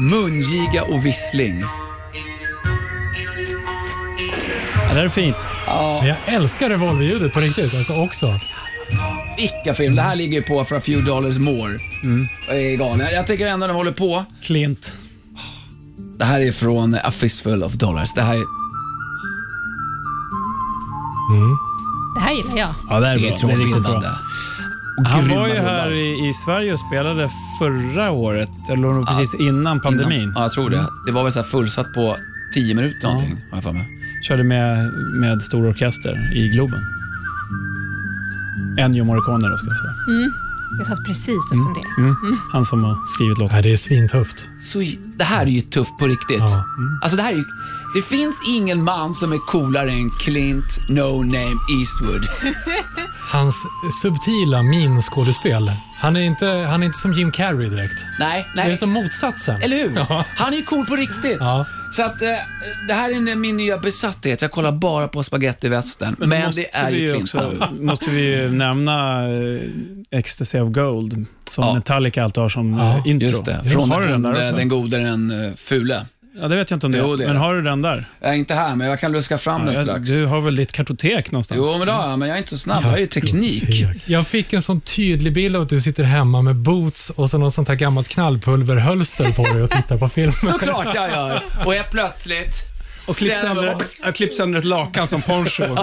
Mungiga 0.00 0.82
och 0.82 1.06
vissling. 1.06 1.64
Det 4.98 5.04
är 5.04 5.08
fint. 5.08 5.48
Ja, 5.66 5.98
Men 6.00 6.08
jag 6.08 6.16
älskar 6.26 6.68
revolverljudet 6.68 7.32
på 7.32 7.40
riktigt. 7.40 7.74
Alltså 7.74 7.92
också. 7.96 8.26
vilka 9.36 9.74
film. 9.74 9.96
Det 9.96 10.02
här 10.02 10.14
ligger 10.16 10.38
ju 10.38 10.44
på 10.44 10.64
för 10.64 10.76
a 10.76 10.80
few 10.80 11.06
dollars 11.12 11.38
more. 11.38 11.78
Galen. 12.76 13.12
Jag 13.12 13.26
tycker 13.26 13.46
ändå 13.46 13.66
den 13.66 13.76
håller 13.76 13.92
på. 13.92 14.24
Klint. 14.42 14.92
Det 16.18 16.24
här 16.24 16.40
är 16.40 16.52
från 16.52 16.94
A 16.94 17.10
Fistful 17.10 17.62
of 17.64 17.72
Dollars. 17.72 18.14
Det 18.14 18.22
här 18.22 18.34
är, 18.34 18.44
Det 22.14 22.20
här 22.20 22.32
gillar 22.32 22.58
jag. 22.58 22.68
Ja, 22.90 23.00
det 23.00 23.06
är 23.08 23.14
det 23.14 23.20
bra. 23.20 23.28
är 23.28 23.46
Det 23.46 23.52
är 23.52 23.58
riktigt 23.66 23.82
bra. 23.82 24.02
Och 24.98 25.06
Han 25.06 25.28
var 25.28 25.46
ju 25.46 25.52
rullar. 25.54 25.64
här 25.64 25.90
i, 25.94 26.28
i 26.28 26.32
Sverige 26.32 26.72
och 26.72 26.80
spelade 26.80 27.28
förra 27.58 28.10
året, 28.10 28.48
eller 28.72 29.06
precis 29.06 29.34
innan 29.34 29.80
pandemin. 29.80 30.20
Innan, 30.20 30.32
ja, 30.36 30.42
jag 30.42 30.52
tror 30.52 30.70
det. 30.70 30.84
Det 31.06 31.12
var 31.12 31.22
väl 31.22 31.32
så 31.32 31.38
här 31.40 31.46
fullsatt 31.46 31.92
på 31.94 32.16
10 32.54 32.74
minuter 32.74 33.06
någonting, 33.08 33.36
har 33.50 33.56
jag 33.56 33.64
för 33.64 33.72
mig. 33.72 33.97
Körde 34.22 34.42
med, 34.42 34.92
med 35.20 35.42
stor 35.42 35.66
orkester 35.68 36.32
i 36.36 36.48
Globen. 36.48 36.80
Ennio 38.78 39.04
Morricone 39.04 39.48
då, 39.48 39.58
ska 39.58 39.68
jag 39.68 39.78
säga. 39.78 39.94
Jag 40.78 40.86
satt 40.86 41.04
precis 41.04 41.28
och 41.28 41.48
funderade. 41.50 41.88
Mm. 41.98 42.38
Han 42.52 42.64
som 42.64 42.84
har 42.84 42.96
skrivit 43.06 43.38
låten. 43.38 43.54
Nej, 43.54 43.62
det 43.62 43.72
är 43.72 43.76
svintufft. 43.76 44.48
Så 44.72 44.78
det 45.16 45.24
här 45.24 45.42
är 45.42 45.50
ju 45.50 45.60
tufft 45.60 45.98
på 45.98 46.06
riktigt. 46.06 46.38
Ja. 46.40 46.64
Alltså 47.02 47.16
det 47.16 47.22
här 47.22 47.32
är 47.32 47.36
ju, 47.36 47.44
det 47.94 48.02
finns 48.02 48.40
ingen 48.48 48.84
man 48.84 49.14
som 49.14 49.32
är 49.32 49.38
coolare 49.38 49.90
än 49.92 50.10
Clint 50.10 50.78
No 50.90 51.22
Name 51.22 51.56
Eastwood. 51.78 52.26
Hans 53.32 53.56
subtila 54.02 54.62
minskådespel. 54.62 55.70
Han 55.98 56.16
är 56.16 56.20
inte, 56.20 56.46
han 56.46 56.82
är 56.82 56.86
inte 56.86 56.98
som 56.98 57.12
Jim 57.12 57.32
Carrey 57.32 57.68
direkt. 57.68 58.06
Nej, 58.18 58.48
Det 58.54 58.60
är 58.60 58.66
nej. 58.66 58.76
som 58.76 58.90
motsatsen. 58.90 59.62
Eller 59.62 59.76
hur? 59.78 59.92
Ja. 59.96 60.24
Han 60.36 60.52
är 60.52 60.56
ju 60.56 60.62
cool 60.62 60.86
på 60.86 60.96
riktigt. 60.96 61.36
Ja. 61.40 61.66
Så 61.92 62.02
att 62.02 62.22
eh, 62.22 62.28
det 62.88 62.94
här 62.94 63.10
är 63.10 63.34
min 63.36 63.56
nya 63.56 63.78
besatthet. 63.78 64.42
Jag 64.42 64.50
kollar 64.50 64.72
bara 64.72 65.08
på 65.08 65.22
spagettivästern. 65.22 66.16
Men, 66.18 66.30
då 66.30 66.46
måste 66.46 66.60
det 66.60 66.68
är 66.72 66.90
vi 66.90 66.96
ju 66.96 67.02
ju 67.06 67.12
Clint. 67.12 67.34
också, 67.34 67.68
måste 67.80 68.10
vi 68.10 68.36
ju 68.36 68.48
nämna 68.52 69.28
eh, 69.28 69.60
Ecstasy 70.10 70.58
of 70.60 70.72
Gold, 70.72 71.24
som 71.50 71.64
Ja. 71.64 71.74
Metallica 71.74 72.24
alltid 72.24 72.42
har 72.42 72.48
som 72.48 72.78
Ja, 72.78 72.96
eh, 72.98 73.02
intro. 73.06 73.28
Just 73.28 73.44
det. 73.44 73.64
Från 73.72 73.90
har 73.90 74.02
den, 74.02 74.22
den 74.22 74.54
den 74.54 74.68
gode, 74.68 74.98
den 74.98 75.44
eh, 75.44 75.54
fule. 75.56 76.06
Ja, 76.40 76.48
det 76.48 76.56
vet 76.56 76.70
jag 76.70 76.76
inte 76.76 76.86
om 76.86 76.92
det 76.92 76.98
Jo, 76.98 77.16
det 77.16 77.24
är 77.24 77.28
Men 77.28 77.36
har 77.36 77.54
du 77.54 77.62
den 77.62 77.82
där? 77.82 78.04
Jag 78.20 78.30
är 78.30 78.34
inte 78.34 78.54
här, 78.54 78.76
men 78.76 78.86
jag 78.86 79.00
kan 79.00 79.12
luska 79.12 79.38
fram 79.38 79.66
den 79.66 79.74
Ja, 79.74 79.82
strax. 79.82 80.08
du 80.08 80.26
har 80.26 80.40
väl 80.40 80.56
ditt 80.56 80.72
kartotek 80.72 81.30
någonstans? 81.32 81.60
Jo, 81.64 81.78
men 81.78 81.86
det 81.86 81.92
har 81.92 82.10
jag, 82.10 82.18
men 82.18 82.28
jag 82.28 82.34
är 82.34 82.38
inte 82.38 82.50
så 82.50 82.58
snabb. 82.58 82.82
Jag 82.82 82.88
har 82.90 82.98
ju 82.98 83.06
teknik. 83.06 83.84
Jag 84.04 84.26
fick 84.26 84.52
en 84.52 84.62
sån 84.62 84.80
tydlig 84.80 85.32
bild 85.32 85.56
av 85.56 85.62
att 85.62 85.68
du 85.68 85.80
sitter 85.80 86.04
hemma 86.04 86.42
med 86.42 86.56
boots 86.56 87.10
och 87.10 87.30
så 87.30 87.38
något 87.38 87.54
sånt 87.54 87.68
här 87.68 87.74
gammalt 87.74 88.08
knallpulverhölster 88.08 89.32
på 89.32 89.42
dig 89.46 89.62
och 89.62 89.70
tittar 89.70 89.96
på 89.96 90.08
film. 90.08 90.32
Såklart 90.40 90.94
jag 90.94 91.10
gör. 91.10 91.42
Och 91.66 91.74
jag 91.74 91.90
plötsligt... 91.90 92.54
Och 93.06 93.16
klipps 93.16 93.42
jag 94.38 94.44
under 94.46 94.58
ett 94.58 94.64
lakan 94.64 95.08
som 95.08 95.22
poncho. 95.22 95.62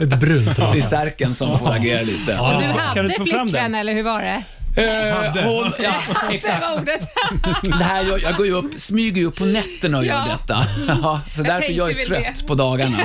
Ett 0.00 0.20
brunt 0.20 0.56
Det 0.56 0.62
är 0.62 0.66
lakan. 0.66 0.82
särken 0.82 1.34
som 1.34 1.58
får 1.58 1.72
agera 1.72 2.02
lite. 2.02 2.32
Ja. 2.32 2.58
Du 2.62 2.68
Kan 2.68 2.78
hade 2.78 3.02
du 3.02 3.06
inte 3.06 3.18
få 3.18 3.26
fram 3.26 3.48
flickvän, 3.48 3.72
den? 3.72 3.80
eller 3.80 3.92
hur 3.94 4.02
var 4.02 4.22
det? 4.22 4.42
Eh, 4.76 5.44
hon, 5.44 5.72
ja, 5.78 6.02
Det 6.28 6.34
exakt. 6.36 6.78
ordet. 6.80 7.08
Det 7.62 7.84
här, 7.84 8.02
jag, 8.04 8.22
jag 8.22 8.36
går 8.36 8.46
ju 8.46 8.52
upp, 8.52 8.80
smyger 8.80 9.16
ju 9.20 9.26
upp 9.26 9.36
på 9.36 9.44
nätterna 9.44 9.98
och 9.98 10.04
gör 10.06 10.24
detta. 10.28 10.66
Ja, 10.88 11.20
så 11.34 11.42
därför 11.42 11.60
tänkte 11.60 11.72
jag 11.72 11.90
är 11.90 12.06
trött 12.06 12.38
det. 12.40 12.46
på 12.46 12.54
dagarna. 12.54 12.98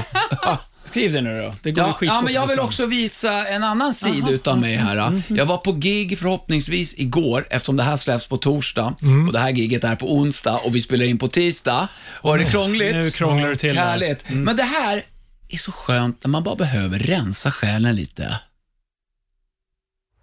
Skriv 0.83 1.13
det 1.13 1.21
nu 1.21 1.41
då. 1.41 1.53
Det 1.63 1.71
går 1.71 1.83
Ja, 1.87 1.93
skitfort 1.93 2.15
ja, 2.15 2.21
men 2.21 2.33
jag 2.33 2.47
vill 2.47 2.59
också 2.59 2.85
visa 2.85 3.47
en 3.47 3.63
annan 3.63 3.93
sida 3.93 4.29
utav 4.29 4.59
mig 4.59 4.75
här. 4.75 5.21
Jag 5.27 5.45
var 5.45 5.57
på 5.57 5.71
gig 5.71 6.19
förhoppningsvis 6.19 6.93
igår, 6.97 7.47
eftersom 7.49 7.77
det 7.77 7.83
här 7.83 7.97
släpps 7.97 8.27
på 8.27 8.37
torsdag 8.37 8.95
och 9.27 9.33
det 9.33 9.39
här 9.39 9.49
giget 9.49 9.83
är 9.83 9.95
på 9.95 10.13
onsdag 10.15 10.55
och 10.57 10.75
vi 10.75 10.81
spelar 10.81 11.05
in 11.05 11.17
på 11.17 11.27
tisdag. 11.27 11.87
Var 12.23 12.37
det 12.37 12.45
krångligt? 12.45 12.95
Nu 12.95 13.11
krånglar 13.11 13.49
du 13.49 13.55
till 13.55 13.75
det. 13.75 13.81
Härligt. 13.81 14.29
Men 14.29 14.55
det 14.57 14.63
här 14.63 15.03
är 15.49 15.57
så 15.57 15.71
skönt 15.71 16.23
när 16.23 16.29
man 16.29 16.43
bara 16.43 16.55
behöver 16.55 16.99
rensa 16.99 17.51
själen 17.51 17.95
lite. 17.95 18.23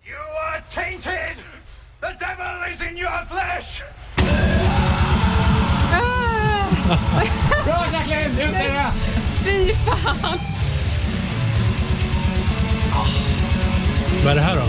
You 0.06 0.16
are 0.54 0.62
tainted! 0.70 1.23
The 2.04 2.10
devil 2.26 2.72
is 2.72 2.80
in 2.82 2.96
your 2.98 3.24
flesh! 3.30 3.82
Bra 7.64 7.86
Jacqueline! 7.92 8.30
Ut 8.40 8.52
med 8.52 8.64
det! 8.64 8.92
Fy 9.44 9.72
fan! 9.74 10.38
Vad 14.24 14.32
är 14.32 14.34
det 14.36 14.40
här 14.42 14.56
då? 14.56 14.62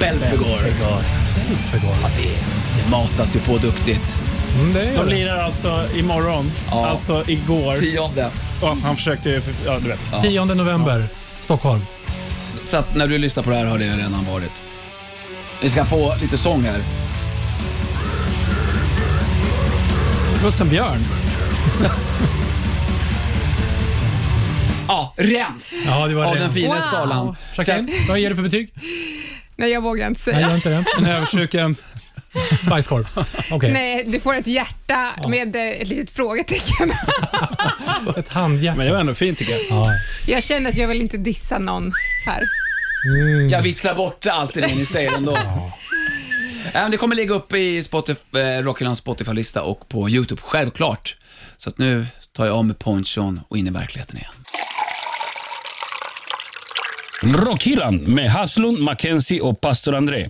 Belfegor. 0.00 0.46
Belfegor. 0.46 1.96
Ja, 2.02 2.08
det, 2.16 2.82
det 2.82 2.90
matas 2.90 3.36
ju 3.36 3.40
på 3.40 3.56
duktigt. 3.58 4.18
Mm, 4.60 4.72
det 4.72 4.84
gör 4.84 4.92
De 5.04 5.04
det. 5.10 5.14
lirar 5.14 5.38
alltså 5.42 5.84
imorgon, 5.94 6.52
Ja. 6.70 6.86
alltså 6.86 7.24
igår. 7.30 7.76
Tionde. 7.76 8.30
Ja, 8.62 8.76
han 8.84 8.96
försökte 8.96 9.28
ju, 9.30 9.42
ja 9.66 9.78
du 9.78 9.88
vet. 9.88 10.12
10 10.22 10.44
november, 10.44 11.08
Stockholm. 11.42 11.80
Så 12.70 12.76
att 12.76 12.94
när 12.94 13.06
du 13.06 13.18
lyssnar 13.18 13.42
på 13.42 13.50
det 13.50 13.56
här 13.56 13.64
har 13.64 13.78
det 13.78 13.84
redan 13.84 14.24
varit. 14.32 14.62
Vi 15.62 15.70
ska 15.70 15.84
få 15.84 16.14
lite 16.20 16.38
sång 16.38 16.62
här. 16.62 16.78
Det 20.36 20.42
låter 20.42 20.56
som 20.56 20.68
Björn. 20.68 20.98
Ja, 24.88 25.14
rens! 25.16 25.80
Ja, 25.86 26.06
det 26.06 26.14
var 26.14 26.24
Av 26.24 26.34
det. 26.34 26.40
den 26.40 26.50
fina 26.52 26.74
Wow. 26.74 26.80
skalan. 26.80 27.36
Jacqueline, 27.58 27.90
vad 28.08 28.18
ger 28.18 28.30
du 28.30 28.36
för 28.36 28.42
betyg? 28.42 28.70
Nej, 29.56 29.70
jag 29.70 29.80
vågar 29.80 30.08
inte 30.08 30.20
Nej, 30.26 30.34
säga. 30.34 30.48
gör 30.48 30.54
inte 30.56 30.68
det. 30.68 30.84
En 30.98 31.06
överstruken. 31.06 31.76
Bajskorv. 32.70 33.06
Okej, 33.50 33.72
Nej, 33.72 34.04
du 34.06 34.20
får 34.20 34.34
ett 34.34 34.46
hjärta 34.46 35.12
med 35.28 35.56
eh, 35.56 35.62
ett 35.62 35.88
litet 35.88 36.10
frågetecken. 36.10 36.92
ett 38.16 38.28
handhjärta. 38.28 38.76
Men 38.78 38.86
det 38.86 38.92
var 38.92 39.00
ändå 39.00 39.14
fint 39.14 39.38
tycker 39.38 39.52
jag. 39.52 39.62
Ja. 39.70 39.86
Jag 40.26 40.42
känner 40.42 40.70
att 40.70 40.76
jag 40.76 40.88
vill 40.88 41.00
inte 41.02 41.16
dissa 41.16 41.58
någon 41.58 41.92
här. 42.26 42.42
Mm. 43.04 43.48
Jag 43.48 43.62
visslar 43.62 43.94
bort 43.94 44.26
allt 44.26 44.54
det 44.54 44.66
ni 44.66 44.86
säger 44.86 45.12
ändå. 45.12 45.38
Ja, 46.74 46.88
det 46.88 46.96
kommer 46.96 47.14
ligga 47.16 47.34
uppe 47.34 47.58
i 47.58 47.82
Spotify, 47.82 48.38
eh, 48.38 48.62
Rockylands 48.62 49.00
Spotify-lista 49.00 49.62
och 49.62 49.88
på 49.88 50.08
YouTube, 50.10 50.42
självklart. 50.44 51.16
Så 51.56 51.68
att 51.68 51.78
nu 51.78 52.06
tar 52.32 52.46
jag 52.46 52.56
av 52.56 52.64
mig 52.64 52.76
ponchon 52.76 53.40
och 53.48 53.58
in 53.58 53.66
i 53.66 53.70
verkligheten 53.70 54.16
igen. 54.16 54.30
Rockhyllan 57.46 57.96
med 57.96 58.30
Haslund, 58.30 58.78
Mackenzie 58.78 59.40
och 59.40 59.60
pastor 59.60 59.94
André. 59.94 60.28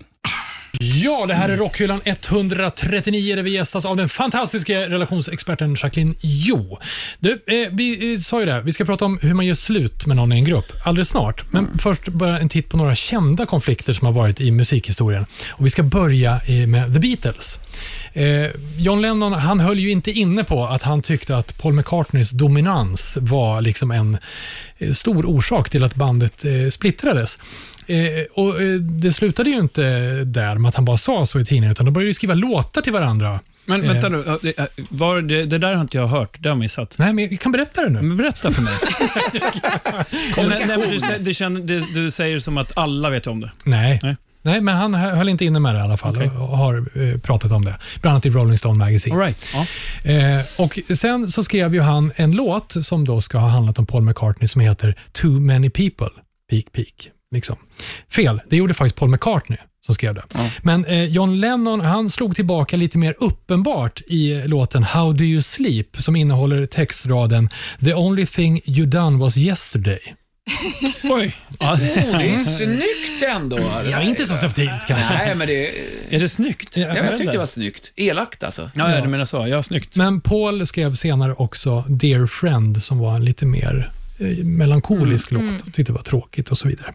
Ja, 0.80 1.26
det 1.26 1.34
här 1.34 1.48
är 1.48 1.56
Rockhyllan 1.56 2.00
139 2.04 3.36
där 3.36 3.42
vi 3.42 3.50
gästas 3.50 3.84
av 3.84 3.96
den 3.96 4.08
fantastiska 4.08 4.80
relationsexperten 4.80 5.76
Jacqueline 5.82 6.14
Jo. 6.20 6.78
Du, 7.18 7.32
eh, 7.32 7.68
vi 7.72 8.12
eh, 8.12 8.18
sa 8.18 8.40
ju 8.40 8.46
det, 8.46 8.60
vi 8.60 8.72
ska 8.72 8.84
prata 8.84 9.04
om 9.04 9.18
hur 9.22 9.34
man 9.34 9.46
gör 9.46 9.54
slut 9.54 10.06
med 10.06 10.16
någon 10.16 10.32
i 10.32 10.36
en 10.36 10.44
grupp 10.44 10.72
alldeles 10.82 11.08
snart. 11.08 11.52
Men 11.52 11.78
först 11.78 12.08
bara 12.08 12.38
en 12.38 12.48
titt 12.48 12.68
på 12.68 12.76
några 12.76 12.94
kända 12.94 13.46
konflikter 13.46 13.92
som 13.92 14.06
har 14.06 14.12
varit 14.12 14.40
i 14.40 14.50
musikhistorien. 14.50 15.26
Och 15.50 15.66
vi 15.66 15.70
ska 15.70 15.82
börja 15.82 16.40
eh, 16.46 16.66
med 16.66 16.94
The 16.94 17.00
Beatles. 17.00 17.58
Eh, 18.12 18.50
John 18.78 19.00
Lennon 19.02 19.32
han 19.32 19.60
höll 19.60 19.78
ju 19.78 19.90
inte 19.90 20.10
inne 20.10 20.44
på 20.44 20.64
att 20.64 20.82
han 20.82 21.02
tyckte 21.02 21.36
att 21.36 21.58
Paul 21.58 21.72
McCartneys 21.72 22.30
dominans 22.30 23.18
var 23.20 23.60
liksom 23.60 23.90
en 23.90 24.18
eh, 24.78 24.92
stor 24.92 25.26
orsak 25.26 25.70
till 25.70 25.84
att 25.84 25.94
bandet 25.94 26.44
eh, 26.44 26.68
splittrades. 26.70 27.38
Eh, 27.92 28.24
och 28.34 28.62
eh, 28.62 28.74
Det 28.78 29.12
slutade 29.12 29.50
ju 29.50 29.56
inte 29.58 29.82
där 30.24 30.58
med 30.58 30.68
att 30.68 30.74
han 30.74 30.84
bara 30.84 30.96
sa 30.96 31.26
så 31.26 31.40
i 31.40 31.44
tidningen, 31.44 31.70
utan 31.72 31.86
de 31.86 31.92
började 31.92 32.14
skriva 32.14 32.34
låtar 32.34 32.82
till 32.82 32.92
varandra. 32.92 33.40
Men 33.64 33.84
Eh. 33.84 33.92
vänta 33.92 34.08
nu, 34.08 34.22
ja, 34.26 34.38
det, 34.42 34.54
var 34.90 35.22
det, 35.22 35.44
det 35.44 35.58
där 35.58 35.74
har 35.74 35.80
inte 35.82 35.96
jag 35.96 36.06
hört. 36.06 36.36
Det 36.42 36.48
har 36.48 36.50
jag 36.50 36.58
missat. 36.58 36.94
Nej, 36.98 37.12
men 37.12 37.24
jag 37.30 37.40
kan 37.40 37.52
berätta 37.52 37.82
det 37.84 37.90
nu. 37.90 38.02
Men 38.02 38.16
berätta 38.16 38.50
för 38.50 38.62
mig. 38.62 38.74
nej, 40.36 40.64
nej, 40.66 40.78
men 40.78 40.90
du, 40.90 41.18
det 41.24 41.34
känner, 41.34 41.60
det, 41.60 41.94
du 41.94 42.10
säger 42.10 42.38
som 42.38 42.58
att 42.58 42.72
alla 42.78 43.10
vet 43.10 43.26
om 43.26 43.40
det. 43.40 43.50
Nej. 43.64 44.00
Nej. 44.02 44.16
Nej. 44.42 44.60
men 44.60 44.76
han 44.76 44.94
hö- 44.94 45.14
höll 45.14 45.28
inte 45.28 45.44
inne 45.44 45.58
med 45.60 45.74
det 45.74 45.78
i 45.78 45.82
alla 45.82 45.96
fall 45.96 46.16
Okej. 46.16 46.28
och 46.30 46.58
har 46.58 46.74
eh, 46.94 47.18
pratat 47.18 47.52
om 47.52 47.64
det. 47.64 47.78
Bland 48.00 48.12
annat 48.14 48.26
i 48.26 48.30
Rolling 48.30 48.58
Stone 48.58 48.78
Magazine. 48.78 49.14
All 49.16 49.20
right. 49.22 49.48
ja. 49.54 49.66
Eh, 50.10 50.44
och 50.58 50.78
Sen 50.96 51.30
så 51.30 51.44
skrev 51.44 51.74
ju 51.74 51.80
han 51.80 52.12
en 52.16 52.32
låt 52.32 52.76
som 52.86 53.04
då 53.04 53.20
ska 53.20 53.38
ha 53.38 53.48
handlat 53.48 53.78
om 53.78 53.86
Paul 53.86 54.02
McCartney 54.02 54.48
som 54.48 54.60
heter 54.60 54.98
Too 55.12 55.40
many 55.40 55.70
people. 55.70 56.08
Peak, 56.50 56.64
peak. 56.72 57.08
Liksom. 57.32 57.56
Fel, 58.10 58.40
det 58.50 58.56
gjorde 58.56 58.74
faktiskt 58.74 58.96
Paul 58.96 59.10
McCartney 59.10 59.58
som 59.86 59.94
skrev 59.94 60.14
det. 60.14 60.22
Men 60.62 60.84
eh, 60.84 61.04
John 61.04 61.40
Lennon 61.40 61.80
han 61.80 62.10
slog 62.10 62.36
tillbaka 62.36 62.76
lite 62.76 62.98
mer 62.98 63.14
uppenbart 63.18 64.00
i 64.06 64.32
eh, 64.32 64.46
låten 64.46 64.82
How 64.82 65.12
do 65.12 65.24
you 65.24 65.42
sleep 65.42 65.96
som 65.96 66.16
innehåller 66.16 66.66
textraden 66.66 67.48
“The 67.84 67.94
only 67.94 68.26
thing 68.26 68.60
you 68.64 68.86
done 68.86 69.18
was 69.18 69.36
yesterday”. 69.36 70.14
Oj. 71.02 71.36
Ja, 71.58 71.76
Det 72.18 72.32
är 72.32 72.36
snyggt 72.36 73.22
ändå. 73.22 73.58
Ja, 73.90 74.02
inte 74.02 74.26
så 74.26 74.36
subtilt 74.36 74.86
kanske. 74.86 75.14
Nej, 75.14 75.34
men 75.34 75.46
det... 75.46 75.68
är 76.10 76.20
det 76.20 76.28
snyggt? 76.28 76.76
Ja, 76.76 76.88
Ja, 76.88 76.96
jag 76.96 77.16
tyckte 77.16 77.32
det 77.32 77.38
var 77.38 77.46
snyggt. 77.46 77.92
Elakt 77.96 78.44
alltså. 78.44 78.70
Ja, 78.74 78.94
ja, 78.94 79.00
du 79.00 79.08
menar 79.08 79.24
så. 79.24 79.46
Ja, 79.46 79.62
snyggt. 79.62 79.96
Men 79.96 80.20
Paul 80.20 80.66
skrev 80.66 80.94
senare 80.94 81.34
också 81.34 81.84
Dear 81.88 82.26
Friend 82.26 82.82
som 82.82 82.98
var 82.98 83.16
en 83.16 83.24
lite 83.24 83.46
mer 83.46 83.92
eh, 84.22 84.44
melankolisk 84.44 85.30
låt 85.30 85.60
och 85.60 85.72
tyckte 85.72 85.92
det 85.92 85.92
var 85.92 86.02
tråkigt 86.02 86.50
och 86.50 86.58
så 86.58 86.68
vidare. 86.68 86.92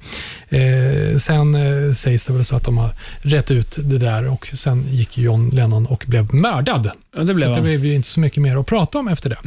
Eh, 0.50 1.18
sen 1.18 1.56
eh, 1.56 1.94
sägs 1.94 2.26
det 2.26 2.34
väl 2.34 2.46
så 2.46 2.56
att 2.56 2.64
de 2.64 2.78
har 2.78 2.90
rätt 3.22 3.52
ut 3.52 3.78
det 3.84 3.98
där 3.98 4.28
och 4.28 4.48
sen 4.54 4.86
gick 4.92 5.18
John 5.18 5.50
Lennon 5.50 5.86
och 5.86 6.04
blev 6.08 6.34
mördad. 6.34 6.92
Ja, 7.16 7.24
det 7.24 7.34
blev 7.34 7.48
så 7.48 7.56
det 7.56 7.62
blev 7.62 7.86
ju 7.86 7.96
inte 7.96 8.08
så 8.08 8.20
mycket 8.20 8.44
mer 8.44 8.58
att 8.58 8.66
prata 8.66 9.00
om 9.00 9.08
efter 9.08 9.30
det. 9.30 9.38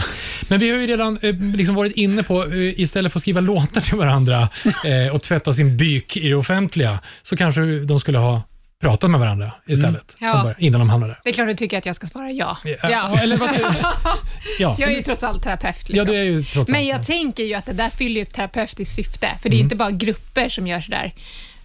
Men 0.48 0.60
vi 0.60 0.70
har 0.70 0.78
ju 0.78 0.86
redan 0.86 1.18
eh, 1.22 1.34
liksom 1.34 1.74
varit 1.74 1.92
inne 1.92 2.22
på, 2.22 2.44
eh, 2.44 2.80
istället 2.80 3.12
för 3.12 3.18
att 3.18 3.22
skriva 3.22 3.40
låtar 3.40 3.80
till 3.80 3.96
varandra 3.96 4.48
eh, 4.84 5.14
och 5.14 5.22
tvätta 5.22 5.52
sin 5.52 5.76
byk 5.76 6.16
i 6.16 6.28
det 6.28 6.34
offentliga, 6.34 6.98
så 7.22 7.36
kanske 7.36 7.60
de 7.60 8.00
skulle 8.00 8.18
ha 8.18 8.42
pratat 8.80 9.10
med 9.10 9.20
varandra 9.20 9.52
istället, 9.66 10.16
Ja. 10.20 10.32
från 10.32 10.42
början, 10.42 10.56
innan 10.60 10.80
de 10.80 10.90
hamnade. 10.90 11.16
Det 11.24 11.30
är 11.30 11.34
klart 11.34 11.48
du 11.48 11.54
tycker 11.54 11.78
att 11.78 11.86
jag 11.86 11.96
ska 11.96 12.06
svara 12.06 12.30
ja. 12.30 12.56
Ja. 12.64 12.76
Ja. 12.90 13.18
Eller 13.22 13.36
vad 13.36 13.50
ja. 14.58 14.76
Jag 14.78 14.92
är 14.92 14.96
ju 14.96 15.02
trots 15.02 15.22
allt 15.22 15.42
terapeut. 15.42 15.76
ja, 15.88 15.92
Liksom. 15.94 16.06
du 16.14 16.20
är 16.20 16.24
ju 16.24 16.42
trots 16.42 16.56
allt 16.56 16.68
Men 16.68 16.86
jag 16.86 17.06
tänker 17.06 17.44
ju 17.44 17.54
att 17.54 17.66
det 17.66 17.72
där 17.72 17.90
fyller 17.90 18.22
ett 18.22 18.32
terapeutiskt 18.32 18.94
syfte, 18.94 19.28
för 19.42 19.48
det 19.48 19.54
är 19.54 19.58
ju 19.58 19.62
inte 19.62 19.76
bara 19.76 19.90
grupper 19.90 20.48
som 20.48 20.66
gör 20.66 20.80
sådär. 20.80 21.12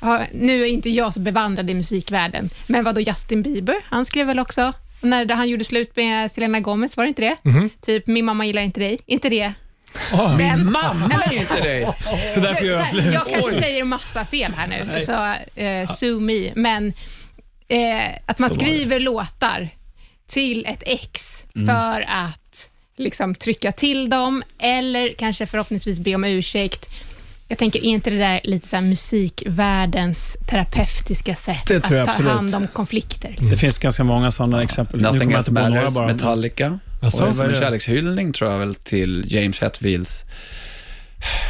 Ja, 0.02 0.22
nu 0.34 0.62
är 0.62 0.66
inte 0.66 0.90
jag 0.90 1.14
så 1.14 1.20
bevandrad 1.20 1.70
i 1.70 1.74
musikvärlden, 1.74 2.50
men 2.68 2.84
vad 2.84 2.96
då 2.96 3.02
Justin 3.02 3.42
Bieber? 3.42 3.76
Han 3.86 4.06
skrev 4.06 4.28
väl 4.28 4.40
också, 4.40 4.74
när 5.02 5.30
han 5.34 5.48
gjorde 5.50 5.64
slut 5.64 5.96
med 5.96 6.32
Selena 6.32 6.60
Gomez, 6.60 6.98
var 6.98 7.04
det 7.04 7.08
inte 7.08 7.22
det? 7.22 7.70
Typ, 7.86 8.08
min 8.08 8.26
mamma 8.26 8.46
gillar 8.46 8.62
inte 8.62 8.80
dig. 8.80 9.00
Inte 9.06 9.30
det? 9.30 9.54
Den. 10.38 10.72
Mamma 10.72 11.14
är 11.26 11.34
inte 11.34 11.62
dig. 11.62 11.88
Så 12.34 12.40
därför 12.40 12.66
gör 12.66 12.74
jag 12.78 12.88
slut. 12.88 13.06
jag 13.14 13.26
kanske 13.28 13.52
Oj. 13.52 13.62
säger 13.62 13.84
massa 13.84 14.26
fel 14.26 14.54
här 14.58 14.68
nu, 14.68 15.02
så 15.02 15.36
eh, 15.62 15.88
sue 15.88 16.20
me, 16.20 16.52
men 16.56 16.94
eh, 17.68 18.16
att 18.26 18.40
man 18.40 18.50
Så 18.50 18.56
skriver 18.56 19.00
låtar 19.00 19.70
till 20.28 20.66
ett 20.66 20.84
ex 20.86 21.32
Mm. 21.56 21.68
för 21.68 22.06
att 22.08 22.70
liksom 22.98 23.36
trycka 23.36 23.72
till 23.72 24.10
dem, 24.10 24.44
eller 24.60 25.12
kanske 25.12 25.46
förhoppningsvis 25.46 26.00
be 26.00 26.16
om 26.16 26.24
ursäkt. 26.24 26.90
Jag 27.48 27.58
tänker, 27.58 27.80
är 27.80 27.84
inte 27.84 28.10
det 28.10 28.18
där 28.18 28.42
lite 28.44 28.68
så 28.68 28.76
här 28.76 28.84
musikvärldens 28.84 30.38
terapeutiska 30.48 31.36
sätt 31.36 31.68
Det 31.68 31.76
att 31.76 31.84
ta 31.84 32.02
absolut. 32.02 32.32
hand 32.32 32.56
om 32.56 32.68
konflikter? 32.68 33.36
Det 33.40 33.58
finns 33.58 33.78
ganska 33.78 34.04
många 34.04 34.32
sådana 34.32 34.64
exempel. 34.64 35.02
Nothing 35.02 35.32
else 35.32 35.52
matters, 35.52 35.94
bara. 35.94 36.08
Metallica. 36.08 36.80
Jaså? 37.02 37.26
Och 37.26 37.36
som 37.36 37.46
en 37.46 37.56
kärlekshyllning 37.56 38.34
tror 38.34 38.52
jag 38.52 38.60
väl 38.60 38.76
till 38.76 39.26
James 39.28 39.62
Hetfields 39.62 40.24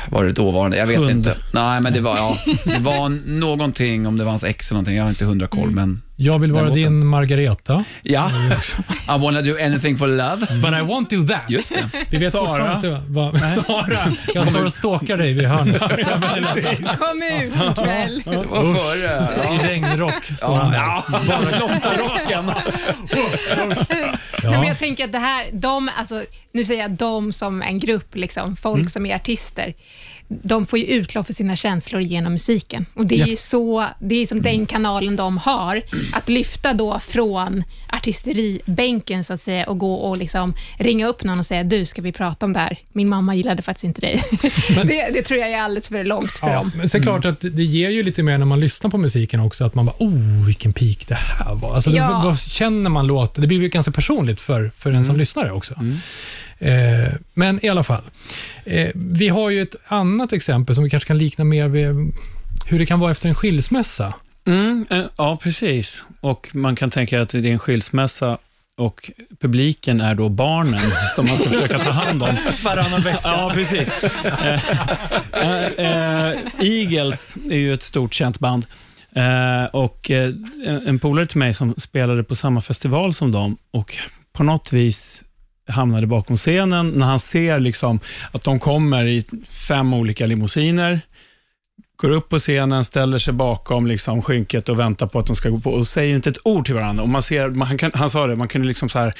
var 0.09 0.23
det 0.25 0.31
dåvarande? 0.31 0.77
Jag 0.77 0.87
vet 0.87 0.97
Hund. 0.97 1.09
inte. 1.11 1.37
Nej, 1.51 1.81
men 1.81 1.93
det 1.93 2.01
var, 2.01 2.17
ja, 2.17 2.37
det 2.65 2.79
var 2.79 3.09
någonting, 3.39 4.07
om 4.07 4.17
det 4.17 4.23
var 4.23 4.31
hans 4.31 4.43
ex 4.43 4.71
eller 4.71 4.75
någonting. 4.75 4.95
Jag 4.95 5.03
har 5.03 5.09
inte 5.09 5.25
hundra 5.25 5.47
koll, 5.47 5.71
men 5.71 6.01
Jag 6.15 6.39
vill 6.39 6.51
vara 6.51 6.69
din 6.69 7.07
Margareta, 7.07 7.83
ja. 8.01 8.31
I 9.15 9.19
wanna 9.19 9.41
do 9.41 9.55
anything 9.61 9.97
for 9.97 10.07
love. 10.07 10.37
but 10.39 10.73
I 10.73 10.81
won't 10.81 11.09
do 11.09 11.27
that. 11.33 11.41
Just 11.49 11.69
det. 11.73 11.89
Vi 12.09 12.17
vet 12.17 12.31
Sara? 12.31 12.47
fortfarande 12.47 12.75
inte 12.87 13.01
vad... 13.07 13.39
Sara! 13.39 13.99
Jag 14.33 14.47
står 14.47 14.65
och 14.65 14.73
stalkar 14.73 15.17
dig 15.17 15.33
vid 15.33 15.45
hörnet. 15.45 15.79
Kom 16.99 17.21
ut 17.41 17.53
ikväll. 17.79 18.21
Det 18.25 18.47
var 18.49 18.75
före. 18.75 19.27
Ja. 19.43 19.55
I 19.55 19.67
regnrock 19.67 20.23
står 20.37 20.55
han 20.55 20.71
där. 20.71 21.01
Bara 21.27 21.59
Lotta-rocken. 21.59 22.51
Nej, 24.49 24.57
men 24.57 24.63
Ja. 24.63 24.67
jag 24.69 24.79
tänker 24.79 25.05
att 25.05 25.11
det 25.11 25.19
här, 25.19 25.49
de, 25.53 25.89
alltså, 25.97 26.23
nu 26.51 26.65
säger 26.65 26.81
jag 26.81 26.91
de 26.91 27.33
som 27.33 27.61
en 27.61 27.79
grupp, 27.79 28.15
liksom, 28.15 28.55
folk 28.55 28.75
Mm. 28.79 28.89
som 28.89 29.05
är 29.05 29.15
artister, 29.15 29.73
de 30.27 30.65
får 30.65 30.79
ju 30.79 30.85
utlopp 30.85 31.25
för 31.25 31.33
sina 31.33 31.55
känslor 31.55 32.01
genom 32.01 32.33
musiken. 32.33 32.85
Och 32.93 33.05
Det 33.05 33.15
är 33.15 33.19
Ja. 33.19 33.25
ju 33.27 33.35
så, 33.35 33.85
det 33.99 34.15
är 34.15 34.25
som 34.25 34.41
den 34.41 34.65
kanalen 34.65 35.15
de 35.15 35.37
har, 35.37 35.81
att 36.13 36.29
lyfta 36.29 36.73
då 36.73 36.99
från 36.99 37.63
artisteribänken 37.89 39.23
så 39.23 39.33
att 39.33 39.41
säga 39.41 39.65
och 39.69 39.77
gå 39.77 39.93
och 39.95 40.17
liksom 40.17 40.53
ringa 40.79 41.07
upp 41.07 41.23
någon 41.23 41.39
och 41.39 41.45
säga, 41.45 41.63
du, 41.63 41.85
ska 41.85 42.01
vi 42.01 42.11
prata 42.11 42.45
om 42.45 42.53
det 42.53 42.59
här? 42.59 42.77
Min 42.93 43.09
mamma 43.09 43.35
gillade 43.35 43.61
faktiskt 43.61 43.83
inte 43.83 44.01
dig. 44.01 44.23
det, 44.83 45.09
det 45.13 45.21
tror 45.21 45.39
jag 45.39 45.49
är 45.51 45.57
alldeles 45.61 45.87
för 45.89 46.03
långt 46.03 46.31
för 46.31 46.47
Ja, 46.47 46.53
dem. 46.55 46.71
men 46.75 46.89
så 46.89 46.97
är 46.97 46.99
det 46.99 47.03
klart 47.03 47.25
att 47.25 47.41
det 47.41 47.63
ger 47.63 47.89
ju 47.89 48.03
lite 48.03 48.23
mer 48.23 48.37
när 48.37 48.45
man 48.45 48.59
lyssnar 48.59 48.89
på 48.91 48.97
musiken 48.97 49.39
också, 49.39 49.65
att 49.65 49.75
man 49.75 49.85
bara, 49.85 49.95
oh, 49.99 50.45
vilken 50.45 50.73
peak 50.73 51.07
det 51.07 51.15
här 51.15 51.55
var. 51.55 51.75
Alltså, 51.75 51.89
Ja. 51.89 52.21
då, 52.23 52.29
då 52.29 52.35
känner 52.35 52.89
man 52.89 53.07
låten. 53.07 53.41
Det 53.41 53.47
blir 53.47 53.61
ju 53.61 53.67
ganska 53.69 53.91
personligt 53.91 54.41
för, 54.41 54.71
för 54.77 54.91
en 54.91 55.05
som 55.05 55.17
lyssnare 55.17 55.51
också. 55.51 55.73
Eh, 56.59 57.13
men 57.33 57.65
i 57.65 57.69
alla 57.69 57.83
fall, 57.83 58.03
eh, 58.65 58.89
vi 58.95 59.29
har 59.29 59.49
ju 59.49 59.61
ett 59.61 59.75
annat 59.87 60.33
exempel 60.33 60.75
som 60.75 60.83
vi 60.83 60.89
kanske 60.89 61.07
kan 61.07 61.17
likna 61.17 61.43
mer 61.43 61.67
vid 61.67 62.13
hur 62.65 62.79
det 62.79 62.85
kan 62.85 62.99
vara 62.99 63.11
efter 63.11 63.29
en 63.29 63.35
skilsmässa. 63.35 64.13
Mm, 64.47 64.85
eh, 64.89 65.03
ja, 65.17 65.37
precis. 65.43 66.03
Och 66.21 66.49
man 66.53 66.75
kan 66.75 66.89
tänka 66.89 67.21
att 67.21 67.29
det 67.29 67.37
är 67.37 67.51
en 67.51 67.59
skilsmässa 67.59 68.37
och 68.77 69.11
publiken 69.39 70.01
är 70.01 70.15
då 70.15 70.29
barnen 70.29 70.91
som 71.15 71.27
man 71.27 71.37
ska 71.37 71.49
försöka 71.49 71.79
ta 71.79 71.91
hand 71.91 72.23
om. 72.23 72.35
Varannan 72.63 73.01
vecka. 73.01 73.19
Ja, 73.23 73.51
precis. 73.53 73.89
Eh, 74.23 74.69
eh, 75.31 76.31
eh, 76.31 76.37
Eagles 76.59 77.37
är 77.49 77.57
ju 77.57 77.73
ett 77.73 77.83
stort 77.83 78.13
känt 78.13 78.39
band. 78.39 78.65
Eh, 79.15 79.65
och 79.65 80.11
eh, 80.11 80.33
en 80.65 80.99
polare 80.99 81.25
till 81.25 81.39
mig 81.39 81.53
som 81.53 81.73
spelade 81.77 82.23
på 82.23 82.35
samma 82.35 82.61
festival 82.61 83.13
som 83.13 83.31
dem 83.31 83.57
och 83.71 83.97
på 84.33 84.43
något 84.43 84.73
vis 84.73 85.23
hamnade 85.67 86.07
bakom 86.07 86.37
scenen 86.37 86.89
när 86.89 87.05
han 87.05 87.19
ser 87.19 87.59
liksom 87.59 87.99
att 88.31 88.43
de 88.43 88.59
kommer 88.59 89.07
i 89.07 89.23
fem 89.67 89.93
olika 89.93 90.25
limousiner 90.25 91.01
går 91.97 92.09
upp 92.09 92.29
på 92.29 92.39
scenen, 92.39 92.85
ställer 92.85 93.17
sig 93.17 93.33
bakom 93.33 93.87
liksom 93.87 94.21
skynket 94.21 94.69
och 94.69 94.79
väntar 94.79 95.07
på 95.07 95.19
att 95.19 95.25
de 95.25 95.35
ska 95.35 95.49
gå 95.49 95.59
på 95.59 95.71
och 95.71 95.87
säger 95.87 96.15
inte 96.15 96.29
ett 96.29 96.37
ord 96.43 96.65
till 96.65 96.75
varandra. 96.75 97.03
Och 97.03 97.09
man 97.09 97.23
ser, 97.23 97.49
man, 97.49 97.67
han, 97.67 97.77
kan, 97.77 97.91
han 97.93 98.09
sa 98.09 98.27
det, 98.27 98.35
man 98.35 98.47
kunde 98.47 98.67
liksom 98.67 98.89
så 98.89 98.99
här, 98.99 99.13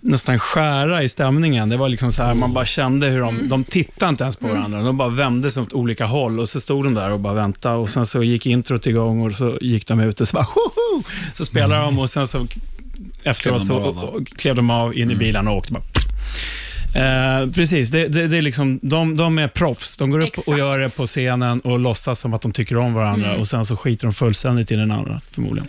nästan 0.00 0.38
skära 0.38 1.02
i 1.02 1.08
stämningen. 1.08 1.68
Det 1.68 1.76
var 1.76 1.88
liksom 1.88 2.12
så 2.12 2.22
här, 2.22 2.34
man 2.34 2.52
bara 2.52 2.66
kände 2.66 3.06
hur 3.06 3.20
de, 3.20 3.48
de 3.48 3.64
tittade 3.64 4.10
inte 4.10 4.24
ens 4.24 4.36
på 4.36 4.46
varandra. 4.46 4.82
De 4.82 4.96
bara 4.96 5.08
vände 5.08 5.50
sig 5.50 5.62
åt 5.62 5.72
olika 5.72 6.06
håll 6.06 6.40
och 6.40 6.48
så 6.48 6.60
stod 6.60 6.84
de 6.84 6.94
där 6.94 7.10
och 7.10 7.20
bara 7.20 7.34
väntade. 7.34 7.76
Och 7.76 7.88
sen 7.88 8.06
så 8.06 8.22
gick 8.22 8.46
introt 8.46 8.86
igång 8.86 9.26
och 9.26 9.34
så 9.34 9.58
gick 9.60 9.86
de 9.86 10.00
ut 10.00 10.20
och 10.20 10.28
så 10.28 10.34
bara, 10.34 10.44
Hoho! 10.44 11.02
Så 11.34 11.44
spelade 11.44 11.82
de 11.82 11.98
och 11.98 12.10
sen 12.10 12.26
så 12.28 12.46
efteråt 13.24 13.66
så 13.66 13.72
Klev 13.74 13.82
de 13.82 13.88
av, 13.88 13.94
va? 13.94 14.02
och, 14.02 14.14
och 14.14 14.28
klev 14.28 14.54
de 14.54 14.70
av 14.70 14.98
in 14.98 15.10
i 15.10 15.14
bilarna 15.14 15.50
och 15.50 15.56
åkte 15.56 15.72
bara. 15.72 15.82
Eh, 16.94 17.50
precis, 17.50 17.90
det, 17.90 18.08
det, 18.08 18.26
det 18.26 18.36
är 18.36 18.42
liksom, 18.42 18.78
de, 18.82 19.16
de 19.16 19.38
är 19.38 19.48
proffs. 19.48 19.96
De 19.96 20.10
går 20.10 20.20
upp 20.20 20.28
Exakt. 20.28 20.48
och 20.48 20.58
gör 20.58 20.78
det 20.78 20.96
på 20.96 21.06
scenen 21.06 21.60
och 21.60 21.78
låtsas 21.78 22.20
som 22.20 22.34
att 22.34 22.42
de 22.42 22.52
tycker 22.52 22.76
om 22.76 22.94
varandra 22.94 23.36
och 23.36 23.48
sen 23.48 23.66
så 23.66 23.76
skiter 23.76 24.06
de 24.06 24.14
fullständigt 24.14 24.70
i 24.70 24.74
den 24.74 24.90
andra, 24.90 25.20
förmodligen. 25.30 25.68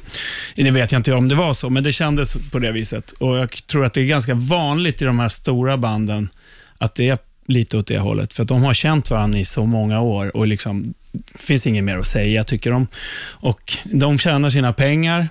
Det 0.56 0.72
vet 0.72 0.92
jag 0.92 1.00
inte 1.00 1.14
om 1.14 1.28
det 1.28 1.36
var 1.36 1.54
så, 1.54 1.70
men 1.70 1.84
det 1.84 1.92
kändes 1.92 2.38
på 2.52 2.60
det 2.60 2.72
viset. 2.72 3.12
Och 3.12 3.38
Jag 3.38 3.68
tror 3.68 3.86
att 3.86 3.94
det 3.94 4.02
är 4.02 4.06
ganska 4.06 4.34
vanligt 4.34 5.02
i 5.02 5.06
de 5.06 5.20
här 5.20 5.30
stora 5.30 5.78
banden 5.78 6.30
att 6.78 6.96
det 6.96 7.10
är 7.10 7.18
lite 7.48 7.78
åt 7.78 7.88
det 7.88 8.00
hållet, 8.00 8.34
för 8.34 8.44
att 8.44 8.50
de 8.50 8.64
har 8.64 8.74
känt 8.74 9.10
varandra 9.10 9.40
i 9.40 9.46
så 9.46 9.66
många 9.66 10.02
år 10.02 10.38
och 10.38 10.48
liksom, 10.48 10.94
det 11.12 11.40
finns 11.40 11.68
inget 11.68 11.84
mer 11.84 11.98
att 11.98 12.08
säga, 12.08 12.44
tycker 12.44 12.72
de. 12.72 12.88
Och 13.32 13.78
de 13.84 14.18
tjänar 14.18 14.50
sina 14.50 14.74
pengar. 14.74 15.30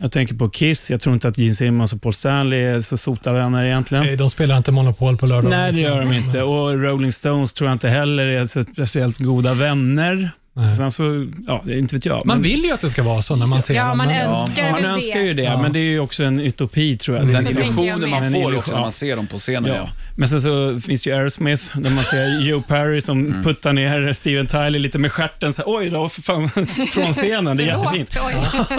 Jag 0.00 0.12
tänker 0.12 0.34
på 0.34 0.48
Kiss. 0.50 0.90
Jag 0.90 1.00
tror 1.00 1.14
inte 1.14 1.28
att 1.28 1.38
Gene 1.38 1.54
Simmons 1.54 1.92
och 1.92 2.02
Paul 2.02 2.12
Stanley 2.12 2.60
är 2.60 2.80
så 2.80 2.96
sota 2.96 3.32
vänner 3.32 3.64
egentligen. 3.64 4.16
De 4.16 4.30
spelar 4.30 4.56
inte 4.56 4.72
Monopol 4.72 5.16
på 5.16 5.26
lördag. 5.26 5.50
Nej, 5.50 5.72
det 5.72 5.80
gör 5.80 6.00
de 6.00 6.12
inte. 6.12 6.42
Och 6.42 6.82
Rolling 6.82 7.12
Stones 7.12 7.52
tror 7.52 7.70
jag 7.70 7.74
inte 7.74 7.88
heller 7.88 8.26
är 8.26 8.46
så 8.46 8.64
speciellt 8.64 9.18
goda 9.18 9.54
vänner. 9.54 10.30
Nej. 10.58 10.76
Sen 10.76 10.90
så, 10.90 11.26
ja, 11.46 11.62
inte 11.74 11.94
vet 11.96 12.04
jag. 12.06 12.26
Man 12.26 12.36
men- 12.36 12.42
vill 12.42 12.64
ju 12.64 12.72
att 12.72 12.80
det 12.80 12.90
ska 12.90 13.02
vara 13.02 13.22
så 13.22 13.36
när 13.36 13.46
man 13.46 13.62
ser 13.62 13.74
Ja, 13.74 13.84
dem. 13.88 13.98
man 13.98 14.10
önskar 14.10 14.64
ja, 14.64 14.70
man 14.70 14.84
önskar 14.84 15.20
det. 15.20 15.26
ju 15.26 15.34
det, 15.34 15.42
Ja. 15.42 15.62
men 15.62 15.72
det 15.72 15.78
är 15.78 15.82
ju 15.82 16.00
också 16.00 16.24
en 16.24 16.40
utopi 16.40 16.98
tror 16.98 17.16
jag. 17.16 17.26
Den 17.26 17.44
liksom- 17.44 17.62
illusionen 17.62 18.10
man 18.10 18.32
får 18.32 18.56
också 18.56 18.72
när 18.74 18.80
man 18.80 18.90
ser 18.90 19.16
dem 19.16 19.26
på 19.26 19.38
scenen. 19.38 19.70
Ja. 19.70 19.76
Ja. 19.76 19.88
Men 20.16 20.28
sen 20.28 20.40
så 20.42 20.80
finns 20.80 21.02
det 21.02 21.10
ju 21.10 21.16
Aerosmith, 21.16 21.78
där 21.78 21.90
man 21.90 22.04
ser 22.04 22.40
Joe 22.48 22.62
Perry 22.68 23.00
som 23.00 23.42
puttar 23.44 23.72
ner 23.72 24.12
Steven 24.12 24.46
Tyler 24.46 24.78
lite 24.78 24.98
med 24.98 25.12
stjärten. 25.12 25.52
Så 25.52 25.62
här, 25.62 25.78
Oj 25.78 25.90
då, 25.90 26.08
fan, 26.08 26.48
från 26.92 27.12
scenen. 27.12 27.56
Det 27.56 27.62
är 27.62 27.66
jättefint. 27.66 28.16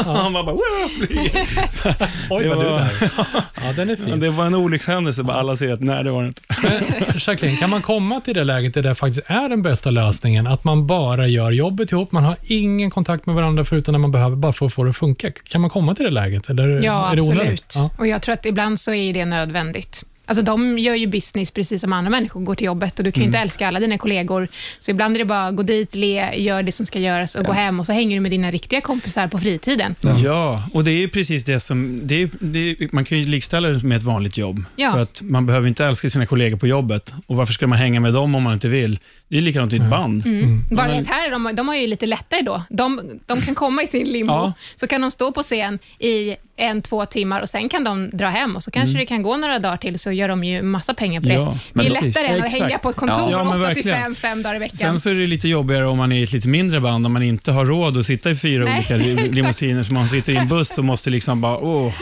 Han 0.05 0.33
var 0.33 0.43
bara, 0.43 0.57
flyger. 1.07 1.71
Så, 1.71 1.89
Oj, 2.29 2.43
det 2.43 2.49
vad 2.49 2.65
du 2.65 2.69
var- 2.69 2.79
där. 2.79 3.11
Ja, 3.63 3.73
den 3.75 3.89
är 3.89 3.95
fin. 3.95 4.19
Det 4.19 4.29
var 4.29 4.45
en 4.45 4.55
olyckshändelse, 4.55 5.23
bara 5.23 5.37
alla 5.37 5.55
ser 5.55 5.71
att 5.73 5.81
nej, 5.81 6.03
det 6.03 6.11
var 6.11 6.21
det 6.21 6.27
inte. 6.27 6.41
Men, 6.63 6.71
Jacqueline, 7.17 7.57
kan 7.57 7.69
man 7.69 7.81
komma 7.81 8.21
till 8.21 8.33
det 8.33 8.43
läget 8.43 8.73
där 8.73 8.83
det 8.83 8.95
faktiskt 8.95 9.29
är 9.29 9.49
den 9.49 9.61
bästa 9.61 9.89
lösningen? 9.89 10.47
Att 10.47 10.63
man 10.63 10.87
bara 10.87 11.27
gör 11.27 11.51
jobbet 11.51 11.66
ihop, 11.91 12.11
man 12.11 12.23
har 12.23 12.35
ingen 12.43 12.89
kontakt 12.89 13.25
med 13.25 13.35
varandra 13.35 13.65
förutom 13.65 13.91
när 13.91 13.99
man 13.99 14.11
behöver, 14.11 14.35
bara 14.35 14.53
för 14.53 14.65
att 14.65 14.73
få 14.73 14.83
det 14.83 14.89
att 14.89 14.97
funka. 14.97 15.31
Kan 15.31 15.61
man 15.61 15.69
komma 15.69 15.95
till 15.95 16.05
det 16.05 16.11
läget? 16.11 16.49
Eller 16.49 16.83
Ja, 16.83 17.11
är 17.11 17.15
det 17.15 17.21
onödigt? 17.21 17.63
absolut. 17.63 17.73
Ja. 17.75 17.89
Och 17.97 18.07
jag 18.07 18.21
tror 18.21 18.33
att 18.33 18.45
ibland 18.45 18.79
så 18.79 18.93
är 18.93 19.13
det 19.13 19.25
nödvändigt. 19.25 20.03
Alltså 20.29 20.43
de 20.43 20.77
gör 20.79 20.95
ju 20.95 21.07
business 21.07 21.51
precis 21.51 21.81
som 21.81 21.93
andra 21.93 22.09
människor 22.09 22.41
går 22.41 22.55
till 22.55 22.65
jobbet 22.65 22.99
och 22.99 23.03
du 23.05 23.11
kan 23.11 23.21
ju 23.21 23.25
Mm. 23.25 23.29
inte 23.29 23.39
älska 23.39 23.67
alla 23.67 23.79
dina 23.79 23.97
kollegor. 23.97 24.47
Så 24.79 24.91
ibland 24.91 25.15
är 25.15 25.19
det 25.19 25.25
bara 25.25 25.51
gå 25.51 25.63
dit, 25.63 25.95
le, 25.95 26.35
gör 26.35 26.63
det 26.63 26.71
som 26.71 26.85
ska 26.85 26.99
göras 26.99 27.35
och 27.35 27.45
gå 27.45 27.51
hem 27.51 27.79
och 27.79 27.85
så 27.85 27.93
hänger 27.93 28.15
du 28.17 28.21
med 28.21 28.31
dina 28.31 28.51
riktiga 28.51 28.81
kompisar 28.81 29.27
på 29.27 29.39
fritiden. 29.39 29.95
Ja, 30.23 30.63
och 30.73 30.83
det 30.83 30.91
är 30.91 30.97
ju 30.97 31.09
precis 31.09 31.43
det 31.45 31.59
som... 31.59 32.01
Det 32.03 32.21
är, 32.21 32.29
det 32.39 32.59
är, 32.71 32.89
man 32.91 33.05
kan 33.05 33.17
ju 33.17 33.23
likställa 33.25 33.67
det 33.67 33.83
med 33.83 33.97
ett 33.97 34.03
vanligt 34.03 34.37
jobb. 34.37 34.63
Ja. 34.75 34.91
För 34.91 34.99
att 34.99 35.21
man 35.23 35.45
behöver 35.45 35.67
inte 35.67 35.85
älska 35.85 36.09
sina 36.09 36.25
kollegor 36.25 36.57
på 36.57 36.67
jobbet. 36.67 37.13
Och 37.27 37.35
varför 37.35 37.53
ska 37.53 37.67
man 37.67 37.77
hänga 37.79 37.99
med 37.99 38.13
dem 38.13 38.35
om 38.35 38.43
man 38.43 38.53
inte 38.53 38.67
vill? 38.67 38.99
Det 39.27 39.37
är 39.37 39.41
likadant 39.41 39.73
i 39.73 39.75
ett 39.77 39.89
band. 39.89 40.25
Mm. 40.25 40.63
Bara 40.71 40.87
men- 40.87 41.01
att 41.01 41.07
här, 41.07 41.27
är 41.27 41.31
de, 41.31 41.55
de 41.55 41.67
har 41.67 41.75
ju 41.75 41.87
lite 41.87 42.05
lättare 42.05 42.41
då. 42.41 42.63
De, 42.69 43.19
de 43.25 43.41
kan 43.41 43.55
komma 43.55 43.83
i 43.83 43.87
sin 43.87 44.07
limo, 44.09 44.31
Ja. 44.31 44.53
så 44.75 44.87
kan 44.87 45.01
de 45.01 45.11
stå 45.11 45.31
på 45.31 45.43
scen 45.43 45.79
i 45.99 46.35
en, 46.57 46.81
två 46.81 47.05
timmar 47.05 47.41
och 47.41 47.49
sen 47.49 47.69
kan 47.69 47.83
de 47.83 48.09
dra 48.13 48.27
hem 48.27 48.55
och 48.55 48.63
så 48.63 48.71
kanske 48.71 48.97
det 48.97 49.05
kan 49.05 49.21
gå 49.23 49.37
några 49.37 49.59
dagar 49.59 49.77
till 49.77 49.99
så 49.99 50.11
gör 50.11 50.27
de 50.27 50.43
ju 50.43 50.61
massa 50.61 50.93
pengar 50.93 51.21
på 51.21 51.27
det. 51.27 51.33
Mm. 51.33 51.45
Ja, 51.47 51.57
det 51.73 51.85
är 51.85 51.89
lättare 51.89 52.27
än 52.27 52.39
att 52.39 52.45
Exakt. 52.45 52.63
hänga 52.63 52.77
på 52.77 52.89
ett 52.89 52.95
kontor 52.95 53.31
Ja, 53.31 53.43
men 53.43 53.47
8 53.47 53.55
till 53.55 53.61
verkligen. 53.61 54.03
5, 54.03 54.15
fem 54.15 54.43
dagar 54.43 54.55
i 54.55 54.59
veckan. 54.59 54.75
Sen 54.75 54.99
så 54.99 55.09
är 55.09 55.13
det 55.13 55.27
lite 55.27 55.47
jobbigare 55.47 55.85
om 55.85 55.97
man 55.97 56.11
är 56.11 56.19
i 56.19 56.23
ett 56.23 56.33
lite 56.33 56.47
mindre 56.49 56.81
band, 56.81 57.05
om 57.05 57.13
man 57.13 57.23
inte 57.23 57.51
har 57.51 57.65
råd 57.65 57.97
att 57.97 58.05
sitta 58.05 58.31
i 58.31 58.35
fyra 58.35 58.65
Nej, 58.65 58.85
olika 58.89 58.97
limousiner, 59.35 59.83
så 59.83 59.93
man 59.93 60.09
sitter 60.09 60.33
i 60.33 60.35
en 60.35 60.47
buss 60.47 60.77
och 60.77 60.85
måste 60.85 61.09
liksom 61.09 61.41
bara, 61.41 61.57
åh, 61.57 61.93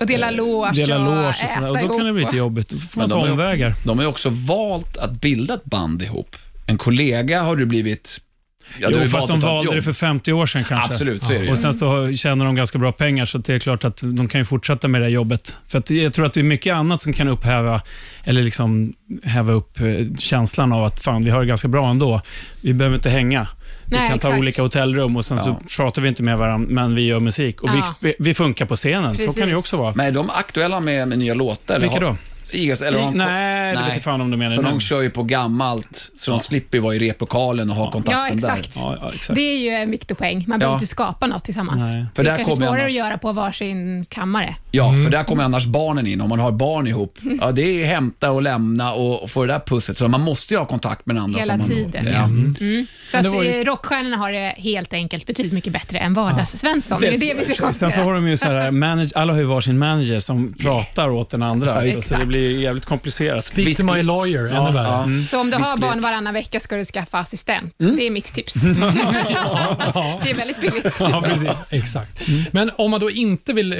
och 0.00 0.06
dela 0.06 0.30
loge 0.30 0.72
dela 0.72 0.98
och, 0.98 1.04
loge 1.04 1.28
och 1.28 1.58
äta. 1.58 1.70
Och 1.70 1.78
då 1.78 1.98
kan 1.98 2.06
det 2.06 2.12
bli 2.12 2.22
lite 2.22 2.36
jobbigt. 2.36 2.68
Då 2.68 2.78
får 2.78 3.00
man 3.00 3.10
ta 3.10 3.30
omvägar. 3.30 3.74
De 3.84 3.98
har 3.98 4.04
ju 4.04 4.08
också 4.08 4.28
valt 4.30 4.96
att 4.96 5.20
bilda 5.20 5.54
ett 5.54 5.64
band 5.64 6.02
ihop. 6.02 6.36
En 6.66 6.78
kollega 6.78 7.42
har 7.42 7.56
du 7.56 7.66
blivit... 7.66 8.20
Ja, 8.80 8.88
jo, 8.92 9.08
fast 9.08 9.28
de 9.28 9.40
valde 9.40 9.74
det 9.74 9.82
för 9.82 9.92
50 9.92 10.32
år 10.32 10.46
sedan 10.46 10.64
kanske. 10.64 10.92
Absolut, 10.92 11.22
så 11.22 11.32
är 11.32 11.38
det 11.38 11.44
ju. 11.44 11.50
Och 11.52 11.58
sen 11.58 11.74
så 11.74 12.12
tjänar 12.12 12.44
de 12.44 12.54
ganska 12.54 12.78
bra 12.78 12.92
pengar, 12.92 13.24
så 13.24 13.38
det 13.38 13.54
är 13.54 13.58
klart 13.58 13.84
att 13.84 14.00
de 14.04 14.28
kan 14.28 14.40
ju 14.40 14.44
fortsätta 14.44 14.88
med 14.88 15.00
det 15.00 15.04
här 15.04 15.10
jobbet. 15.12 15.58
För 15.68 15.78
att 15.78 15.90
jag 15.90 16.12
tror 16.12 16.26
att 16.26 16.32
det 16.32 16.40
är 16.40 16.44
mycket 16.44 16.74
annat 16.74 17.02
som 17.02 17.12
kan 17.12 17.28
upphäva, 17.28 17.80
eller 18.24 18.42
liksom 18.42 18.94
häva 19.22 19.52
upp 19.52 19.80
eh, 19.80 19.86
känslan 20.18 20.72
av 20.72 20.84
att 20.84 21.00
fan, 21.00 21.24
vi 21.24 21.30
har 21.30 21.40
det 21.40 21.46
ganska 21.46 21.68
bra 21.68 21.90
ändå. 21.90 22.20
Vi 22.60 22.74
behöver 22.74 22.96
inte 22.96 23.10
hänga. 23.10 23.48
Vi 23.86 23.96
Nej, 23.96 24.08
kan 24.10 24.18
ta 24.18 24.28
exakt. 24.28 24.38
olika 24.40 24.62
hotellrum 24.62 25.16
och 25.16 25.24
sen 25.24 25.36
Ja. 25.36 25.44
så 25.44 25.76
pratar 25.76 26.02
vi 26.02 26.08
inte 26.08 26.22
med 26.22 26.38
varandra, 26.38 26.68
men 26.70 26.94
vi 26.94 27.02
gör 27.02 27.20
musik. 27.20 27.62
Och 27.62 27.68
Ja. 27.68 27.94
vi, 28.00 28.14
vi 28.18 28.34
funkar 28.34 28.66
på 28.66 28.76
scenen, 28.76 29.18
så 29.18 29.24
kan 29.24 29.34
det 29.34 29.40
ju 29.40 29.46
Precis. 29.46 29.58
också 29.58 29.76
vara. 29.76 29.92
Men 29.96 30.06
är 30.06 30.10
de 30.12 30.30
aktuella 30.30 30.80
med, 30.80 31.08
med 31.08 31.18
nya 31.18 31.34
låtar? 31.34 31.78
Vilka 31.80 32.00
då? 32.00 32.16
Eagles, 32.52 32.82
eller 32.82 32.98
de- 32.98 33.14
Nej, 33.14 33.76
det 33.76 33.82
vet 33.82 33.94
jag 33.94 34.02
fan 34.02 34.20
om 34.20 34.30
du 34.30 34.36
menar. 34.36 34.54
För 34.56 34.62
Men- 34.62 34.72
de 34.72 34.80
kör 34.80 35.00
ju 35.00 35.10
på 35.10 35.22
gammalt, 35.22 36.10
så 36.18 36.30
de 36.30 36.40
slipper 36.40 36.80
vara 36.80 36.94
i 36.94 36.98
replokalen 36.98 37.70
och 37.70 37.76
ha 37.76 37.84
Ja, 37.84 37.90
kontakten 37.90 38.40
där. 38.40 38.48
exakt. 38.56 38.76
Ja, 38.76 38.96
ja, 39.00 39.12
exakt. 39.14 39.34
Det 39.34 39.40
är 39.42 39.58
ju 39.58 39.68
en 39.68 39.90
viktig 39.90 40.18
poäng. 40.18 40.44
Man 40.48 40.58
behöver 40.58 40.72
Ja. 40.74 40.76
inte 40.76 40.86
skapa 40.86 41.26
något 41.26 41.44
tillsammans. 41.44 41.82
Nej. 41.92 42.06
För 42.14 42.22
det 42.22 42.30
där 42.30 42.34
är 42.38 42.44
kanske 42.44 42.54
svårare 42.56 42.70
annars- 42.80 42.86
att 42.86 42.92
göra 42.92 43.18
på 43.18 43.32
varsin 43.32 44.04
kammare. 44.08 44.54
Ja, 44.70 44.88
Mm. 44.88 45.04
för 45.04 45.10
där 45.10 45.24
kommer 45.24 45.44
annars 45.44 45.66
barnen 45.66 46.06
in. 46.06 46.20
Om 46.20 46.28
man 46.28 46.38
har 46.38 46.52
barn 46.52 46.86
ihop, 46.86 47.18
ja, 47.40 47.52
det 47.52 47.62
är 47.82 47.86
hämta 47.86 48.30
och 48.30 48.42
lämna 48.42 48.92
och, 48.92 49.30
få 49.30 49.44
det 49.46 49.52
där 49.52 49.60
pusslet. 49.66 49.98
Så 49.98 50.08
man 50.08 50.20
måste 50.20 50.54
ju 50.54 50.58
ha 50.58 50.66
kontakt 50.66 51.06
med 51.06 51.16
den 51.16 51.22
andra. 51.24 51.38
Hela 51.40 51.52
som 51.52 51.58
man, 51.58 51.68
tiden, 51.68 52.06
Ja. 52.06 52.12
ja. 52.12 52.24
Mm. 52.24 52.86
Så 53.10 53.16
att 53.18 53.22
det 53.24 53.28
ju- 53.44 53.60
eh, 53.60 53.64
rockstjärnorna 53.64 54.16
har 54.16 54.32
det 54.32 54.54
helt 54.58 54.92
enkelt 54.92 55.26
betydligt 55.26 55.52
mycket 55.54 55.72
bättre 55.72 55.98
än 55.98 56.14
vardags-Svensson. 56.14 57.00
Det 57.00 57.06
är 57.08 57.18
det 57.18 57.34
vi 57.34 57.44
ska 57.44 57.44
Sen 57.44 57.54
så 57.56 57.62
konstatera. 57.62 58.04
har 58.04 58.14
de 58.14 58.28
ju 58.28 58.36
så 58.36 58.46
här, 58.46 58.70
manage, 58.84 59.10
alla 59.14 59.32
har 59.32 59.40
ju 59.40 59.46
varsin 59.46 59.78
manager 59.78 60.20
som 60.20 60.54
pratar 60.60 61.10
åt 61.10 61.30
den 61.30 61.42
andra. 61.42 61.86
Ja, 61.86 61.92
så, 61.92 62.02
så 62.02 62.16
det 62.16 62.26
blir 62.26 62.43
är 62.46 62.58
jävligt 62.58 62.84
komplicerat. 62.84 63.44
Speak 63.44 63.68
Visst- 63.68 63.76
to 63.88 63.94
my 63.94 64.02
lawyer, 64.02 64.46
ännu 64.46 64.72
värre. 64.72 64.84
ja. 64.86 65.02
Mm. 65.02 65.20
Så 65.20 65.40
om 65.40 65.50
du 65.50 65.56
har 65.56 65.76
barn 65.76 66.02
varannan 66.02 66.34
vecka 66.34 66.60
ska 66.60 66.76
du 66.76 66.84
skaffa 66.84 67.18
assistent. 67.18 67.74
Mm. 67.80 67.96
Det 67.96 68.06
är 68.06 68.10
mitt 68.10 68.24
tips. 68.34 68.54
det 68.54 70.30
är 70.30 70.38
väldigt 70.38 70.60
billigt. 70.60 70.96
Ja, 71.00 71.22
precis. 71.26 71.48
Exakt. 71.70 72.22
Men 72.50 72.70
om 72.78 72.90
man 72.90 73.00
då 73.00 73.10
inte 73.10 73.52
vill, 73.52 73.72
eh, 73.72 73.78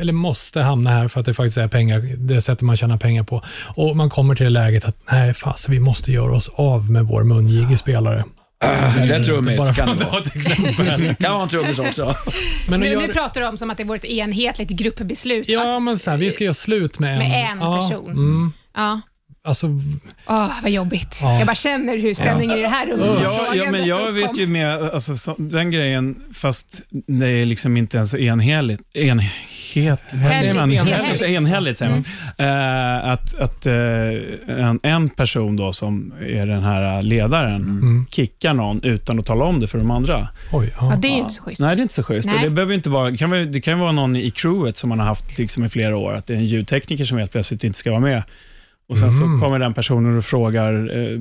eller 0.00 0.12
måste 0.12 0.60
hamna 0.60 0.90
här 0.90 1.08
för 1.08 1.20
att 1.20 1.26
det 1.26 1.34
faktiskt 1.34 1.56
är 1.56 1.68
pengar, 1.68 2.02
det 2.16 2.42
sättet 2.42 2.62
man 2.62 2.76
tjänar 2.76 2.96
pengar 2.96 3.22
på, 3.22 3.42
och 3.76 3.96
man 3.96 4.10
kommer 4.10 4.34
till 4.34 4.44
det 4.44 4.50
läget 4.50 4.84
att 4.84 4.96
nej, 5.10 5.34
fast 5.34 5.68
vi 5.68 5.80
måste 5.80 6.12
göra 6.12 6.36
oss 6.36 6.50
av 6.54 6.90
med 6.90 7.04
vår 7.04 7.24
mungige 7.24 7.76
spelare. 7.76 8.24
Det 8.60 9.14
är 9.14 9.22
trummis 9.22 9.76
kan 9.76 9.88
att 9.88 9.98
det 9.98 10.04
vara. 10.04 10.22
exempel. 10.34 11.14
Kan 11.14 11.32
vara 11.32 11.42
en 11.42 11.48
trummis 11.48 11.78
också. 11.78 12.16
Men 12.68 12.80
Nu, 12.80 12.86
göra- 12.86 13.06
nu 13.06 13.12
pratar 13.12 13.40
du 13.40 13.46
om 13.46 13.56
som 13.58 13.70
att 13.70 13.78
det 13.78 13.84
vore 13.84 13.96
ett 13.98 14.04
enhetligt 14.04 14.68
gruppbeslut. 14.70 15.48
Ja, 15.48 15.76
att, 15.76 15.82
men 15.82 15.98
så 15.98 16.10
här, 16.10 16.16
vi 16.18 16.30
ska 16.30 16.44
göra 16.44 16.54
slut 16.54 16.98
med 16.98 17.12
en. 17.12 17.18
Med 17.18 17.50
en 17.52 17.58
ja, 17.58 17.76
person. 17.80 18.10
Mm, 18.10 18.52
ja. 18.76 19.00
alltså, 19.44 19.66
Åh, 20.26 20.50
vad 20.62 20.70
jobbigt. 20.70 21.18
Ja. 21.22 21.38
Jag 21.38 21.46
bara 21.46 21.54
känner 21.56 21.98
hur 21.98 22.14
stämningen 22.14 22.58
i 22.58 22.62
det 22.62 22.68
här 22.68 22.86
rummet 22.86 23.20
Ja, 23.22 23.54
ja, 23.54 23.70
men 23.70 23.86
jag 23.86 24.00
uppkom. 24.00 24.14
vet 24.14 24.38
ju 24.38 24.46
med 24.46 24.82
alltså, 24.82 25.16
så, 25.16 25.34
den 25.38 25.70
grejen, 25.70 26.22
fast 26.34 26.82
det 26.90 27.26
är 27.28 27.46
liksom 27.46 27.76
inte 27.76 27.96
ens 27.96 28.14
enheligt. 28.14 28.80
Enhet, 29.76 30.02
säger 30.10 30.54
man? 30.54 30.72
Enhälligt. 30.72 31.22
Enhälligt, 31.22 31.78
säger 31.78 31.92
man. 31.92 32.04
Eh, 32.38 33.10
att 33.12 33.34
att 33.40 33.66
eh, 33.66 33.74
en, 34.66 34.80
en 34.82 35.08
person 35.08 35.56
då 35.56 35.72
som 35.72 36.12
är 36.26 36.46
den 36.46 36.62
här 36.62 37.02
ledaren 37.02 37.54
Mm. 37.62 38.06
kickar 38.10 38.52
någon 38.54 38.82
utan 38.84 39.18
att 39.20 39.26
tala 39.26 39.44
om 39.44 39.60
det 39.60 39.66
för 39.66 39.78
de 39.78 39.90
andra. 39.90 40.28
oj. 40.52 40.72
Ja, 40.80 40.90
Ja. 40.92 40.96
det 40.96 41.08
är 41.08 41.12
ju 41.12 41.18
inte 41.18 41.34
så 41.34 41.42
schysst. 41.42 41.60
Nej, 41.60 41.76
det 41.76 41.80
är 41.80 41.82
inte 41.82 41.94
så 41.94 42.02
schysst. 42.02 42.30
Det, 42.42 42.50
behöver 42.50 42.74
inte 42.74 42.90
vara, 42.90 43.10
det, 43.10 43.16
kan 43.16 43.30
vara, 43.30 43.44
det 43.44 43.60
kan 43.60 43.78
vara 43.78 43.92
någon 43.92 44.16
i 44.16 44.30
crewet 44.30 44.76
som 44.76 44.88
man 44.88 44.98
har 44.98 45.06
haft 45.06 45.38
liksom 45.38 45.64
i 45.64 45.68
flera 45.68 45.96
år, 45.96 46.14
att 46.14 46.26
det 46.26 46.32
är 46.34 46.38
en 46.38 46.44
ljudtekniker 46.44 47.04
som 47.04 47.18
helt 47.18 47.32
plötsligt 47.32 47.64
inte 47.64 47.78
ska 47.78 47.90
vara 47.90 48.00
med. 48.00 48.22
Och 48.88 48.98
Sen 48.98 49.08
Mm. 49.08 49.38
så 49.40 49.44
kommer 49.44 49.58
den 49.58 49.74
personen 49.74 50.18
och 50.18 50.24
frågar 50.24 50.98
eh, 50.98 51.20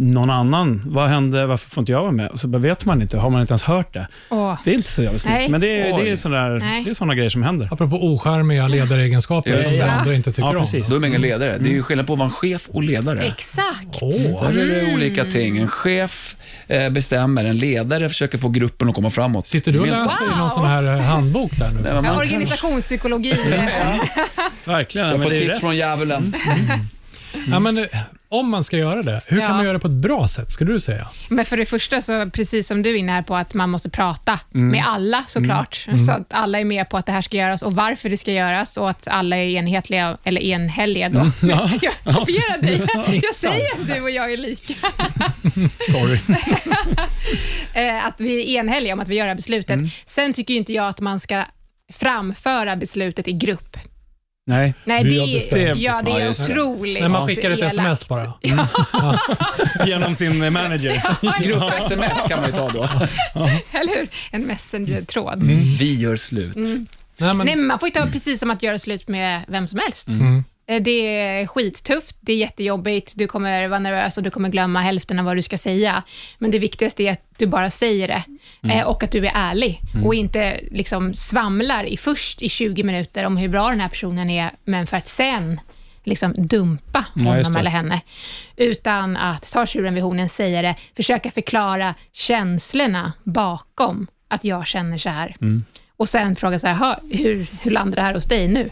någon 0.00 0.30
annan, 0.30 0.82
vad 0.86 1.08
hände, 1.08 1.46
varför 1.46 1.70
får 1.70 1.80
inte 1.82 1.92
jag 1.92 2.00
vara 2.00 2.12
med? 2.12 2.28
Och 2.28 2.40
så 2.40 2.48
bara 2.48 2.58
vet 2.58 2.84
man 2.84 3.02
inte, 3.02 3.18
har 3.18 3.30
man 3.30 3.40
inte 3.40 3.52
ens 3.52 3.62
hört 3.62 3.92
det. 3.94 4.08
Åh. 4.28 4.58
Det 4.64 4.70
är 4.70 4.74
inte 4.74 4.88
så 4.90 5.02
jävla 5.02 5.18
snyggt, 5.18 5.50
men 5.50 5.60
det 5.60 5.80
är, 5.80 5.98
det 6.04 6.10
är 6.10 6.16
sådana 6.16 6.48
det 6.84 6.90
är 6.90 6.94
såna 6.94 7.14
grejer 7.14 7.30
som 7.30 7.42
händer. 7.42 7.68
Apropå 7.72 7.96
ocharmiga 7.96 8.68
ledaregenskaper 8.68 9.50
Just 9.50 9.68
som 9.70 9.78
de 9.78 9.84
andra 9.84 10.14
inte 10.14 10.30
tycker 10.32 10.42
Ja, 10.42 10.48
om. 10.48 10.58
precis. 10.58 10.88
Då 10.88 10.94
är 10.96 11.00
man 11.00 11.08
ingen 11.08 11.20
ledare. 11.20 11.58
Det 11.58 11.68
är 11.68 11.72
ju 11.72 11.82
skillnad 11.82 12.06
på 12.06 12.12
att 12.12 12.18
vara 12.18 12.26
en 12.26 12.32
chef 12.34 12.68
och 12.68 12.82
ledare. 12.82 13.22
Exakt. 13.22 13.98
Åh. 14.02 14.42
Där 14.42 14.58
är 14.58 14.66
det 14.86 14.94
olika 14.94 15.24
ting. 15.24 15.58
En 15.58 15.68
chef 15.68 16.36
eh, 16.66 16.90
bestämmer, 16.90 17.44
en 17.44 17.58
ledare 17.58 18.08
försöker 18.08 18.38
få 18.38 18.48
gruppen 18.48 18.88
att 18.88 18.94
komma 18.94 19.10
framåt. 19.10 19.46
Sitter 19.46 19.72
du 19.72 19.80
och 19.80 19.86
läser 19.86 20.32
i 20.34 20.38
någon 20.38 20.50
sån 20.50 20.66
här 20.66 20.82
eh, 20.96 21.00
handbok 21.00 21.50
där 21.58 21.68
nu? 21.70 21.74
Nej, 21.74 21.82
men 21.94 22.04
Ja, 22.04 22.10
man 22.10 22.16
organisationspsykologi. 22.20 23.34
Verkligen, 24.64 25.08
jag 25.08 25.18
men 25.18 25.22
får 25.22 25.30
tips 25.36 25.42
rätt. 25.52 25.60
från 25.60 25.76
djävulen. 25.76 26.34
Ja, 27.50 27.58
men, 27.60 27.78
eh, 27.78 27.84
om 28.28 28.50
man 28.50 28.64
ska 28.64 28.76
göra 28.76 29.02
det, 29.02 29.20
hur 29.26 29.40
Ja. 29.40 29.46
kan 29.46 29.56
man 29.56 29.64
göra 29.64 29.72
det 29.72 29.78
på 29.80 29.88
ett 29.88 29.92
bra 29.94 30.28
sätt, 30.28 30.50
skulle 30.52 30.72
du 30.72 30.80
säga? 30.80 31.08
Men 31.28 31.44
för 31.44 31.56
det 31.56 31.66
första, 31.66 32.02
så, 32.02 32.30
precis 32.30 32.66
som 32.66 32.82
du 32.82 32.90
är 32.90 32.94
inne 32.94 33.12
här 33.12 33.22
på, 33.22 33.36
att 33.36 33.54
man 33.54 33.70
måste 33.70 33.90
prata 33.90 34.40
Mm. 34.54 34.68
med 34.68 34.84
alla 34.86 35.24
såklart, 35.26 35.86
så 36.06 36.12
att 36.12 36.26
alla 36.34 36.60
är 36.60 36.64
med 36.64 36.88
på 36.90 36.96
att 36.96 37.06
det 37.06 37.12
här 37.12 37.22
ska 37.22 37.36
göras 37.36 37.62
och 37.62 37.74
varför 37.74 38.08
det 38.10 38.16
ska 38.16 38.32
göras 38.32 38.76
och 38.76 38.90
att 38.90 39.08
alla 39.08 39.36
är 39.36 39.44
enhetliga, 39.50 40.18
eller 40.24 40.40
enhälliga 40.40 41.08
då. 41.08 41.18
jag 41.42 41.70
kopierar 42.14 42.62
dig. 42.62 42.80
Jag 43.22 43.34
säger 43.34 43.66
att 43.80 43.86
du 43.86 44.00
och 44.00 44.10
jag 44.10 44.32
är 44.32 44.36
lika. 44.36 44.74
Sorry. 45.90 46.18
Eh, 47.74 48.06
att 48.06 48.20
vi 48.20 48.40
är 48.56 48.60
enhälliga 48.60 48.92
om 48.94 49.00
att 49.00 49.08
vi 49.08 49.14
gör 49.14 49.24
det 49.24 49.30
här 49.30 49.36
beslutet. 49.36 49.70
Mm. 49.70 49.88
Sen 50.06 50.32
tycker 50.32 50.54
inte 50.54 50.72
jag 50.72 50.88
att 50.88 51.00
man 51.00 51.20
ska 51.20 51.44
framföra 51.92 52.76
beslutet 52.76 53.28
i 53.28 53.32
grupp. 53.32 53.76
Nej, 54.48 54.74
Nej, 54.84 55.04
det 55.04 55.16
är, 55.52 55.76
ja, 55.76 56.02
det 56.04 56.10
är 56.10 56.30
otroligt 56.30 57.00
När 57.02 57.08
man 57.08 57.26
skickar 57.26 57.50
ett 57.50 57.58
elakt. 57.58 57.72
sms 57.74 58.08
bara. 58.08 58.32
genom 59.86 60.14
sin 60.14 60.42
eh, 60.42 60.50
manager. 60.50 61.02
Grupp-sms 61.42 62.28
kan 62.28 62.40
man 62.40 62.50
ju 62.50 62.54
ta 62.56 62.70
då. 62.70 62.88
Eller 63.72 63.96
hur? 63.98 64.08
En 64.30 64.42
messenger-tråd. 64.42 65.42
Vi 65.78 65.94
gör 65.94 66.16
slut. 66.16 66.56
Nej, 66.56 66.86
men, 67.18 67.38
Nej, 67.38 67.56
men 67.56 67.66
man 67.66 67.78
får 67.78 67.88
ju 67.88 67.92
ta 67.92 68.06
precis 68.06 68.40
som 68.40 68.50
att 68.50 68.62
göra 68.62 68.78
slut 68.78 69.08
med 69.08 69.44
vem 69.48 69.66
som 69.66 69.78
helst. 69.78 70.08
Mm. 70.68 70.76
Eh, 70.76 70.82
Det 70.82 70.90
är 71.20 71.46
skittufft, 71.46 72.16
det 72.20 72.32
är 72.32 72.36
jättejobbigt, 72.36 73.14
du 73.16 73.26
kommer 73.26 73.68
vara 73.68 73.78
nervös 73.80 74.16
och 74.16 74.22
du 74.22 74.30
kommer 74.30 74.48
glömma 74.48 74.80
hälften 74.80 75.18
av 75.18 75.24
vad 75.24 75.36
du 75.36 75.42
ska 75.42 75.58
säga. 75.58 76.02
Men 76.38 76.50
det 76.50 76.58
viktigaste 76.58 77.02
är 77.02 77.12
att 77.12 77.24
du 77.38 77.46
bara 77.46 77.70
säger 77.70 78.08
det 78.08 78.22
eh, 78.74 78.86
och 78.88 79.02
att 79.02 79.12
du 79.12 79.26
är 79.26 79.32
ärlig 79.34 79.80
och 80.04 80.14
inte 80.14 80.60
liksom 80.70 81.14
svamlar 81.14 81.84
i, 81.84 81.96
först 81.96 82.42
i 82.42 82.48
20 82.48 82.82
minuter 82.82 83.24
om 83.24 83.36
hur 83.36 83.48
bra 83.48 83.68
den 83.70 83.80
här 83.80 83.88
personen 83.88 84.30
är, 84.30 84.50
men 84.64 84.86
för 84.86 84.96
att 84.96 85.08
sen 85.08 85.60
liksom 86.04 86.34
dumpa 86.38 87.04
Ja, 87.14 87.22
honom 87.22 87.52
det. 87.52 87.58
eller 87.60 87.70
henne. 87.70 88.00
Utan 88.56 89.16
att 89.16 89.52
ta 89.52 89.66
tjuren 89.66 89.94
vid 89.94 90.02
hornen, 90.02 90.28
säga 90.28 90.62
det, 90.62 90.74
försöka 90.96 91.30
förklara 91.30 91.94
känslorna 92.12 93.12
bakom 93.24 94.06
att 94.28 94.44
jag 94.44 94.66
känner 94.66 94.98
så 94.98 95.08
här. 95.08 95.36
Och 95.96 96.08
sen 96.08 96.36
fråga 96.36 96.58
så 96.58 96.66
här, 96.66 96.74
"Ha, 96.74 96.96
hur, 97.10 97.46
hur 97.62 97.70
landar 97.70 97.96
det 97.96 98.02
här 98.02 98.14
hos 98.14 98.26
dig 98.26 98.48
nu? 98.48 98.70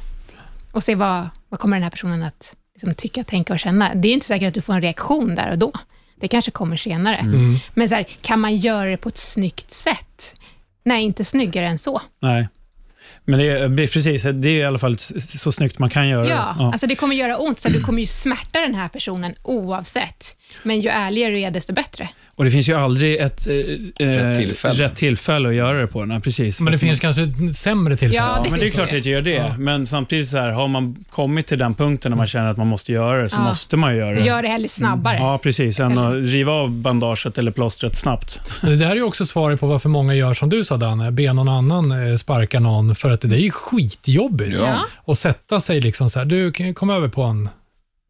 Och 0.77 0.83
se 0.83 0.95
vad, 0.95 1.29
vad 1.49 1.61
kommer 1.61 1.77
den 1.77 1.83
här 1.83 1.91
personen 1.91 2.23
att 2.23 2.55
liksom, 2.75 2.95
tycka, 2.95 3.25
tänka 3.25 3.53
och 3.53 3.59
känna. 3.59 3.95
Det 3.95 4.09
är 4.09 4.13
inte 4.13 4.27
säkert 4.27 4.49
att 4.49 4.55
du 4.55 4.61
får 4.61 4.73
en 4.75 4.81
reaktion 4.81 5.35
där 5.35 5.51
och 5.51 5.59
då. 5.59 5.73
Det 6.21 6.29
kanske 6.29 6.51
kommer 6.51 6.77
senare. 6.77 7.17
Mm. 7.17 7.57
Men 7.75 7.89
så 7.89 7.95
här, 7.95 8.07
kan 8.21 8.41
man 8.41 8.57
göra 8.57 8.91
det 8.91 8.97
på 8.97 9.09
ett 9.09 9.19
snyggt 9.19 9.71
sätt? 9.71 10.37
Nej, 10.85 11.03
inte 11.03 11.25
snyggare 11.25 11.67
än 11.67 11.79
så. 11.79 12.03
Nej. 12.23 12.49
Men 13.25 13.39
det 13.39 13.83
är, 13.83 13.87
precis, 13.87 14.23
det 14.23 14.49
är 14.49 14.61
i 14.61 14.65
alla 14.65 14.79
fall 14.79 14.99
så 14.99 15.53
snyggt 15.53 15.79
man 15.79 15.91
kan 15.91 16.09
göra 16.09 16.29
Ja, 16.29 16.55
det. 16.59 16.65
alltså 16.65 16.87
det 16.87 16.97
kommer 16.97 17.15
göra 17.17 17.37
ont, 17.37 17.61
så 17.61 17.69
du 17.69 17.81
kommer 17.81 18.01
ju 18.01 18.07
smärta 18.07 18.61
den 18.61 18.75
här 18.75 18.89
personen 18.89 19.35
oavsett. 19.43 20.37
Men 20.63 20.81
ju 20.81 20.89
ärligare 20.89 21.33
du 21.33 21.41
är, 21.41 21.51
desto 21.51 21.73
bättre. 21.73 22.09
Och 22.39 22.45
det 22.45 22.51
finns 22.51 22.69
ju 22.69 22.75
aldrig 22.75 23.17
ett 23.17 23.47
eh, 23.47 23.55
eh, 23.55 24.11
Rätt 24.27 24.39
tillfälle. 24.39 24.85
rätt 24.85 24.97
tillfälle 24.97 25.49
att 25.49 25.55
göra 25.55 25.81
det 25.81 25.87
på. 25.87 26.05
Nej, 26.05 26.21
precis. 26.21 26.61
men 26.61 26.73
det 26.73 26.79
finns 26.79 27.01
kanske 27.01 27.23
ett 27.23 27.57
sämre 27.57 27.97
tillfälle. 27.97 28.15
Ja, 28.17 28.35
Ja, 28.37 28.43
det 28.45 28.51
men 28.51 28.61
det 28.61 28.67
är 28.67 28.69
klart 28.69 28.91
det. 28.91 28.97
att 28.97 29.03
det 29.03 29.11
gör 29.11 29.23
det. 29.23 29.31
Ja. 29.31 29.55
Men 29.59 29.87
samtidigt 29.87 30.29
så 30.29 30.39
här, 30.39 30.51
har 30.51 30.69
man 30.69 31.05
kommit 31.11 31.47
till 31.47 31.59
den 31.59 31.75
punkten 31.75 32.11
när 32.11 32.17
man 32.17 32.27
känner 32.27 32.51
att 32.51 32.57
man 32.57 32.67
måste 32.67 32.93
göra 32.93 33.23
det, 33.23 33.29
så 33.29 33.37
Ja. 33.37 33.43
måste 33.43 33.77
man 33.77 33.97
göra 33.97 34.11
det. 34.11 34.21
Gör 34.27 34.43
det 34.43 34.49
hellre 34.49 34.69
snabbare. 34.69 35.17
Ja, 35.17 35.39
precis. 35.43 35.81
Än 35.81 35.99
att 35.99 36.15
riva 36.15 36.53
av 36.53 36.71
bandaget 36.71 37.39
eller 37.39 37.51
plåstret 37.51 37.97
snabbt. 37.97 38.41
Det 38.63 38.77
där 38.77 38.91
är 38.91 38.95
ju 38.97 39.03
också 39.03 39.27
svaret 39.27 39.61
på 39.61 39.67
varför 39.67 39.89
många 39.89 40.15
gör 40.15 40.35
som 40.35 40.49
du 40.51 40.65
sa 40.65 40.77
Danne, 40.77 41.13
be 41.13 41.33
någon 41.33 41.49
annan 41.49 42.11
eh, 42.11 42.17
sparka 42.17 42.61
någon, 42.61 42.95
för 42.95 43.11
att 43.11 43.21
det 43.21 43.37
är 43.37 43.41
ju 43.41 43.51
skitjobbigt. 43.51 44.61
Ja. 44.61 44.79
Och 44.97 45.19
sätta 45.19 45.61
sig 45.61 45.81
liksom 45.81 46.11
så 46.11 46.19
här, 46.19 46.27
du 46.27 46.53
kan 46.53 46.75
kom 46.75 46.91
över 46.91 47.09
på 47.09 47.23
en, 47.23 47.49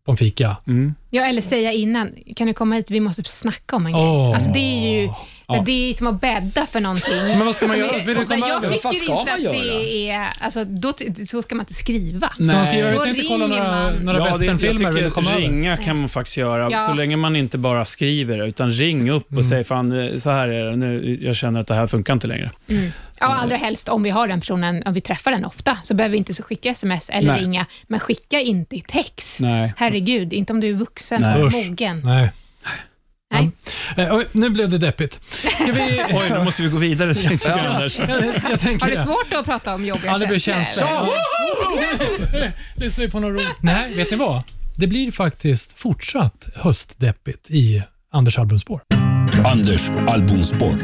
på 0.06 0.12
en 0.12 0.16
fika. 0.16 0.56
Mm. 0.66 0.94
Ja, 1.10 1.26
eller 1.26 1.42
säga 1.42 1.72
innan, 1.72 2.10
kan 2.36 2.46
du 2.46 2.54
komma 2.54 2.74
hit, 2.74 2.90
vi 2.90 3.00
måste 3.00 3.24
snacka 3.24 3.76
om 3.76 3.86
en 3.86 3.92
grej. 3.92 4.34
Alltså 4.34 4.50
det 4.50 4.58
är 4.58 5.00
ju 5.00 5.08
Ja. 5.48 5.62
det 5.66 5.90
är 5.90 5.94
som 5.94 6.06
att 6.06 6.20
bädda 6.20 6.66
för 6.66 6.80
någonting. 6.80 7.16
Men 7.26 7.46
vad 7.46 7.54
ska 7.54 7.66
man 7.66 7.74
Som 7.76 7.84
göra? 7.84 7.96
är- 7.96 8.06
Vill 8.06 8.16
du 8.16 8.24
så 8.24 8.34
komma 8.34 8.48
jag 8.48 8.56
över? 8.56 8.68
Vad 8.68 8.80
fan 8.80 8.92
tycker 8.92 9.04
ska 9.06 9.20
inte 9.20 9.30
man 9.32 9.38
att 9.38 9.42
göra? 9.42 9.78
det 9.78 10.10
är, 10.10 10.28
alltså, 10.40 10.64
då, 10.64 10.92
så 11.26 11.42
ska 11.42 11.54
man 11.54 11.62
inte 11.62 11.74
skriva. 11.74 12.28
Ska 12.34 12.44
man 12.44 12.66
skriva, 12.66 12.88
Då 12.90 12.94
jag 12.94 13.02
tänkte 13.04 13.24
kolla 13.28 13.44
ringer 13.46 13.58
några, 13.58 13.72
man. 13.72 13.92
några 13.94 14.18
Ja, 14.18 14.24
det, 14.24 14.30
jag 14.30 14.38
westernfilmer, 14.38 14.92
vill 14.92 15.04
du 15.04 15.10
komma 15.10 15.26
tycker 15.26 15.38
över? 15.42 15.48
ringa 15.54 15.76
kan 15.76 15.96
man 16.00 16.08
faktiskt 16.08 16.36
göra, 16.36 16.68
Ja. 16.70 16.78
så 16.78 16.94
länge 16.94 17.16
man 17.16 17.36
inte 17.36 17.58
bara 17.58 17.84
skriver, 17.84 18.46
utan 18.46 18.72
ring 18.72 19.10
upp 19.10 19.26
och 19.26 19.32
Mm. 19.32 19.44
säg 19.44 19.64
fan, 19.64 20.00
eh, 20.12 20.16
så 20.16 20.30
här 20.30 20.48
är 20.48 20.64
det, 20.70 20.76
nu, 20.76 21.18
jag 21.22 21.36
känner 21.36 21.60
att 21.60 21.66
det 21.66 21.74
här 21.74 21.86
funkar 21.86 22.12
inte 22.12 22.26
längre. 22.26 22.50
Mm. 22.70 22.90
Ja, 23.20 23.26
allra 23.26 23.56
helst 23.56 23.88
om 23.88 24.02
vi 24.02 24.10
har 24.10 24.28
den 24.28 24.40
personen, 24.40 24.82
om 24.86 24.94
vi 24.94 25.00
träffar 25.00 25.30
den 25.30 25.44
ofta, 25.44 25.78
så 25.84 25.94
behöver 25.94 26.12
vi 26.12 26.18
inte 26.18 26.34
så 26.34 26.42
skicka 26.42 26.70
sms 26.70 27.08
eller 27.10 27.32
Nej. 27.32 27.40
ringa, 27.40 27.66
men 27.86 28.00
skicka 28.00 28.40
inte 28.40 28.76
i 28.76 28.80
text. 28.80 29.40
Nej. 29.40 29.72
Herregud, 29.76 30.32
inte 30.32 30.52
om 30.52 30.60
du 30.60 30.68
är 30.68 30.72
vuxen 30.74 31.20
Nej. 31.22 31.42
och 31.42 31.46
Usch. 31.48 31.54
mogen. 31.68 32.02
Nej. 32.04 32.30
Nej. 33.96 34.06
Eh, 34.06 34.14
oj, 34.14 34.26
nu 34.32 34.50
blev 34.50 34.68
det 34.68 34.78
deppigt. 34.78 35.20
Ska 35.24 35.72
vi... 35.72 36.04
Oj, 36.10 36.30
nu 36.30 36.44
måste 36.44 36.62
vi 36.62 36.68
gå 36.68 36.78
vidare 36.78 37.14
tänkte 37.14 37.48
jag, 37.48 37.58
Anders. 37.58 37.98
jag, 37.98 38.10
jag 38.50 38.60
tänker 38.60 38.80
Har 38.84 38.90
du 38.90 38.96
det. 38.96 39.02
svårt 39.02 39.32
att 39.34 39.44
prata 39.44 39.74
om 39.74 39.84
jobbiga 39.84 40.12
Ja, 40.12 40.18
det 40.18 40.26
blir 40.26 40.38
känslor? 40.38 40.86
känslor. 40.88 42.52
Lyssna 42.76 43.04
ju 43.04 43.10
på 43.10 43.20
något 43.20 43.30
roligt. 43.30 43.56
Nej, 43.60 43.94
vet 43.94 44.10
ni 44.10 44.16
vad? 44.16 44.42
Det 44.76 44.86
blir 44.86 45.12
faktiskt 45.12 45.78
fortsatt 45.78 46.46
höstdeppigt 46.54 47.50
i 47.50 47.82
Anders 48.12 48.38
albumspår. 48.38 48.80
Anders 49.44 49.90
albumspår. 50.08 50.74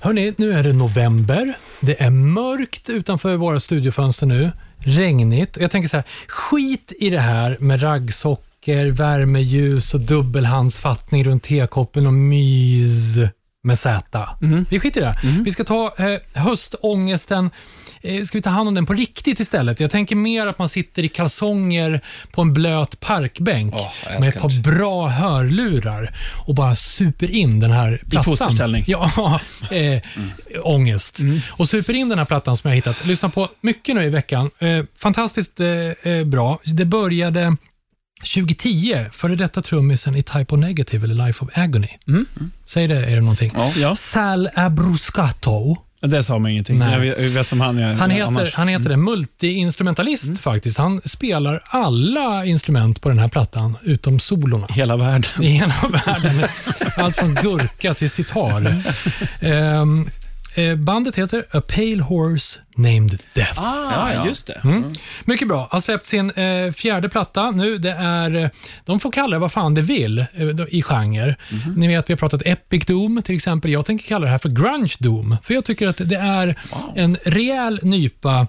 Hörni, 0.00 0.34
nu 0.38 0.52
är 0.52 0.62
det 0.62 0.72
november. 0.72 1.54
Det 1.80 2.02
är 2.02 2.10
mörkt 2.10 2.88
utanför 2.90 3.36
våra 3.36 3.60
studiofönster 3.60 4.26
nu. 4.26 4.50
Regnigt. 4.78 5.56
Jag 5.60 5.70
tänker 5.70 5.88
så 5.88 5.96
här, 5.96 6.04
skit 6.28 6.92
i 7.00 7.10
det 7.10 7.18
här 7.20 7.56
med 7.60 7.82
raggsockor, 7.82 8.45
värmeljus 8.74 9.94
och 9.94 10.00
dubbelhandsfattning 10.00 11.24
runt 11.24 11.42
tekoppen 11.42 12.06
och 12.06 12.14
mys 12.14 13.18
med 13.66 13.78
Z. 13.78 14.28
Vi 14.70 14.80
skiter 14.80 15.00
i 15.00 15.04
det. 15.04 15.16
Vi 15.44 15.50
ska 15.50 15.64
ta 15.64 15.94
eh, 15.98 16.42
höstångesten, 16.42 17.50
eh, 18.02 18.22
ska 18.22 18.38
vi 18.38 18.42
ta 18.42 18.50
hand 18.50 18.68
om 18.68 18.74
den 18.74 18.86
på 18.86 18.92
riktigt 18.92 19.40
istället? 19.40 19.80
Jag 19.80 19.90
tänker 19.90 20.16
mer 20.16 20.46
att 20.46 20.58
man 20.58 20.68
sitter 20.68 21.04
i 21.04 21.08
kalsonger 21.08 22.00
på 22.30 22.42
en 22.42 22.52
blöt 22.52 23.00
parkbänk 23.00 23.74
jag 24.04 24.20
med 24.20 24.28
ett 24.28 24.40
par 24.40 24.62
bra 24.62 25.08
hörlurar 25.08 26.16
och 26.46 26.54
bara 26.54 26.76
super 26.76 27.30
in 27.30 27.60
den 27.60 27.70
här 27.70 28.02
plattan. 28.10 28.24
fosterställning. 28.24 28.84
Ja, 28.86 29.40
eh, 29.70 30.02
ångest. 30.62 31.18
Och 31.50 31.68
super 31.68 31.94
in 31.94 32.08
den 32.08 32.18
här 32.18 32.24
plattan 32.24 32.56
som 32.56 32.70
jag 32.70 32.76
hittat. 32.76 33.06
Lyssna 33.06 33.28
på 33.28 33.48
mycket 33.60 33.94
nu 33.94 34.04
i 34.04 34.08
veckan. 34.08 34.50
Eh, 34.58 34.84
fantastiskt 34.96 35.60
eh, 35.60 35.68
eh, 36.12 36.24
bra. 36.24 36.58
Det 36.64 36.84
började 36.84 37.56
2010, 38.20 39.04
före 39.12 39.36
detta 39.36 39.62
trummisen 39.62 40.14
i 40.16 40.22
Type 40.22 40.54
O 40.54 40.56
Negative 40.56 41.04
eller 41.06 41.26
Life 41.26 41.44
of 41.44 41.50
Agony. 41.58 41.88
Säg 42.66 42.86
det, 42.88 43.06
är 43.06 43.14
det 43.14 43.20
någonting? 43.20 43.50
Ja. 43.54 43.72
Ja, 43.76 43.94
Sal 43.94 44.48
Abruscato. 44.54 45.76
det 46.00 46.22
sa 46.22 46.38
mig 46.38 46.52
ingenting. 46.52 46.78
Nej. 46.78 46.92
Jag 46.92 47.00
vet, 47.00 47.22
jag 47.22 47.30
vet 47.30 47.52
vem 47.52 47.60
han 47.60 47.78
är 47.78 47.94
Han 47.94 48.10
heter, 48.10 48.26
annars. 48.26 48.54
han 48.54 48.68
heter 48.68 48.88
det, 48.88 48.96
multi-instrumentalist 48.96 50.38
faktiskt. 50.40 50.78
Han 50.78 51.00
spelar 51.04 51.62
alla 51.66 52.44
instrument 52.44 53.00
på 53.00 53.08
den 53.08 53.18
här 53.18 53.28
plattan, 53.28 53.76
utom 53.82 54.20
solorna. 54.20 54.66
Hela 54.70 54.96
världen. 54.96 55.42
i 55.42 55.46
hela 55.48 55.74
världen. 56.06 56.48
Allt 56.96 57.16
från 57.16 57.34
gurka 57.34 57.94
till 57.94 58.10
sitar. 58.10 58.74
Eh, 59.40 59.84
bandet 60.76 61.16
heter 61.18 61.44
A 61.50 61.60
Pale 61.68 62.02
Horse 62.02 62.60
Named 62.76 63.22
Death. 63.34 63.52
Ah, 63.60 63.92
Ja, 63.92 64.14
ja. 64.14 64.26
just 64.26 64.46
det. 64.46 64.60
Mm. 64.64 64.92
Mycket 65.24 65.48
bra. 65.48 65.68
Har 65.70 65.80
släppt 65.80 66.06
sin 66.06 66.30
eh, 66.30 66.72
fjärde 66.72 67.08
platta 67.08 67.50
nu. 67.50 67.78
Det 67.78 67.90
är, 67.92 68.34
eh, 68.44 68.48
de 68.84 69.00
får 69.00 69.12
kalla 69.12 69.36
det 69.36 69.40
vad 69.40 69.52
fan 69.52 69.74
de 69.74 69.82
vill 69.82 70.18
eh, 70.18 70.26
i 70.68 70.82
genre. 70.82 71.36
Ni 71.76 71.88
vet, 71.88 72.08
vi 72.10 72.12
har 72.14 72.18
pratat 72.18 72.42
Epic 72.44 72.86
Doom 72.86 73.22
till 73.22 73.34
exempel. 73.34 73.70
Jag 73.70 73.86
tänker 73.86 74.06
kalla 74.08 74.24
det 74.24 74.30
här 74.30 74.38
för 74.38 74.48
Grunge 74.48 74.94
Doom. 74.98 75.36
För 75.42 75.54
jag 75.54 75.64
tycker 75.64 75.88
att 75.88 76.00
det 76.04 76.16
är 76.16 76.54
en 76.94 77.16
rejäl 77.24 77.80
nypa 77.82 78.46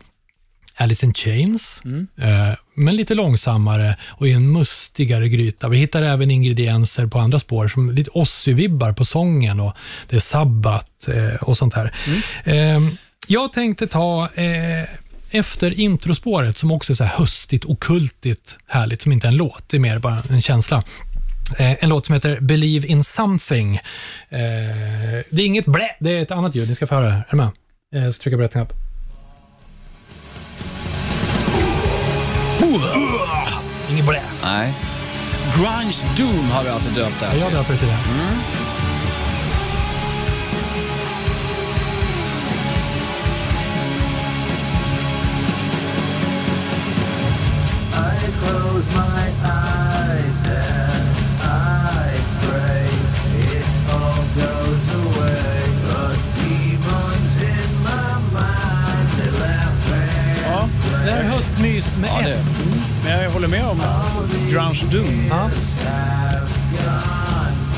Alice 0.78 1.05
in 1.05 1.13
Chains, 1.13 1.82
eh, 2.17 2.53
men 2.75 2.95
lite 2.95 3.13
långsammare 3.13 3.95
och 4.07 4.28
i 4.28 4.32
en 4.32 4.51
mustigare 4.51 5.30
gryta. 5.30 5.69
Vi 5.69 5.78
hittar 5.78 6.01
även 6.01 6.32
ingredienser 6.32 7.05
på 7.05 7.19
andra 7.19 7.39
spår, 7.39 7.67
som 7.67 7.91
lite 7.91 8.11
Ozzy-vibbar 8.11 8.93
på 8.93 9.05
sången 9.05 9.59
och 9.59 9.73
det 10.09 10.15
är 10.15 10.19
Sabbat 10.19 11.07
eh, 11.07 11.36
och 11.43 11.57
sånt 11.57 11.73
här. 11.73 11.91
Eh, 12.43 12.80
jag 13.28 13.53
tänkte 13.53 13.88
ta 13.88 14.30
eh, 14.36 14.89
efter 15.32 15.80
introspåret, 15.80 16.57
som 16.57 16.71
också 16.71 16.93
är 16.93 16.95
så 16.95 17.03
här 17.03 17.17
höstigt, 17.17 17.65
okultigt, 17.65 18.57
härligt, 18.67 19.01
som 19.01 19.11
inte 19.11 19.28
är 19.28 19.32
en 19.32 19.38
låt, 19.38 19.69
det 19.69 19.78
är 19.78 19.82
mer 19.82 19.99
bara 19.99 20.21
en 20.30 20.41
känsla. 20.41 20.84
Eh, 21.59 21.84
en 21.84 21.89
låt 21.89 22.05
som 22.05 22.13
heter 22.13 22.39
Believe 22.41 22.88
in 22.88 23.03
something. 23.03 23.75
Eh, 23.75 23.82
det 25.30 25.41
är 25.41 25.45
inget 25.45 25.65
blä, 25.65 25.95
det 25.99 26.11
är 26.17 26.21
ett 26.21 26.32
annat 26.32 26.55
ljud. 26.55 26.69
Ni 26.69 26.75
ska 26.75 26.88
få 26.88 26.95
höra 26.95 27.05
det 27.05 27.11
här. 27.11 27.25
Är 27.30 27.36
ni 27.36 27.38
med? 27.38 28.13
Så 28.13 28.21
trycker 28.21 28.38
jag 28.38 28.39
på 28.39 28.43
rätt 28.59 28.67
knapp. 28.67 28.86
Inget 33.89 34.05
blä. 34.05 34.21
Nej. 34.43 34.73
Grunge 35.55 35.95
Doom 36.17 36.51
har 36.51 36.63
du 36.63 36.69
alltså 36.69 36.89
döpt 36.89 37.19
det 37.19 37.25
här 37.25 37.35
Jag 37.35 37.51
döper 37.51 37.73
det 37.73 37.79
till 37.79 37.87
det. 37.87 37.93
Mm. 37.93 38.37
I 47.93 48.31
close 48.45 48.89
my 48.89 49.23
eyes 49.43 49.76
höstmys 61.82 61.97
med 61.97 62.09
Ja, 62.23 62.28
det 62.28 62.34
S. 62.34 62.57
men 63.03 63.21
jag 63.23 63.32
håller 63.32 63.47
med 63.47 63.65
om 63.65 63.82
Grunge 64.51 64.84
Doom. 64.91 65.28
Ja. 65.30 65.49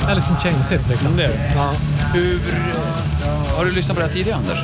Alice 0.07 0.31
in 0.31 0.37
Chains 0.39 0.71
heter 0.71 0.83
det 0.83 0.89
liksom. 0.91 1.07
Mm, 1.13 1.17
det 1.17 1.23
är 1.25 1.29
det. 1.29 1.51
Ja. 1.55 1.73
Hur... 2.13 2.39
Har 3.57 3.65
du 3.65 3.71
lyssnat 3.71 3.97
på 3.97 4.01
det 4.01 4.07
här 4.07 4.13
tidigare, 4.13 4.37
Anders? 4.39 4.59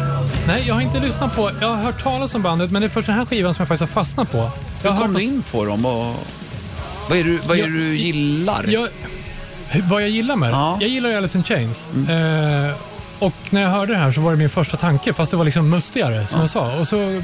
Nej, 0.47 0.63
jag 0.67 0.73
har 0.73 0.81
inte 0.81 0.99
lyssnat 0.99 1.35
på... 1.35 1.51
Jag 1.61 1.67
har 1.67 1.75
hört 1.75 2.03
talas 2.03 2.35
om 2.35 2.41
bandet, 2.41 2.71
men 2.71 2.81
det 2.81 2.85
är 2.87 2.89
först 2.89 3.05
den 3.07 3.15
här 3.15 3.25
skivan 3.25 3.53
som 3.53 3.61
jag 3.61 3.67
faktiskt 3.67 3.93
har 3.95 4.03
fastnat 4.03 4.31
på. 4.31 4.37
Jag 4.37 4.91
Hur 4.91 4.97
har 4.97 5.01
kom 5.05 5.13
du 5.13 5.21
in 5.23 5.43
på 5.51 5.65
dem 5.65 5.85
och... 5.85 6.15
Vad 7.09 7.17
är, 7.17 7.23
du, 7.23 7.37
vad 7.37 7.57
är 7.57 7.61
Jag- 7.61 7.69
det 7.71 7.77
du 7.77 7.95
gillar? 7.95 8.65
Jag, 8.67 8.87
vad 9.89 10.01
jag 10.01 10.09
gillar 10.09 10.35
med 10.35 10.49
det? 10.49 10.53
Ja. 10.55 10.77
Jag 10.81 10.89
gillar 10.89 11.09
ju 11.09 11.15
Alice 11.17 11.37
in 11.37 11.43
Chains. 11.43 11.89
Eh, 12.09 12.75
och 13.19 13.33
när 13.49 13.61
jag 13.61 13.69
hörde 13.69 13.93
det 13.93 13.99
här 13.99 14.11
så 14.11 14.21
var 14.21 14.31
det 14.31 14.37
min 14.37 14.49
första 14.49 14.77
tanke, 14.77 15.13
fast 15.13 15.31
det 15.31 15.37
var 15.37 15.45
liksom 15.45 15.69
mustigare 15.69 16.27
som 16.27 16.39
jag 16.39 16.49
sa. 16.49 16.73
Och 16.75 16.87
så 16.87 17.21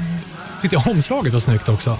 tyckte 0.62 0.76
jag 0.76 0.86
omslaget 0.86 1.32
var 1.32 1.40
snyggt 1.40 1.68
också. 1.68 1.98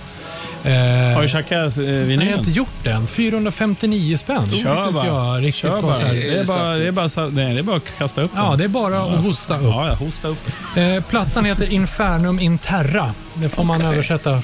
Eh, 0.64 1.14
Har 1.14 1.22
du 1.22 1.28
tjackat 1.28 1.78
eh, 1.78 1.84
jag 1.84 1.92
har 1.92 2.04
vinylen? 2.06 2.38
inte 2.38 2.50
gjort 2.50 2.68
det 2.82 2.90
än. 2.90 3.06
459 3.06 4.16
spänn. 4.16 4.50
Kör 4.50 4.92
bara. 4.92 5.06
jag 5.06 5.44
riktigt 5.44 5.62
Kör 5.62 5.82
bara. 5.82 5.94
så 5.94 6.06
här. 6.06 6.14
Det 6.14 6.38
är 6.38 6.44
bara, 6.44 6.72
det 6.74 6.86
är 6.86 6.92
bara, 6.92 7.28
nej, 7.28 7.54
det 7.54 7.58
är 7.58 7.62
bara 7.62 7.76
att 7.76 7.98
kasta 7.98 8.22
upp 8.22 8.30
den. 8.34 8.44
Ja, 8.44 8.56
det 8.56 8.64
är 8.64 8.68
bara 8.68 9.02
att 9.02 9.24
hosta 9.24 9.56
upp. 9.56 9.62
Ja, 9.62 9.94
hosta 9.94 10.28
upp. 10.28 10.38
Eh, 10.76 11.02
plattan 11.04 11.44
heter 11.44 11.72
Infernum 11.72 12.38
in 12.40 12.58
Terra. 12.58 13.14
Det 13.34 13.48
får 13.48 13.64
man 13.64 13.76
Okej. 13.76 13.88
översätta. 13.92 14.30
Eh, 14.32 14.40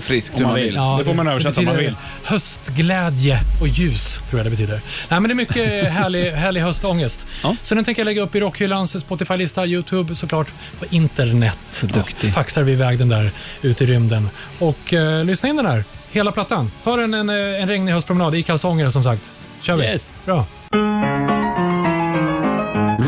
Friskt 0.00 0.34
Om 0.34 0.42
man 0.42 0.50
man 0.52 0.60
vill. 0.60 0.74
ja, 0.74 0.96
det 0.98 1.04
får 1.04 1.14
man 1.14 1.28
översätta 1.28 1.60
om 1.60 1.66
man 1.66 1.76
vill. 1.76 1.94
Höstglädje 2.24 3.38
och 3.60 3.68
ljus, 3.68 4.18
tror 4.30 4.38
jag 4.38 4.46
det 4.46 4.50
betyder. 4.50 4.80
Nej, 5.08 5.20
men 5.20 5.22
det 5.22 5.32
är 5.32 5.34
mycket 5.34 5.88
härlig, 5.92 6.30
härlig 6.32 6.60
höstångest. 6.60 7.26
Ja. 7.42 7.56
Så 7.62 7.74
den 7.74 7.84
tänker 7.84 8.00
jag 8.00 8.04
lägga 8.04 8.22
upp 8.22 8.34
i 8.34 8.40
Rockhyllans 8.40 9.00
Spotify-lista, 9.00 9.66
YouTube 9.66 10.14
såklart, 10.14 10.46
på 10.78 10.84
internet. 10.90 11.58
Så 11.70 11.86
duktig. 11.86 12.32
faxar 12.32 12.62
vi 12.62 12.72
iväg 12.72 12.98
den 12.98 13.08
där 13.08 13.30
ut 13.62 13.82
i 13.82 13.86
rymden. 13.86 14.28
Och 14.58 14.94
eh, 14.94 15.24
lyssna 15.24 15.48
in 15.52 15.56
den 15.56 15.64
där, 15.74 15.84
hela 16.10 16.32
plattan. 16.32 16.70
Ta 16.84 16.96
den 16.96 17.14
en, 17.14 17.28
eh, 17.30 17.62
en 17.62 17.68
regnig 17.68 17.92
höstpromenad 17.92 18.34
i 18.34 18.42
kalsonger 18.42 18.90
som 18.90 19.04
sagt. 19.04 19.30
Kör 19.60 19.76
vi. 19.76 19.84
Yes. 19.84 20.14
Bra. 20.24 20.46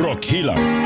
Rockhyllan. 0.04 0.84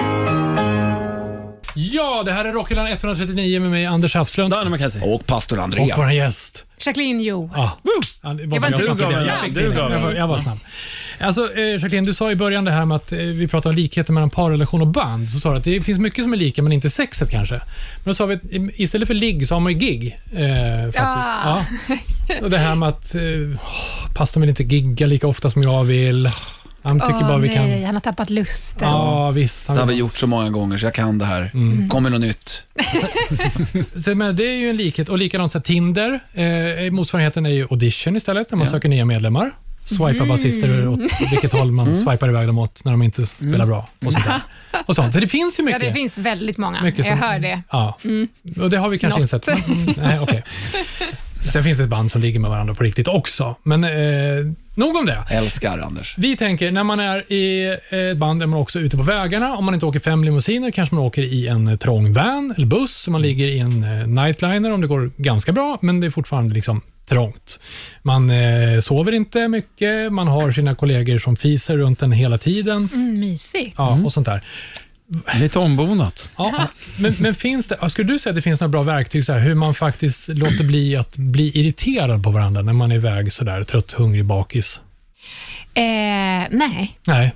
Ja, 1.75 2.23
det 2.27 2.33
här 2.33 2.45
är 2.45 2.53
Rockhyllan 2.53 2.87
139 2.87 3.61
med 3.61 3.71
mig, 3.71 3.87
Anders 3.87 4.15
Hafslund. 4.15 4.51
Danne 4.51 4.71
McKenzie. 4.71 5.03
Och 5.15 5.27
pastor 5.27 5.57
Och 5.59 5.65
Andrea. 5.65 5.95
vår 5.97 6.13
gäst. 6.13 6.65
Jacqueline 6.87 7.21
Jo. 7.21 7.51
Ja. 7.55 7.73
Ja, 8.23 8.29
det 8.29 8.43
Jag 8.43 8.49
var 8.49 8.57
jag 8.57 8.81
inte 8.81 8.87
gav 9.05 9.13
Jag- 9.13 9.27
jag 9.45 9.55
du 9.55 9.73
gav 9.73 9.93
Jag 9.93 10.01
var- 10.01 10.11
en. 10.11 10.17
Jag 10.17 10.27
var 10.27 10.39
snabb. 10.39 10.59
Alltså, 11.21 11.57
eh, 11.57 11.73
Jacqueline, 11.73 12.05
du 12.05 12.15
sa 12.15 12.31
i 12.31 12.35
början 12.35 12.65
det 12.65 12.71
här 12.71 12.85
med 12.85 12.97
att 12.97 13.13
eh, 13.13 13.19
vi 13.19 13.49
pratar 13.49 13.71
om 13.71 13.77
likheter 13.77 14.13
mellan 14.13 14.31
parrelation 14.31 14.81
och 14.81 14.87
band. 14.87 15.31
Så 15.31 15.41
sa 15.41 15.51
du 15.53 15.57
att 15.59 15.65
det 15.65 15.81
finns 15.81 15.99
mycket 15.99 16.25
som 16.25 16.33
är 16.33 16.37
lika, 16.37 16.63
men 16.63 16.73
inte 16.73 16.91
sexet 16.91 17.31
kanske. 17.31 17.55
Men 17.55 18.05
då 18.05 18.15
sa 18.15 18.27
vi 18.27 18.35
att 18.35 18.41
istället 18.77 19.09
för 19.09 19.15
ligg 19.15 19.49
så 19.49 19.55
har 19.55 19.61
man 19.61 19.73
ju 19.73 19.79
gig. 19.79 20.19
Eh, 20.33 20.85
faktiskt. 20.85 21.05
Ah. 21.05 21.65
Ja. 21.89 21.97
Och 22.43 22.51
det 22.51 22.59
här 22.59 22.75
med 22.75 22.89
att 22.89 23.15
eh, 23.15 23.23
pastorn 24.15 24.41
vill 24.41 24.51
inte 24.51 24.63
gigga 24.63 25.07
lika 25.07 25.27
ofta 25.27 25.51
som 25.51 25.63
jag 25.63 25.85
vill. 25.85 26.31
Han 26.83 27.01
tycker 27.01 27.15
Åh, 27.15 27.29
bara 27.29 27.39
vi 27.39 27.49
nej, 27.49 27.57
kan... 27.57 27.85
han 27.85 27.95
har 27.95 28.01
tappat 28.01 28.31
lusten. 28.31 28.89
Ja, 28.89 29.31
visst. 29.31 29.67
Han 29.69 29.77
Det 29.77 29.83
har 29.83 29.89
vi 29.89 29.95
gjort 29.95 30.17
så 30.17 30.27
många 30.27 30.51
gånger 30.51 30.79
så 30.79 30.87
jag 30.87 30.95
kan 30.95 31.19
det 31.19 31.25
här. 31.25 31.51
Mm. 31.55 31.89
Kommer 31.89 32.11
något 32.11 32.21
nytt. 32.21 32.63
Så, 34.05 34.15
men 34.15 34.37
det 34.37 34.43
är 34.43 34.57
ju 34.57 34.71
en 34.71 34.77
likhet. 34.77 35.09
Och 35.09 35.19
likadant 35.19 35.53
så 35.53 35.59
här, 35.59 35.63
Tinder, 35.63 36.21
eh, 36.35 36.91
motsvarigheten 36.91 37.47
är 37.47 37.51
ju 37.51 37.63
audition 37.71 38.17
istället, 38.17 38.51
när 38.51 38.57
man 38.59 38.67
Ja. 38.67 38.71
söker 38.73 38.89
nya 38.89 39.05
medlemmar. 39.05 39.53
Swipa 39.89 40.09
Mm. 40.11 40.29
basister 40.29 40.89
åt 40.89 40.99
vilket 41.31 41.53
håll 41.53 41.73
man 41.73 41.97
swipar 42.05 42.29
iväg 42.29 42.47
dem 42.47 42.59
åt 42.59 42.85
när 42.85 42.93
de 42.93 43.03
inte 43.03 43.27
spelar 43.27 43.67
bra. 43.67 43.89
Och 44.07 44.13
sånt, 44.13 44.25
där. 44.25 44.41
och 44.87 44.95
sånt. 44.95 45.15
Så 45.15 45.21
det 45.21 45.29
finns 45.29 45.59
ju 45.59 45.63
Ja, 45.63 45.65
mycket. 45.65 45.81
det 45.81 45.93
finns 45.93 46.19
väldigt 46.19 46.59
många. 46.59 46.83
mycket 46.83 47.07
jag 47.07 47.19
som- 47.19 47.29
hör 47.29 47.39
det. 47.39 47.63
Ja, 47.71 47.99
och 48.63 48.71
det 48.71 48.77
har 48.79 48.89
vi 48.91 48.99
kanske 48.99 49.21
Något. 49.21 49.25
insett. 49.45 49.49
Mm, 49.49 49.87
nej, 49.97 50.19
okej. 50.21 50.45
Sen 51.53 51.65
finns 51.65 51.79
det 51.79 51.85
ett 51.85 51.91
band 51.91 52.11
som 52.13 52.21
ligger 52.21 52.41
med 52.41 52.51
varandra 52.51 52.75
på 52.75 52.85
riktigt 52.85 53.09
också. 53.09 53.57
Men 53.63 53.85
eh, 53.85 53.91
nog 54.75 54.97
om 54.97 55.07
det. 55.07 55.19
Älskar 55.31 55.79
Anders. 55.79 56.15
Vi 56.19 56.37
tänker, 56.37 56.71
när 56.73 56.85
man 56.85 57.01
är 57.01 57.33
i 57.33 57.77
ett 57.91 58.17
band 58.17 58.43
är 58.43 58.47
man 58.47 58.61
också 58.61 58.81
ute 58.81 58.97
på 58.97 59.03
vägarna. 59.03 59.57
Om 59.57 59.65
man 59.65 59.75
inte 59.75 59.87
åker 59.87 60.01
fem 60.01 60.25
limousiner 60.25 60.71
kanske 60.71 60.95
man 60.95 61.05
åker 61.05 61.23
i 61.23 61.47
en 61.49 61.69
eh, 61.69 61.77
trång 61.77 62.13
van 62.13 62.55
eller 62.57 62.67
buss. 62.67 62.93
Så 62.97 63.11
man 63.11 63.23
ligger 63.23 63.47
i 63.47 63.59
en 63.59 63.83
eh, 64.01 64.07
nightliner 64.07 64.73
om 64.73 64.81
det 64.81 64.87
går 64.87 65.11
ganska 65.17 65.53
bra, 65.53 65.79
men 65.83 66.01
det 66.01 66.07
är 66.07 66.11
fortfarande 66.11 66.55
liksom 66.55 66.81
trångt. 67.09 67.61
Man 68.03 68.31
eh, 68.31 68.81
sover 68.81 69.13
inte 69.13 69.49
mycket, 69.49 70.13
man 70.13 70.29
har 70.29 70.53
sina 70.53 70.75
kollegor 70.75 71.19
som 71.19 71.37
fiser 71.37 71.77
runt 71.77 72.03
en 72.03 72.13
hela 72.13 72.39
tiden. 72.39 72.89
Mm, 72.93 73.21
mysigt. 73.21 73.75
Ja, 73.79 73.99
och 74.05 74.13
sånt 74.13 74.27
där. 74.27 74.43
Lite 75.41 75.59
ombonat. 75.59 76.29
Ja, 76.37 76.69
men, 76.99 77.15
men 77.19 77.35
finns 77.35 77.69
det, 77.69 77.91
skulle 77.91 78.13
du 78.13 78.19
säga 78.19 78.31
att 78.31 78.37
det 78.37 78.43
finns 78.43 78.61
några 78.61 78.71
bra 78.73 78.83
verktyg 78.83 79.25
så 79.25 79.33
här, 79.33 79.41
hur 79.41 79.55
man 79.55 79.75
faktiskt 79.75 80.29
låter 80.29 80.65
bli 80.65 80.97
att 80.97 81.17
bli 81.17 81.61
irriterad 81.61 82.25
på 82.25 82.31
varandra 82.31 82.63
när 82.63 82.73
man 82.73 82.91
är 82.91 82.95
iväg 82.95 83.33
sådär 83.33 83.63
trött, 83.63 83.93
hungrig, 83.93 84.25
bakis? 84.25 84.81
Eh, 85.75 85.83
nej, 86.51 86.99
Nej, 87.05 87.35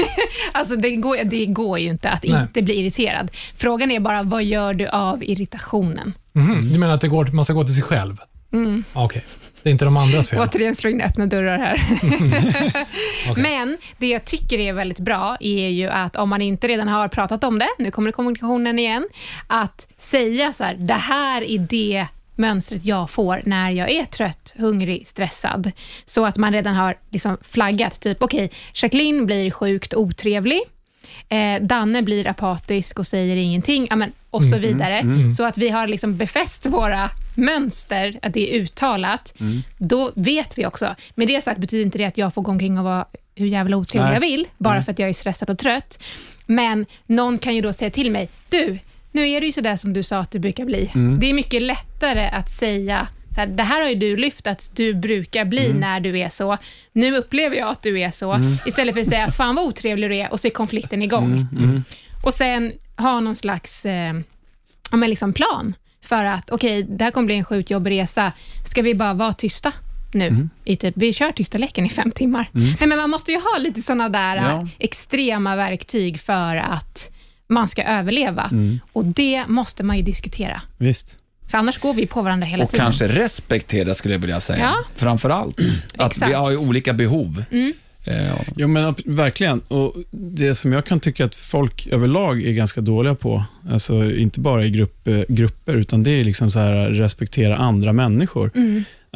alltså 0.52 0.76
det 0.76 0.90
går, 0.90 1.24
det 1.24 1.46
går 1.46 1.78
ju 1.78 1.88
inte 1.88 2.10
att 2.10 2.24
Nej. 2.24 2.42
inte 2.42 2.62
bli 2.62 2.74
irriterad. 2.74 3.30
Frågan 3.56 3.90
är 3.90 4.00
bara, 4.00 4.22
vad 4.22 4.44
gör 4.44 4.74
du 4.74 4.88
av 4.88 5.24
irritationen? 5.24 6.14
Mhm, 6.32 6.72
du 6.72 6.78
menar 6.78 6.94
att 6.94 7.00
det 7.00 7.08
går, 7.08 7.26
man 7.26 7.44
ska 7.44 7.54
gå 7.54 7.64
till 7.64 7.74
sig 7.74 7.82
själv? 7.82 8.16
Mm. 8.52 8.84
Okej. 8.92 9.24
Det 9.62 9.68
är 9.68 9.72
inte 9.72 9.84
de 9.84 9.96
andras 9.96 10.28
fel. 10.28 10.38
Återigen 10.38 10.76
slå 10.76 10.90
in 10.90 11.00
öppna 11.00 11.26
dörrar 11.26 11.58
här. 11.58 11.80
Okej. 13.30 13.42
Men 13.42 13.78
det 13.98 14.06
jag 14.06 14.24
tycker 14.24 14.58
är 14.58 14.72
väldigt 14.72 15.00
bra 15.00 15.36
är 15.40 15.68
ju 15.68 15.88
att 15.88 16.16
om 16.16 16.28
man 16.28 16.42
inte 16.42 16.68
redan 16.68 16.88
har 16.88 17.08
pratat 17.08 17.44
om 17.44 17.58
det, 17.58 17.68
nu 17.78 17.90
kommer 17.90 18.12
kommunikationen 18.12 18.78
igen, 18.78 19.08
att 19.46 19.88
säga 19.96 20.52
så 20.52 20.64
här, 20.64 20.74
det 20.74 20.94
här 20.94 21.42
är 21.42 21.58
det 21.58 22.06
mönstret 22.36 22.84
jag 22.84 23.10
får 23.10 23.40
när 23.44 23.70
jag 23.70 23.90
är 23.90 24.04
trött, 24.04 24.54
hungrig, 24.56 25.06
stressad. 25.06 25.72
Så 26.04 26.24
att 26.24 26.36
man 26.36 26.52
redan 26.52 26.74
har 26.74 26.98
liksom 27.10 27.36
flaggat, 27.42 28.00
typ 28.00 28.22
okej, 28.22 28.50
Jacqueline 28.74 29.26
blir 29.26 29.50
sjukt 29.50 29.94
otrevlig, 29.94 30.60
eh, 31.28 31.62
Danne 31.62 32.02
blir 32.02 32.26
apatisk 32.26 32.98
och 32.98 33.06
säger 33.06 33.36
ingenting, 33.36 33.86
ja, 33.90 33.96
men, 33.96 34.12
och 34.30 34.44
så 34.44 34.56
vidare. 34.58 35.02
Så 35.36 35.44
att 35.44 35.58
vi 35.58 35.68
har 35.68 35.86
liksom 35.86 36.16
befäst 36.16 36.66
våra 36.66 37.10
mönster, 37.34 38.18
att 38.22 38.34
det 38.34 38.54
är 38.54 38.60
uttalat. 38.60 39.34
Då 39.78 40.12
vet 40.16 40.58
vi 40.58 40.66
också. 40.66 40.94
Med 41.14 41.28
det 41.28 41.40
sagt 41.44 41.60
betyder 41.60 41.84
inte 41.84 41.98
det 41.98 42.04
att 42.04 42.18
jag 42.18 42.34
får 42.34 42.42
gå 42.42 42.50
omkring 42.50 42.78
och 42.78 42.84
vara 42.84 43.06
hur 43.34 43.46
jävla 43.46 43.76
otrevlig 43.76 44.06
Nej. 44.06 44.14
jag 44.14 44.20
vill, 44.20 44.46
bara 44.58 44.82
för 44.82 44.92
att 44.92 44.98
jag 44.98 45.08
är 45.08 45.12
stressad 45.12 45.50
och 45.50 45.58
trött. 45.58 46.02
Men 46.46 46.86
någon 47.06 47.38
kan 47.38 47.54
ju 47.54 47.60
då 47.60 47.72
säga 47.72 47.90
till 47.90 48.10
mig, 48.10 48.28
du, 48.48 48.78
nu 49.12 49.30
är 49.30 49.40
det 49.40 49.46
ju 49.46 49.52
sådär 49.52 49.76
som 49.76 49.92
du 49.92 50.02
sa 50.02 50.18
att 50.18 50.30
du 50.30 50.38
brukar 50.38 50.64
bli. 50.64 50.90
Det 51.20 51.30
är 51.30 51.34
mycket 51.34 51.62
lättare 51.62 52.28
att 52.28 52.50
säga, 52.50 53.08
så 53.34 53.40
här, 53.40 53.46
det 53.46 53.62
här 53.62 53.80
har 53.82 53.88
ju 53.88 53.94
du 53.94 54.16
lyft, 54.16 54.46
att 54.46 54.70
du 54.74 54.94
brukar 54.94 55.44
bli 55.44 55.72
när 55.72 56.00
du 56.00 56.18
är 56.18 56.28
så. 56.28 56.58
Nu 56.92 57.16
upplever 57.16 57.56
jag 57.56 57.68
att 57.68 57.82
du 57.82 58.00
är 58.00 58.10
så. 58.10 58.38
Istället 58.66 58.94
för 58.94 59.00
att 59.00 59.06
säga, 59.06 59.30
fan 59.30 59.54
vad 59.54 59.64
otrevlig 59.64 60.10
du 60.10 60.16
är, 60.16 60.32
och 60.32 60.40
så 60.40 60.46
är 60.46 60.50
konflikten 60.50 61.02
igång. 61.02 61.46
Och 62.24 62.34
sen 62.34 62.72
ha 62.96 63.20
någon 63.20 63.36
slags 63.36 63.86
eh, 63.86 64.14
ja, 64.90 64.96
men 64.96 65.10
liksom 65.10 65.32
plan 65.32 65.74
för 66.04 66.24
att, 66.24 66.50
okej, 66.50 66.82
det 66.82 67.04
här 67.04 67.10
kommer 67.10 67.26
bli 67.26 67.34
en 67.34 67.44
sjukt 67.44 67.70
jobbig 67.70 67.90
resa. 67.90 68.32
Ska 68.66 68.82
vi 68.82 68.94
bara 68.94 69.14
vara 69.14 69.32
tysta 69.32 69.72
nu? 70.14 70.48
I 70.64 70.76
typ, 70.76 70.94
vi 70.96 71.12
kör 71.12 71.32
tysta 71.32 71.58
leken 71.58 71.86
i 71.86 71.88
fem 71.88 72.10
timmar. 72.10 72.46
Nej, 72.52 72.76
men 72.88 72.98
man 72.98 73.10
måste 73.10 73.32
ju 73.32 73.38
ha 73.38 73.58
lite 73.58 73.80
sådana 73.80 74.08
där 74.08 74.36
Ja. 74.36 74.42
eh, 74.60 74.64
extrema 74.78 75.56
verktyg 75.56 76.20
för 76.20 76.56
att 76.56 77.12
man 77.48 77.68
ska 77.68 77.82
överleva. 77.82 78.50
Och 78.92 79.04
det 79.04 79.44
måste 79.46 79.82
man 79.84 79.96
ju 79.96 80.02
diskutera. 80.02 80.62
Visst. 80.78 81.16
För 81.52 81.58
annars 81.58 81.78
går 81.78 81.94
vi 81.94 82.06
på 82.06 82.22
varandra 82.22 82.46
hela 82.46 82.64
Och 82.64 82.70
tiden. 82.70 82.84
kanske 82.86 83.06
respektera, 83.08 83.94
skulle 83.94 84.14
jag 84.14 84.18
vilja 84.18 84.40
säga. 84.40 84.58
Ja. 84.58 84.74
Framför 84.94 85.30
allt. 85.30 85.58
Att 85.96 86.10
Exakt. 86.12 86.30
vi 86.30 86.34
har 86.34 86.50
ju 86.50 86.56
olika 86.56 86.92
behov. 86.92 87.44
Eh, 88.04 88.14
Ja, 88.56 88.66
men 88.66 88.84
ab- 88.84 89.02
verkligen. 89.06 89.60
Och 89.68 89.94
Det 90.10 90.54
som 90.54 90.72
jag 90.72 90.86
kan 90.86 91.00
tycka 91.00 91.24
att 91.24 91.34
folk 91.34 91.86
överlag 91.86 92.42
är 92.46 92.52
ganska 92.52 92.80
dåliga 92.80 93.14
på, 93.14 93.44
alltså 93.70 94.10
inte 94.10 94.40
bara 94.40 94.64
i 94.64 94.70
grupp, 94.70 95.08
eh, 95.08 95.20
grupper, 95.28 95.74
utan 95.76 96.02
det 96.02 96.10
är 96.10 96.24
liksom 96.24 96.50
så 96.50 96.58
här 96.58 96.88
respektera 96.90 97.56
andra 97.56 97.92
människor. 97.92 98.50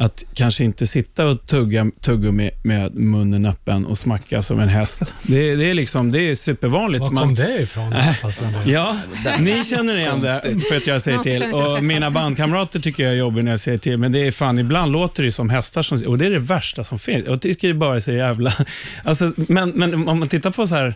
Att 0.01 0.23
kanske 0.33 0.63
inte 0.63 0.87
sitta 0.87 1.25
och 1.27 1.45
tugga 1.45 1.91
tuggummi 2.01 2.51
med 2.63 2.95
munnen 2.95 3.45
öppen 3.45 3.85
och 3.85 3.97
smacka 3.97 4.43
som 4.43 4.59
en 4.59 4.67
häst. 4.67 5.13
Det, 5.23 5.55
det, 5.55 5.69
är, 5.69 5.73
liksom, 5.73 6.11
det 6.11 6.19
är 6.19 6.35
supervanligt. 6.35 7.03
Var 7.03 7.11
Man- 7.11 7.23
kom 7.23 7.35
det 7.35 7.61
ifrån? 7.61 7.93
Ja, 8.65 8.97
ni 9.39 9.63
känner 9.63 9.97
igen 9.97 10.21
det 10.21 10.41
för 10.69 10.77
att 10.77 10.87
jag 10.87 11.01
säger 11.01 11.17
till. 11.17 11.53
Och 11.53 11.83
mina 11.83 12.11
bandkamrater 12.11 12.79
tycker 12.79 13.03
jag 13.03 13.13
är 13.13 13.17
jobbig 13.17 13.43
när 13.43 13.51
jag 13.51 13.59
säger 13.59 13.77
till, 13.77 13.97
men 13.97 14.11
det 14.11 14.19
är 14.19 14.31
fan, 14.31 14.59
ibland 14.59 14.91
låter 14.91 15.23
det 15.23 15.31
som 15.31 15.49
hästar 15.49 15.81
som, 15.81 16.07
och 16.07 16.17
det 16.17 16.25
är 16.25 16.29
det 16.29 16.39
värsta 16.39 16.83
som 16.83 16.99
finns. 16.99 17.25
Jag 17.25 17.41
tycker 17.41 17.67
det 17.67 17.73
bara 17.73 17.95
är 17.95 17.99
så 17.99 18.11
jävla... 18.11 18.53
Alltså, 19.03 19.33
men, 19.35 19.69
men 19.69 20.07
om 20.07 20.19
man 20.19 20.27
tittar 20.27 20.51
på 20.51 20.67
så 20.67 20.75
här, 20.75 20.93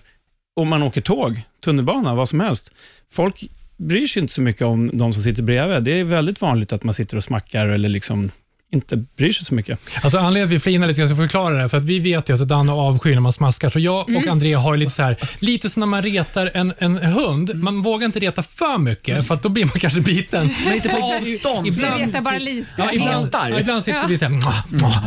om 0.56 0.68
man 0.68 0.84
åker 0.84 1.02
tåg, 1.02 1.42
tunnelbana, 1.66 2.16
vad 2.16 2.30
som 2.30 2.40
helst. 2.40 2.72
Folk 3.12 3.44
bryr 3.78 4.08
sig 4.08 4.22
inte 4.22 4.34
så 4.34 4.42
mycket 4.42 4.68
om 4.68 4.98
de 4.98 5.14
som 5.14 5.24
sitter 5.24 5.44
bredvid. 5.44 5.84
Det 5.84 6.00
är 6.00 6.04
väldigt 6.04 6.42
vanligt 6.42 6.74
att 6.74 6.84
man 6.84 6.94
sitter 6.94 7.18
och 7.18 7.24
smackar 7.24 7.68
eller 7.68 7.90
liksom 7.90 8.32
inte 8.74 8.98
bryr 9.18 9.32
sig 9.34 9.46
så 9.46 9.54
mycket. 9.56 9.80
Alltså 10.02 10.18
anledningen 10.18 10.48
till 10.50 10.56
att 10.56 10.62
vi 10.62 10.64
flinar 10.64 10.88
lite, 10.88 11.02
jag 11.02 11.10
ska 11.10 11.16
förklara 11.18 11.64
det, 11.64 11.70
för 11.70 11.78
att 11.78 11.84
vi 11.84 12.00
vet 12.00 12.30
ju 12.30 12.34
att 12.34 12.48
Danne 12.48 12.72
avskyr 12.72 13.14
när 13.14 13.22
man 13.22 13.34
smaskar. 13.34 13.70
Så 13.70 13.80
jag 13.80 14.10
och 14.16 14.28
André 14.28 14.54
har 14.54 14.78
lite 14.78 14.92
så 14.92 15.04
här, 15.04 15.18
lite 15.40 15.70
som 15.70 15.80
när 15.80 15.88
man 15.88 16.02
retar 16.02 16.52
en, 16.54 16.74
en 16.78 16.98
hund. 16.98 17.56
Man 17.56 17.82
vågar 17.82 18.06
inte 18.06 18.20
reta 18.20 18.44
för 18.44 18.78
mycket, 18.78 19.28
för 19.28 19.36
att 19.36 19.44
då 19.44 19.50
blir 19.50 19.66
man 19.66 19.72
kanske 19.80 20.00
biten. 20.02 20.50
Men 20.66 20.74
inte 20.74 20.90
på 20.90 20.98
avstånd. 20.98 21.68
Ibland- 21.68 22.06
retar 22.06 22.22
bara 22.22 22.38
lite. 22.38 22.68
Ja, 22.78 22.92
ibland, 22.94 23.30
ja, 23.34 23.60
ibland 23.60 23.84
sitter 23.84 24.00
Ja. 24.00 24.06
vi 24.08 24.18
såhär... 24.18 24.32
Mwah, 24.32 24.66
mwah. 24.70 25.04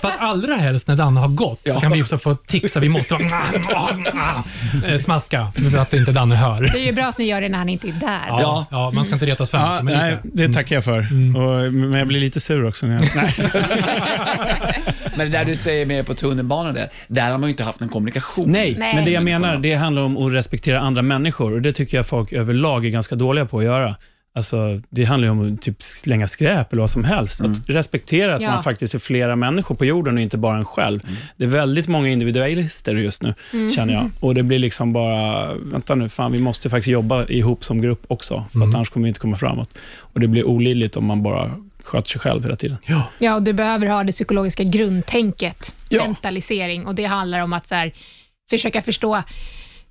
För 0.00 0.08
att 0.08 0.18
allra 0.20 0.54
helst 0.54 0.88
när 0.88 0.96
Danne 0.96 1.20
har 1.20 1.28
gått 1.28 1.60
så 1.74 1.80
kan 1.80 1.92
vi 1.92 2.02
också 2.02 2.18
få 2.18 2.34
tics 2.34 2.76
vi 2.76 2.88
måste 2.88 3.14
mwah, 3.18 3.30
mwah, 3.68 3.90
mwah, 4.14 4.92
eh, 4.92 4.98
smaska 4.98 5.52
för 5.72 5.78
att 5.78 5.92
inte 5.94 6.12
Danne 6.12 6.34
hör. 6.36 6.62
Det 6.62 6.78
är 6.80 6.86
ju 6.86 6.92
bra 6.92 7.04
att 7.06 7.18
ni 7.18 7.24
gör 7.24 7.40
det 7.40 7.48
när 7.48 7.58
han 7.58 7.68
inte 7.68 7.88
är 7.88 7.92
där. 7.92 8.26
Ja, 8.28 8.66
Ja. 8.70 8.90
man 8.90 9.04
ska 9.04 9.14
inte 9.14 9.26
retas 9.26 9.50
för 9.50 9.82
mycket. 9.82 10.00
nej, 10.00 10.18
lite. 10.24 10.46
det 10.46 10.52
tackar 10.52 10.76
jag 10.76 10.84
för. 10.84 10.98
Och, 11.36 11.72
men 11.72 11.92
jag 11.98 12.08
blir 12.08 12.20
lite 12.20 12.40
sur 12.40 12.64
också. 12.68 12.86
När 12.86 12.94
jag, 12.94 13.03
nej. 13.16 13.34
Men 15.16 15.30
det 15.30 15.38
där 15.38 15.44
du 15.44 15.54
säger 15.54 15.86
med 15.86 16.06
på 16.06 16.14
tunnelbanan, 16.14 16.74
där, 16.74 16.88
där 17.08 17.30
har 17.30 17.38
man 17.38 17.48
ju 17.48 17.50
inte 17.50 17.64
haft 17.64 17.80
en 17.80 17.88
kommunikation. 17.88 18.50
Nej, 18.52 18.76
Nej. 18.78 18.94
men 18.94 19.04
det 19.04 19.10
jag 19.10 19.22
menar, 19.24 19.56
det 19.56 19.74
handlar 19.74 20.02
om 20.02 20.16
att 20.16 20.32
respektera 20.32 20.80
andra 20.80 21.02
människor 21.02 21.52
och 21.54 21.62
det 21.62 21.72
tycker 21.72 21.96
jag 21.96 22.06
folk 22.06 22.32
överlag 22.32 22.86
är 22.86 22.90
ganska 22.90 23.14
dåliga 23.14 23.44
på 23.46 23.58
att 23.58 23.64
göra. 23.64 23.96
Alltså, 24.36 24.80
det 24.90 25.04
handlar 25.04 25.26
ju 25.26 25.30
om 25.32 25.54
att 25.54 25.62
typ 25.62 25.82
slänga 25.82 26.28
skräp 26.28 26.72
eller 26.72 26.80
vad 26.80 26.90
som 26.90 27.04
helst. 27.04 27.40
Att 27.40 27.68
respektera 27.68 28.34
att 28.34 28.42
Ja. 28.42 28.50
man 28.50 28.62
faktiskt 28.62 28.94
är 28.94 28.98
flera 28.98 29.36
människor 29.36 29.74
på 29.74 29.84
jorden 29.84 30.14
och 30.16 30.20
inte 30.22 30.36
bara 30.36 30.56
en 30.56 30.64
själv. 30.64 31.00
Det 31.36 31.44
är 31.44 31.48
väldigt 31.48 31.88
många 31.88 32.08
individualister 32.08 32.94
just 32.96 33.22
nu, 33.22 33.34
känner 33.74 33.94
jag. 33.94 34.10
Och 34.20 34.34
det 34.34 34.42
blir 34.42 34.58
liksom 34.58 34.92
bara, 34.92 35.54
vänta 35.54 35.94
nu, 35.94 36.08
fan 36.08 36.32
vi 36.32 36.38
måste 36.38 36.70
faktiskt 36.70 36.88
jobba 36.88 37.24
ihop 37.26 37.64
som 37.64 37.82
grupp 37.82 38.04
också, 38.08 38.44
för 38.52 38.58
att 38.68 38.74
annars 38.74 38.90
kommer 38.90 39.04
vi 39.04 39.08
inte 39.08 39.20
komma 39.20 39.36
framåt. 39.36 39.68
Och 39.98 40.20
det 40.20 40.28
blir 40.28 40.46
olidligt 40.46 40.96
om 40.96 41.04
man 41.04 41.22
bara 41.22 41.50
sköter 41.84 42.08
sig 42.10 42.20
själv 42.20 42.42
hela 42.42 42.56
tiden. 42.56 42.76
Ja. 42.86 43.02
Ja, 43.18 43.34
och 43.34 43.42
du 43.42 43.52
behöver 43.52 43.86
ha 43.86 44.04
det 44.04 44.12
psykologiska 44.12 44.62
grundtänket, 44.64 45.74
Ja. 45.88 46.04
mentalisering. 46.06 46.86
Och 46.86 46.94
Det 46.94 47.04
handlar 47.04 47.40
om 47.40 47.52
att 47.52 47.66
så 47.66 47.74
här, 47.74 47.92
försöka 48.50 48.82
förstå 48.82 49.22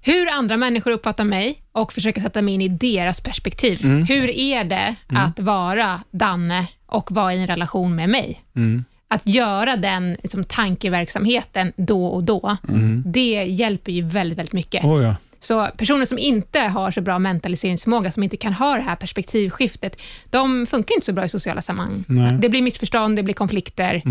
hur 0.01 0.29
andra 0.31 0.57
människor 0.57 0.91
uppfattar 0.91 1.23
mig 1.23 1.57
och 1.71 1.93
försöka 1.93 2.21
sätta 2.21 2.41
mig 2.41 2.53
in 2.53 2.61
i 2.61 2.67
deras 2.67 3.21
perspektiv. 3.21 3.79
Mm. 3.83 4.05
Hur 4.05 4.29
är 4.29 4.63
det 4.63 4.95
att 5.09 5.39
vara 5.39 6.03
Danne 6.11 6.67
och 6.85 7.11
vara 7.11 7.33
i 7.33 7.39
en 7.41 7.47
relation 7.47 7.95
med 7.95 8.09
mig? 8.09 8.43
Mm. 8.55 8.85
Att 9.07 9.27
göra 9.27 9.75
den 9.77 10.17
liksom, 10.23 10.43
tankeverksamheten 10.43 11.73
då 11.75 12.05
och 12.07 12.23
då, 12.23 12.57
det 13.05 13.43
hjälper 13.45 13.91
ju 13.91 14.01
väldigt, 14.01 14.37
väldigt 14.37 14.53
mycket. 14.53 14.85
Oh, 14.85 15.03
ja. 15.03 15.15
Så 15.43 15.69
personer 15.77 16.05
som 16.05 16.17
inte 16.19 16.59
har 16.59 16.91
så 16.91 17.01
bra 17.01 17.19
mentaliseringsförmåga, 17.19 18.11
som 18.11 18.23
inte 18.23 18.37
kan 18.37 18.53
ha 18.53 18.75
det 18.75 18.81
här 18.81 18.95
perspektivskiftet, 18.95 20.01
de 20.29 20.65
funkar 20.65 20.95
inte 20.95 21.05
så 21.05 21.13
bra 21.13 21.25
i 21.25 21.29
sociala 21.29 21.61
sammanhang. 21.61 22.03
Nej. 22.07 22.33
Det 22.33 22.49
blir 22.49 22.61
missförstånd, 22.61 23.15
det 23.15 23.23
blir 23.23 23.33
konflikter. 23.33 24.01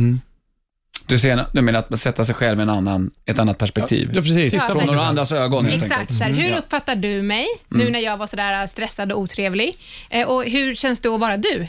Du, 1.07 1.19
ser, 1.19 1.47
du 1.53 1.63
menar 1.63 1.79
att 1.79 1.99
sätta 1.99 2.25
sig 2.25 2.35
själv 2.35 2.59
i 2.59 2.63
en 2.63 2.71
annan, 2.71 3.11
ett 3.25 3.39
annat 3.39 3.59
perspektiv? 3.59 4.11
ja, 4.15 4.23
precis. 4.23 4.55
Ja, 4.55 4.61
Från 4.75 4.87
några 4.87 5.05
andras 5.05 5.33
ögon 5.33 5.65
helt 5.67 5.83
Exakt. 5.83 6.01
enkelt. 6.01 6.19
Så 6.19 6.25
här, 6.25 6.31
hur 6.31 6.49
Ja. 6.51 6.57
uppfattar 6.59 6.95
du 6.97 7.23
mig 7.23 7.47
nu 7.69 7.91
när 7.91 8.01
jag 8.01 8.17
var 8.17 8.27
sådär 8.27 8.67
stressad 8.67 9.13
och 9.13 9.21
otrevlig? 9.21 9.79
Eh, 10.11 10.29
och 10.29 10.45
hur 10.45 10.75
känns 10.75 11.01
det 11.01 11.09
att 11.09 11.21
vara 11.21 11.37
du? 11.37 11.67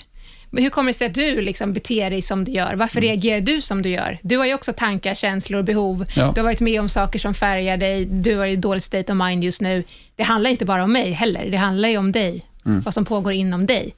Hur 0.57 0.69
kommer 0.69 0.89
det 0.91 0.97
sig 0.97 1.07
att 1.07 1.13
du 1.13 1.41
liksom 1.41 1.73
beter 1.73 2.09
dig 2.09 2.21
som 2.21 2.43
du 2.43 2.51
gör? 2.51 2.73
Varför 2.73 3.01
reagerar 3.01 3.41
du 3.41 3.61
som 3.61 3.81
du 3.81 3.89
gör? 3.89 4.17
Du 4.21 4.37
har 4.37 4.45
ju 4.45 4.53
också 4.53 4.73
tankar, 4.73 5.15
känslor 5.15 5.59
och 5.59 5.65
behov. 5.65 6.05
Ja. 6.15 6.31
Du 6.35 6.41
har 6.41 6.43
varit 6.43 6.59
med 6.59 6.79
om 6.81 6.89
saker 6.89 7.19
som 7.19 7.33
färgar 7.33 7.77
dig. 7.77 8.05
Du 8.05 8.37
har 8.37 8.47
i 8.47 8.55
dåligt 8.55 8.83
state 8.83 9.13
of 9.13 9.17
mind 9.17 9.43
just 9.43 9.61
nu. 9.61 9.83
Det 10.15 10.23
handlar 10.23 10.49
inte 10.49 10.65
bara 10.65 10.83
om 10.83 10.93
mig 10.93 11.11
heller. 11.11 11.45
Det 11.51 11.57
handlar 11.57 11.89
ju 11.89 11.97
om 11.97 12.11
dig, 12.11 12.45
vad 12.63 12.93
som 12.93 13.05
pågår 13.05 13.33
inom 13.33 13.65
dig. 13.65 13.95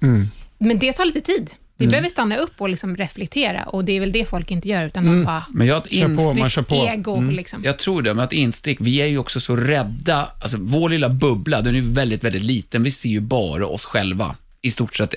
Men 0.57 0.79
det 0.79 0.93
tar 0.93 1.05
lite 1.05 1.21
tid. 1.21 1.51
Vi 1.77 1.87
behöver 1.87 2.09
stanna 2.09 2.35
upp 2.37 2.61
och 2.61 2.69
liksom 2.69 2.97
reflektera 2.97 3.63
och 3.63 3.85
det 3.85 3.91
är 3.91 3.99
väl 3.99 4.11
det 4.11 4.25
folk 4.25 4.51
inte 4.51 4.67
gör, 4.67 4.85
utan 4.85 5.05
man 5.05 5.23
bara 5.23 5.43
Men 5.49 5.67
jag 5.67 5.77
ett 5.77 5.93
Kör 5.93 6.03
på, 6.03 6.09
man 6.09 6.37
instick, 6.37 6.51
kör 6.51 6.61
på. 6.61 6.75
ego. 6.75 7.21
Liksom. 7.21 7.63
jag 7.63 7.77
tror 7.77 8.01
det, 8.01 8.13
men 8.13 8.25
ett 8.25 8.33
instick, 8.33 8.77
vi 8.81 9.01
är 9.01 9.05
ju 9.05 9.17
också 9.17 9.39
så 9.39 9.55
rädda, 9.55 10.29
alltså 10.41 10.57
vår 10.59 10.89
lilla 10.89 11.09
bubbla, 11.09 11.61
den 11.61 11.75
är 11.75 11.79
ju 11.79 11.93
väldigt, 11.93 12.23
väldigt 12.23 12.43
liten. 12.43 12.83
Vi 12.83 12.91
ser 12.91 13.09
ju 13.09 13.19
bara 13.19 13.67
oss 13.67 13.85
själva, 13.85 14.35
i 14.61 14.69
stort 14.69 14.95
sett 14.95 15.15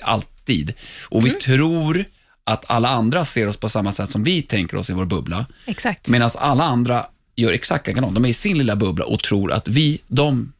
alltid. 0.49 0.73
Och 1.09 1.25
vi 1.25 1.29
tror 1.31 2.05
att 2.43 2.65
alla 2.67 2.89
andra 2.89 3.25
ser 3.25 3.47
oss 3.47 3.57
på 3.57 3.69
samma 3.69 3.91
sätt 3.91 4.09
som 4.09 4.23
vi 4.23 4.41
tänker 4.41 4.77
oss 4.77 4.89
i 4.89 4.93
vår 4.93 5.05
bubbla. 5.05 5.45
Exakt. 5.65 6.07
Medan 6.07 6.29
alla 6.37 6.63
andra 6.63 7.05
gör 7.35 7.51
exakt 7.51 7.87
likadant. 7.87 8.15
De 8.15 8.25
är 8.25 8.29
i 8.29 8.33
sin 8.33 8.57
lilla 8.57 8.75
bubbla 8.75 9.05
och 9.05 9.23
tror 9.23 9.51
att 9.51 9.67
vi, 9.67 10.01
de 10.07 10.53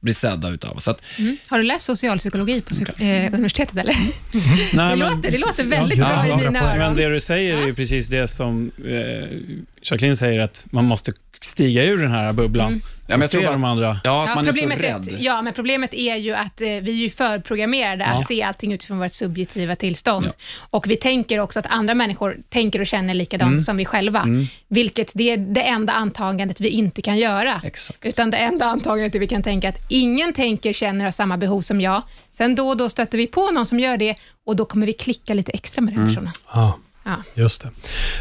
blir 0.00 0.14
sedda 0.14 0.48
utav 0.50 0.76
oss. 0.76 0.84
Så 0.84 0.90
att, 0.90 1.02
Har 1.48 1.58
du 1.58 1.64
läst 1.64 1.86
socialpsykologi 1.86 2.60
på 2.60 2.74
psyk- 2.74 3.02
eh, 3.02 3.32
universitetet 3.34 3.76
eller? 3.76 3.94
Nej, 3.94 4.10
Det, 4.72 4.76
men- 4.76 4.98
låter, 4.98 5.30
det 5.30 5.38
låter 5.38 5.64
väldigt 5.64 5.98
Ja, 5.98 6.06
bra 6.06 6.28
ja, 6.28 6.40
i 6.40 6.44
mina 6.44 6.60
öron. 6.70 6.78
Men 6.78 6.94
det 6.96 7.08
du 7.08 7.20
säger 7.20 7.56
är 7.56 7.66
ju 7.66 7.74
precis 7.74 8.08
det 8.08 8.28
som 8.28 8.70
eh, 8.86 9.28
Jacqueline 9.82 10.16
säger, 10.16 10.40
att 10.40 10.64
man 10.70 10.84
måste 10.84 11.12
stiga 11.40 11.84
ur 11.84 11.98
den 11.98 12.10
här 12.10 12.32
bubblan 12.32 12.82
Ja, 13.08 13.16
men 13.16 13.20
jag 13.20 13.30
tror 13.30 13.42
bara- 13.42 13.52
de 13.52 13.64
andra. 13.64 14.00
ja, 14.04 14.22
att 14.22 14.28
Ja, 14.28 14.34
man 14.34 14.48
är 14.48 14.52
så 14.52 14.58
problemet 14.58 14.80
rädd. 14.84 15.08
är, 15.08 15.24
ja, 15.24 15.42
men 15.42 15.52
problemet 15.52 15.94
är 15.94 16.16
ju 16.16 16.34
att 16.34 16.60
eh, 16.60 16.66
vi 16.66 16.90
är 16.90 16.94
ju 16.94 17.10
förprogrammerade 17.10 18.06
att 18.06 18.26
se 18.26 18.42
allting 18.42 18.72
utifrån 18.72 18.98
vårt 18.98 19.12
subjektiva 19.12 19.76
tillstånd. 19.76 20.26
Ja. 20.26 20.32
Och 20.70 20.86
vi 20.90 20.96
tänker 20.96 21.38
också 21.40 21.58
att 21.58 21.66
andra 21.66 21.94
människor 21.94 22.36
tänker 22.48 22.80
och 22.80 22.86
känner 22.86 23.14
likadant 23.14 23.50
Mm. 23.50 23.60
som 23.60 23.76
vi 23.76 23.84
själva. 23.84 24.26
Vilket 24.68 25.12
det 25.14 25.30
är 25.30 25.36
det 25.36 25.62
enda 25.62 25.92
antagandet 25.92 26.60
vi 26.60 26.68
inte 26.68 27.02
kan 27.02 27.18
göra. 27.18 27.60
Exakt. 27.64 28.06
Utan 28.06 28.30
det 28.30 28.36
enda 28.36 28.66
antagandet 28.66 29.14
är 29.14 29.18
vi 29.18 29.26
kan 29.26 29.42
tänka 29.42 29.68
att 29.68 29.78
ingen 29.88 30.32
tänker, 30.32 30.72
känner 30.72 30.98
och 31.00 31.04
har 31.04 31.10
samma 31.12 31.36
behov 31.36 31.60
som 31.60 31.80
jag. 31.80 32.02
Sen 32.30 32.54
då 32.54 32.68
och 32.68 32.76
då 32.76 32.88
stöter 32.88 33.18
vi 33.18 33.26
på 33.26 33.50
någon 33.50 33.66
som 33.66 33.80
gör 33.80 33.96
det 33.96 34.14
och 34.46 34.56
då 34.56 34.64
kommer 34.64 34.86
vi 34.86 34.92
klicka 34.92 35.34
lite 35.34 35.52
extra 35.52 35.82
med 35.82 35.94
den 35.94 36.02
Mm. 36.02 36.14
personen. 36.14 36.32
Ja. 37.06 37.16
Just 37.34 37.60
det. 37.62 37.68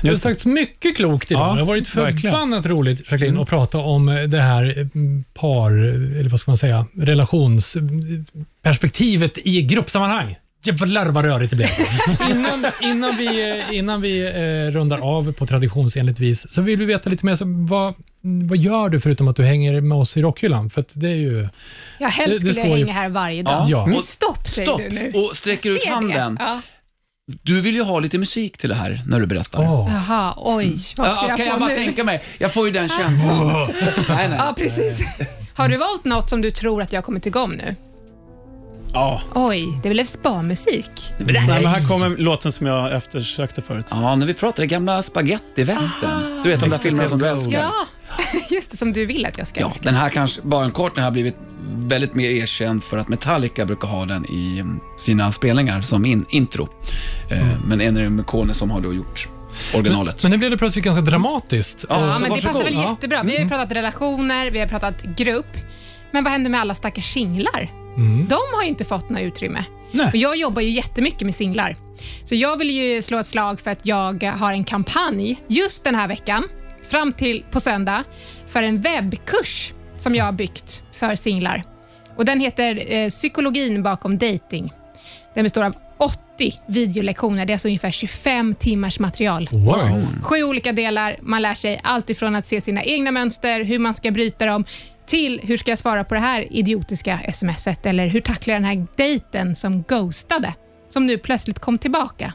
Det 0.02 0.08
har 0.08 0.12
Just 0.12 0.24
det. 0.24 0.30
sagts 0.30 0.46
mycket 0.46 0.98
klokt 0.98 1.32
idag. 1.32 1.48
Ja, 1.50 1.54
det 1.54 1.60
har 1.60 1.66
varit 1.68 1.96
verkligen. 1.96 2.34
förbannat 2.34 2.66
roligt, 2.66 3.12
Jacqueline, 3.12 3.38
att 3.40 3.50
prata 3.50 3.78
om 3.78 4.06
det 4.28 4.42
här 4.42 4.80
eh, 4.80 4.86
par, 5.34 5.72
eller 5.72 6.30
vad 6.30 6.40
ska 6.40 6.52
man 6.52 6.58
säga, 6.58 6.86
relationsperspektivet 6.98 9.38
i 9.38 9.62
gruppsammanhang. 9.62 10.36
Jävlar 10.64 11.06
vad 11.06 11.26
rörigt 11.26 11.50
det 11.50 11.56
blev. 11.56 11.70
innan, 12.32 12.66
innan 12.82 13.18
vi, 13.18 13.52
eh, 13.70 13.78
innan 13.78 14.02
vi 14.02 14.20
eh, 14.28 14.72
rundar 14.72 14.98
av 14.98 15.32
på 15.34 15.46
traditionsenligt 15.46 16.20
vis 16.20 16.52
så 16.52 16.62
vill 16.62 16.80
vi 16.80 16.86
veta 16.86 17.10
lite 17.10 17.26
mer. 17.26 17.36
Så 17.36 17.46
vad, 17.48 17.94
vad 18.22 18.58
gör 18.58 18.90
du 18.90 19.00
förutom 19.00 19.28
att 19.28 19.36
du 19.36 19.44
hänger 19.44 19.82
med 19.82 19.98
oss 19.98 20.18
i 20.18 20.22
rockhyllan? 20.22 20.70
För 20.70 20.82
att 20.82 20.92
det 20.94 21.10
är 21.10 21.16
ju... 21.16 21.48
Ja, 22.00 22.08
helst 22.08 22.42
Det- 22.44 22.48
det 22.48 22.54
skulle 22.54 22.62
jag 22.62 22.68
står 22.68 22.78
ju- 22.78 22.86
hänga 22.86 22.94
här 23.00 23.10
varje 23.10 23.44
dag. 23.44 23.54
Ja. 23.54 23.66
Ja. 23.70 23.86
Men 23.86 23.98
Och- 23.98 24.04
stopp 24.04 24.48
säger 24.50 24.68
Stopp! 24.68 24.82
du 24.90 24.96
nu. 24.96 25.12
Och 25.16 25.36
sträcker 25.36 25.70
ut 25.72 25.86
handen. 25.86 26.36
Det. 26.36 26.44
Ja. 26.44 26.62
Du 27.28 27.62
vill 27.62 27.76
ju 27.76 27.84
ha 27.84 28.00
lite 28.00 28.18
musik 28.18 28.58
till 28.58 28.70
det 28.70 28.76
här 28.76 29.02
när 29.08 29.20
du 29.20 29.26
berättar. 29.26 29.64
Jaha, 29.64 30.34
oj. 30.38 30.80
Vad 30.96 31.12
ska 31.12 31.22
Ja, 31.22 31.28
jag 31.28 31.38
kan 31.38 31.46
få 31.48 31.52
jag 31.54 31.60
bara 31.60 31.70
nu? 31.70 31.76
tänka 31.76 32.04
mig. 32.04 32.24
Jag 32.38 32.54
får 32.54 32.66
ju 32.66 32.72
den 32.72 32.90
känslan. 32.90 33.48
nej, 34.10 34.30
nej. 34.30 34.38
Ja, 34.38 34.54
precis. 34.58 35.00
Har 35.56 35.70
du 35.70 35.78
valt 35.78 36.06
något 36.06 36.30
som 36.30 36.42
du 36.42 36.52
tror 36.52 36.82
att 36.82 36.94
jag 36.94 37.04
kommer 37.04 37.20
tycka 37.20 37.40
om 37.42 37.52
nu? 37.52 37.76
Ja. 38.94 39.22
Oj, 39.34 39.80
det 39.84 39.90
blev 39.90 40.06
spa-musik. 40.06 41.14
Nej, 41.18 41.34
men 41.48 41.66
här 41.66 41.88
kommer 41.88 42.10
låten 42.18 42.52
som 42.52 42.68
jag 42.68 42.94
eftersökte 42.94 43.62
förut. 43.62 43.86
Ja, 43.92 44.16
när 44.16 44.26
vi 44.26 44.34
pratade 44.34 44.68
gamla 44.68 45.02
spagettivästern. 45.04 46.44
Du 46.44 46.50
vet 46.50 46.60
de 46.60 46.70
där 46.70 46.78
filmerna 46.78 47.10
som 47.10 47.20
du 47.20 47.28
älskar. 47.28 47.60
Ja, 47.60 47.86
just 48.50 48.72
det, 48.72 48.78
som 48.78 48.94
du 48.94 49.06
vill 49.06 49.26
att 49.26 49.38
jag 49.38 49.48
ska 49.48 49.60
Ja, 49.60 49.68
älska. 49.68 49.84
den 49.84 49.96
här 49.96 50.10
kanske, 50.10 50.42
bara 50.42 50.66
en 50.66 50.72
kort, 50.72 50.96
den 50.96 51.04
har 51.04 51.12
blivit 51.12 51.36
väldigt 51.68 52.14
mer 52.16 52.30
erkänd 52.30 52.84
för 52.84 52.98
att 52.98 53.08
Metallica 53.10 53.66
brukar 53.66 53.88
ha 53.88 54.06
den 54.06 54.26
i 54.26 54.60
mm, 54.60 54.80
sina 54.98 55.32
spelningar 55.32 55.82
som 55.82 56.06
in, 56.06 56.26
intro. 56.30 56.70
Eh, 57.32 57.48
men 57.68 57.82
Ennio 57.82 58.10
Morricone 58.10 58.54
som 58.54 58.72
har 58.72 58.82
då 58.82 58.94
gjort 58.94 59.28
originalet. 59.76 60.24
Men 60.24 60.32
nu 60.32 60.38
blev 60.38 60.52
det 60.52 60.58
plötsligt 60.58 60.86
ganska 60.86 61.02
dramatiskt. 61.02 61.86
Ja, 61.90 61.96
Och- 61.96 62.02
Ja, 62.02 62.20
men 62.20 62.32
det 62.32 62.42
passar 62.42 62.64
väl 62.64 62.74
jättebra. 62.74 63.24
Vi 63.24 63.36
har 63.36 63.44
ju 63.44 63.50
pratat 63.50 63.72
relationer, 63.72 64.52
vi 64.52 64.60
har 64.60 64.68
pratat 64.68 65.04
grupp. 65.04 65.58
Men 66.12 66.24
vad 66.24 66.32
händer 66.34 66.50
med 66.52 66.60
alla 66.62 66.76
stackars 66.76 67.14
singlar? 67.14 67.72
Mm. 67.98 68.28
De 68.28 68.38
har 68.56 68.64
ju 68.64 68.70
inte 68.70 68.86
fått 68.86 69.10
något 69.10 69.22
utrymme. 69.22 69.64
Nej. 69.92 70.08
Och 70.08 70.16
jag 70.16 70.38
jobbar 70.38 70.62
ju 70.62 70.70
jättemycket 70.72 71.22
med 71.22 71.36
singlar. 71.36 71.76
Så 72.24 72.36
jag 72.36 72.58
vill 72.58 72.70
ju 72.72 73.02
slå 73.02 73.18
ett 73.20 73.26
slag 73.26 73.60
för 73.60 73.72
att 73.72 73.86
jag 73.86 74.24
har 74.24 74.52
en 74.52 74.64
kampanj 74.64 75.40
just 75.48 75.84
den 75.84 75.96
här 75.96 76.08
veckan, 76.08 76.44
fram 76.90 77.14
till 77.14 77.44
på 77.52 77.60
söndag, 77.60 78.04
för 78.48 78.64
en 78.64 78.82
webbkurs 78.82 79.74
som 79.98 80.16
jag 80.16 80.26
har 80.26 80.32
byggt 80.32 80.84
för 80.94 81.16
singlar. 81.16 81.64
Och 82.16 82.26
Den 82.26 82.40
heter 82.40 82.94
eh, 82.94 83.10
Psykologin 83.10 83.84
bakom 83.84 84.18
dating. 84.18 84.74
Den 85.34 85.44
består 85.44 85.64
av 85.64 85.76
80 85.98 86.60
videolektioner. 86.68 87.46
Det 87.46 87.52
är 87.52 87.56
alltså 87.56 87.68
ungefär 87.68 87.92
25 87.92 88.56
timmars 88.56 89.00
material. 89.00 89.50
Wow. 89.52 90.08
Sju 90.24 90.44
olika 90.44 90.72
delar. 90.72 91.18
Man 91.22 91.42
lär 91.42 91.56
sig 91.56 91.82
allt 91.84 92.10
ifrån 92.10 92.36
att 92.36 92.46
se 92.46 92.62
sina 92.62 92.84
egna 92.84 93.12
mönster, 93.12 93.64
hur 93.64 93.80
man 93.80 93.94
ska 93.94 94.12
bryta 94.12 94.46
dem, 94.46 94.66
till 95.06 95.42
hur 95.44 95.58
ska 95.58 95.72
jag 95.72 95.80
svara 95.80 96.04
på 96.04 96.14
det 96.14 96.20
här 96.20 96.54
idiotiska 96.54 97.20
smset 97.34 97.86
eller 97.86 98.08
hur 98.08 98.22
tacklar 98.22 98.54
jag 98.54 98.62
den 98.62 98.70
här 98.70 98.88
dejten 98.96 99.56
som 99.56 99.84
ghostade, 99.84 100.54
som 100.90 101.06
nu 101.06 101.18
plötsligt 101.18 101.60
kom 101.60 101.78
tillbaka. 101.78 102.34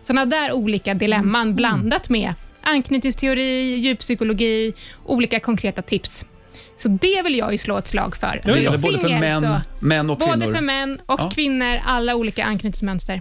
Sådana 0.00 0.26
där 0.26 0.52
olika 0.52 0.94
dilemman 0.94 1.54
blandat 1.54 2.08
med 2.08 2.34
anknytningsteori, 2.62 3.74
djuppsykologi, 3.76 4.72
olika 5.04 5.40
konkreta 5.40 5.82
tips. 5.82 6.24
Så 6.76 6.88
det 6.88 7.22
vill 7.22 7.38
jag 7.38 7.52
ju 7.52 7.58
slå 7.58 7.78
ett 7.78 7.86
slag 7.86 8.16
för. 8.16 8.40
Ja, 8.44 8.52
det 8.54 8.60
ja. 8.60 8.72
både 8.82 8.98
för 8.98 9.08
män, 9.08 9.40
så- 9.40 9.60
män 9.80 10.10
och 10.10 10.18
Både 10.18 10.32
kvinnor. 10.32 10.54
för 10.54 10.60
män 10.62 11.00
och 11.06 11.20
Ja. 11.20 11.30
kvinnor, 11.30 11.80
alla 11.84 12.14
olika 12.14 12.44
anknytningsmönster. 12.44 13.20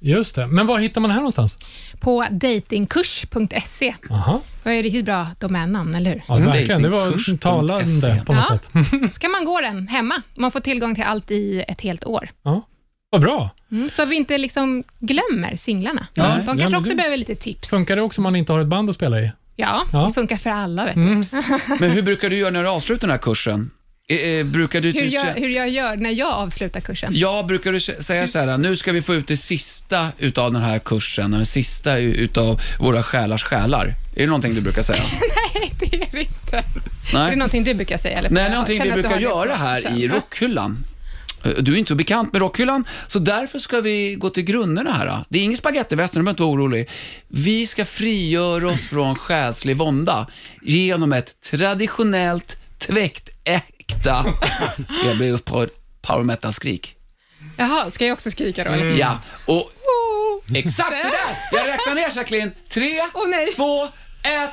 Just 0.00 0.34
det. 0.34 0.46
Men 0.46 0.66
var 0.66 0.78
hittar 0.78 1.00
man 1.00 1.08
det 1.08 1.14
här 1.14 1.20
någonstans? 1.20 1.58
På 2.00 2.26
datingkurs.se. 2.30 3.94
Aha. 4.10 4.40
Det 4.62 4.70
är 4.70 4.82
riktigt 4.82 5.04
bra 5.04 5.26
domännamn, 5.40 5.94
eller 5.94 6.10
hur? 6.10 6.22
Ja, 6.28 6.34
verkligen. 6.36 6.82
Det 6.82 6.88
var 6.88 7.36
talande 7.36 8.22
på 8.26 8.32
något 8.32 8.44
Ja. 8.50 8.58
sätt. 8.58 8.70
Så 9.14 9.20
kan 9.20 9.30
man 9.30 9.44
gå 9.44 9.60
den 9.60 9.88
hemma. 9.88 10.22
Man 10.34 10.50
får 10.50 10.60
tillgång 10.60 10.94
till 10.94 11.04
allt 11.04 11.30
i 11.30 11.64
ett 11.68 11.80
helt 11.80 12.04
år. 12.04 12.28
Ja. 12.42 12.66
Vad 13.10 13.20
bra. 13.20 13.50
Mm, 13.72 13.90
så 13.90 14.04
vi 14.04 14.16
inte 14.16 14.38
liksom 14.38 14.84
glömmer 14.98 15.56
singlarna. 15.56 16.06
Ja, 16.14 16.38
De 16.46 16.58
kanske 16.58 16.76
också 16.76 16.90
det- 16.90 16.96
behöver 16.96 17.16
lite 17.16 17.34
tips. 17.34 17.70
Funkar 17.70 17.96
det 17.96 18.02
också 18.02 18.20
om 18.20 18.22
man 18.22 18.36
inte 18.36 18.52
har 18.52 18.60
ett 18.60 18.66
band 18.66 18.88
att 18.90 18.94
spela 18.96 19.20
i? 19.20 19.32
Ja, 19.56 19.86
Ja. 19.92 20.04
det 20.08 20.14
funkar 20.14 20.36
för 20.36 20.50
alla. 20.50 20.84
Vet 20.84 20.94
du. 20.94 21.00
Mm. 21.00 21.26
Men 21.80 21.90
hur 21.90 22.02
brukar 22.02 22.30
du 22.30 22.36
göra 22.36 22.50
när 22.50 22.62
du 22.62 22.68
avslutar 22.68 23.00
den 23.00 23.10
här 23.10 23.18
kursen? 23.18 23.70
Eh, 24.08 24.16
eh, 24.18 24.46
brukar 24.46 24.80
du... 24.80 24.90
Hur, 24.90 25.04
jag, 25.14 25.24
hur 25.24 25.48
jag 25.48 25.68
gör 25.68 25.96
när 25.96 26.10
jag 26.10 26.28
avslutar 26.32 26.80
kursen. 26.80 27.12
Ja, 27.16 27.42
brukar 27.42 27.72
du 27.72 27.78
sä- 27.78 28.02
säga 28.02 28.26
så 28.28 28.38
här, 28.38 28.58
nu 28.58 28.76
ska 28.76 28.92
vi 28.92 29.02
få 29.02 29.14
ut 29.14 29.26
det 29.26 29.36
sista 29.36 30.08
utav 30.18 30.52
den 30.52 30.62
här 30.62 30.78
kursen, 30.78 31.30
det 31.30 31.44
sista 31.44 31.98
utav 31.98 32.60
våra 32.80 33.02
själars 33.02 33.44
själar. 33.44 33.86
Är 34.16 34.20
det 34.20 34.26
någonting 34.26 34.54
du 34.54 34.60
brukar 34.60 34.82
säga? 34.82 35.02
Nej, 35.54 35.72
det 35.78 35.94
är 35.96 36.08
det 36.12 36.20
inte. 36.20 36.56
Är 36.56 36.62
det 37.12 37.18
Nej, 37.18 37.36
någonting 37.36 37.64
du 37.64 37.74
brukar 37.74 37.96
säga? 37.98 38.18
Eller? 38.18 38.30
Nej 38.30 38.50
någonting 38.50 38.82
vi 38.82 38.92
brukar 38.92 39.18
göra 39.18 39.54
här 39.54 39.98
i 39.98 40.08
rockhyllan. 40.08 40.84
Eh, 41.44 41.50
Du 41.50 41.72
är 41.74 41.76
inte 41.76 41.88
så 41.88 41.94
bekant 41.94 42.32
med 42.32 42.40
rockhyllan, 42.42 42.84
så 43.06 43.18
därför 43.18 43.58
ska 43.58 43.80
vi 43.80 44.14
gå 44.14 44.30
till 44.30 44.42
grunderna 44.44 44.92
här. 44.92 45.24
Det 45.28 45.38
är 45.38 45.42
ingen 45.42 45.56
spagettivästern, 45.56 46.20
du 46.20 46.24
behöver 46.24 46.30
inte 46.30 46.42
vara 46.42 46.52
orolig. 46.52 46.90
Vi 47.28 47.66
ska 47.66 47.84
frigöra 47.84 48.68
oss 48.68 48.88
från 48.88 49.14
själslig 49.16 49.76
vånda 49.76 50.26
genom 50.62 51.12
ett 51.12 51.40
traditionellt 51.40 52.56
tväktäkta, 52.78 54.34
jag 55.04 55.16
blev 55.16 55.34
upprörd, 55.34 55.68
power 56.02 56.24
metal-skrik. 56.24 56.94
Jaha, 57.56 57.90
ska 57.90 58.06
jag 58.06 58.12
också 58.12 58.30
skrika 58.30 58.64
då? 58.64 58.70
Eller? 58.70 58.84
Ja, 58.98 59.18
och 59.46 59.70
exakt 60.54 61.02
sådär. 61.02 61.38
Jag 61.52 61.66
räknar 61.66 61.94
ner 61.94 62.16
Jacqueline. 62.16 62.52
Tre, 62.68 63.02
nej. 63.28 63.52
två, 63.56 63.84
ett. 64.22 64.50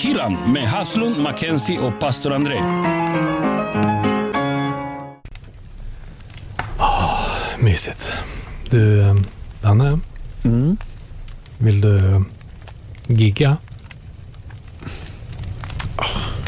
Rockhyllan 0.00 0.52
med 0.52 0.68
Haslund, 0.68 1.18
Mackenzie 1.18 1.78
och 1.78 2.00
pastor 2.00 2.32
André. 2.32 2.62
Mysigt. 7.58 8.12
Du, 8.70 9.02
eh, 9.02 9.14
Danne. 9.62 10.00
Vill 11.58 11.80
du 11.80 11.96
eh, 11.96 12.20
gigga? 13.06 13.56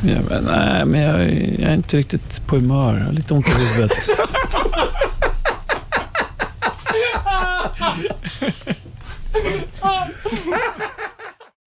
Ja, 0.02 0.18
men, 0.28 0.44
nej, 0.44 0.84
men 0.86 1.00
jag, 1.00 1.20
jag 1.60 1.70
är 1.70 1.74
inte 1.74 1.96
riktigt 1.96 2.46
på 2.46 2.56
humör. 2.56 2.98
Jag 2.98 3.04
har 3.04 3.12
lite 3.12 3.34
ont 3.34 3.48
i 3.48 3.52
huvudet. 3.52 3.92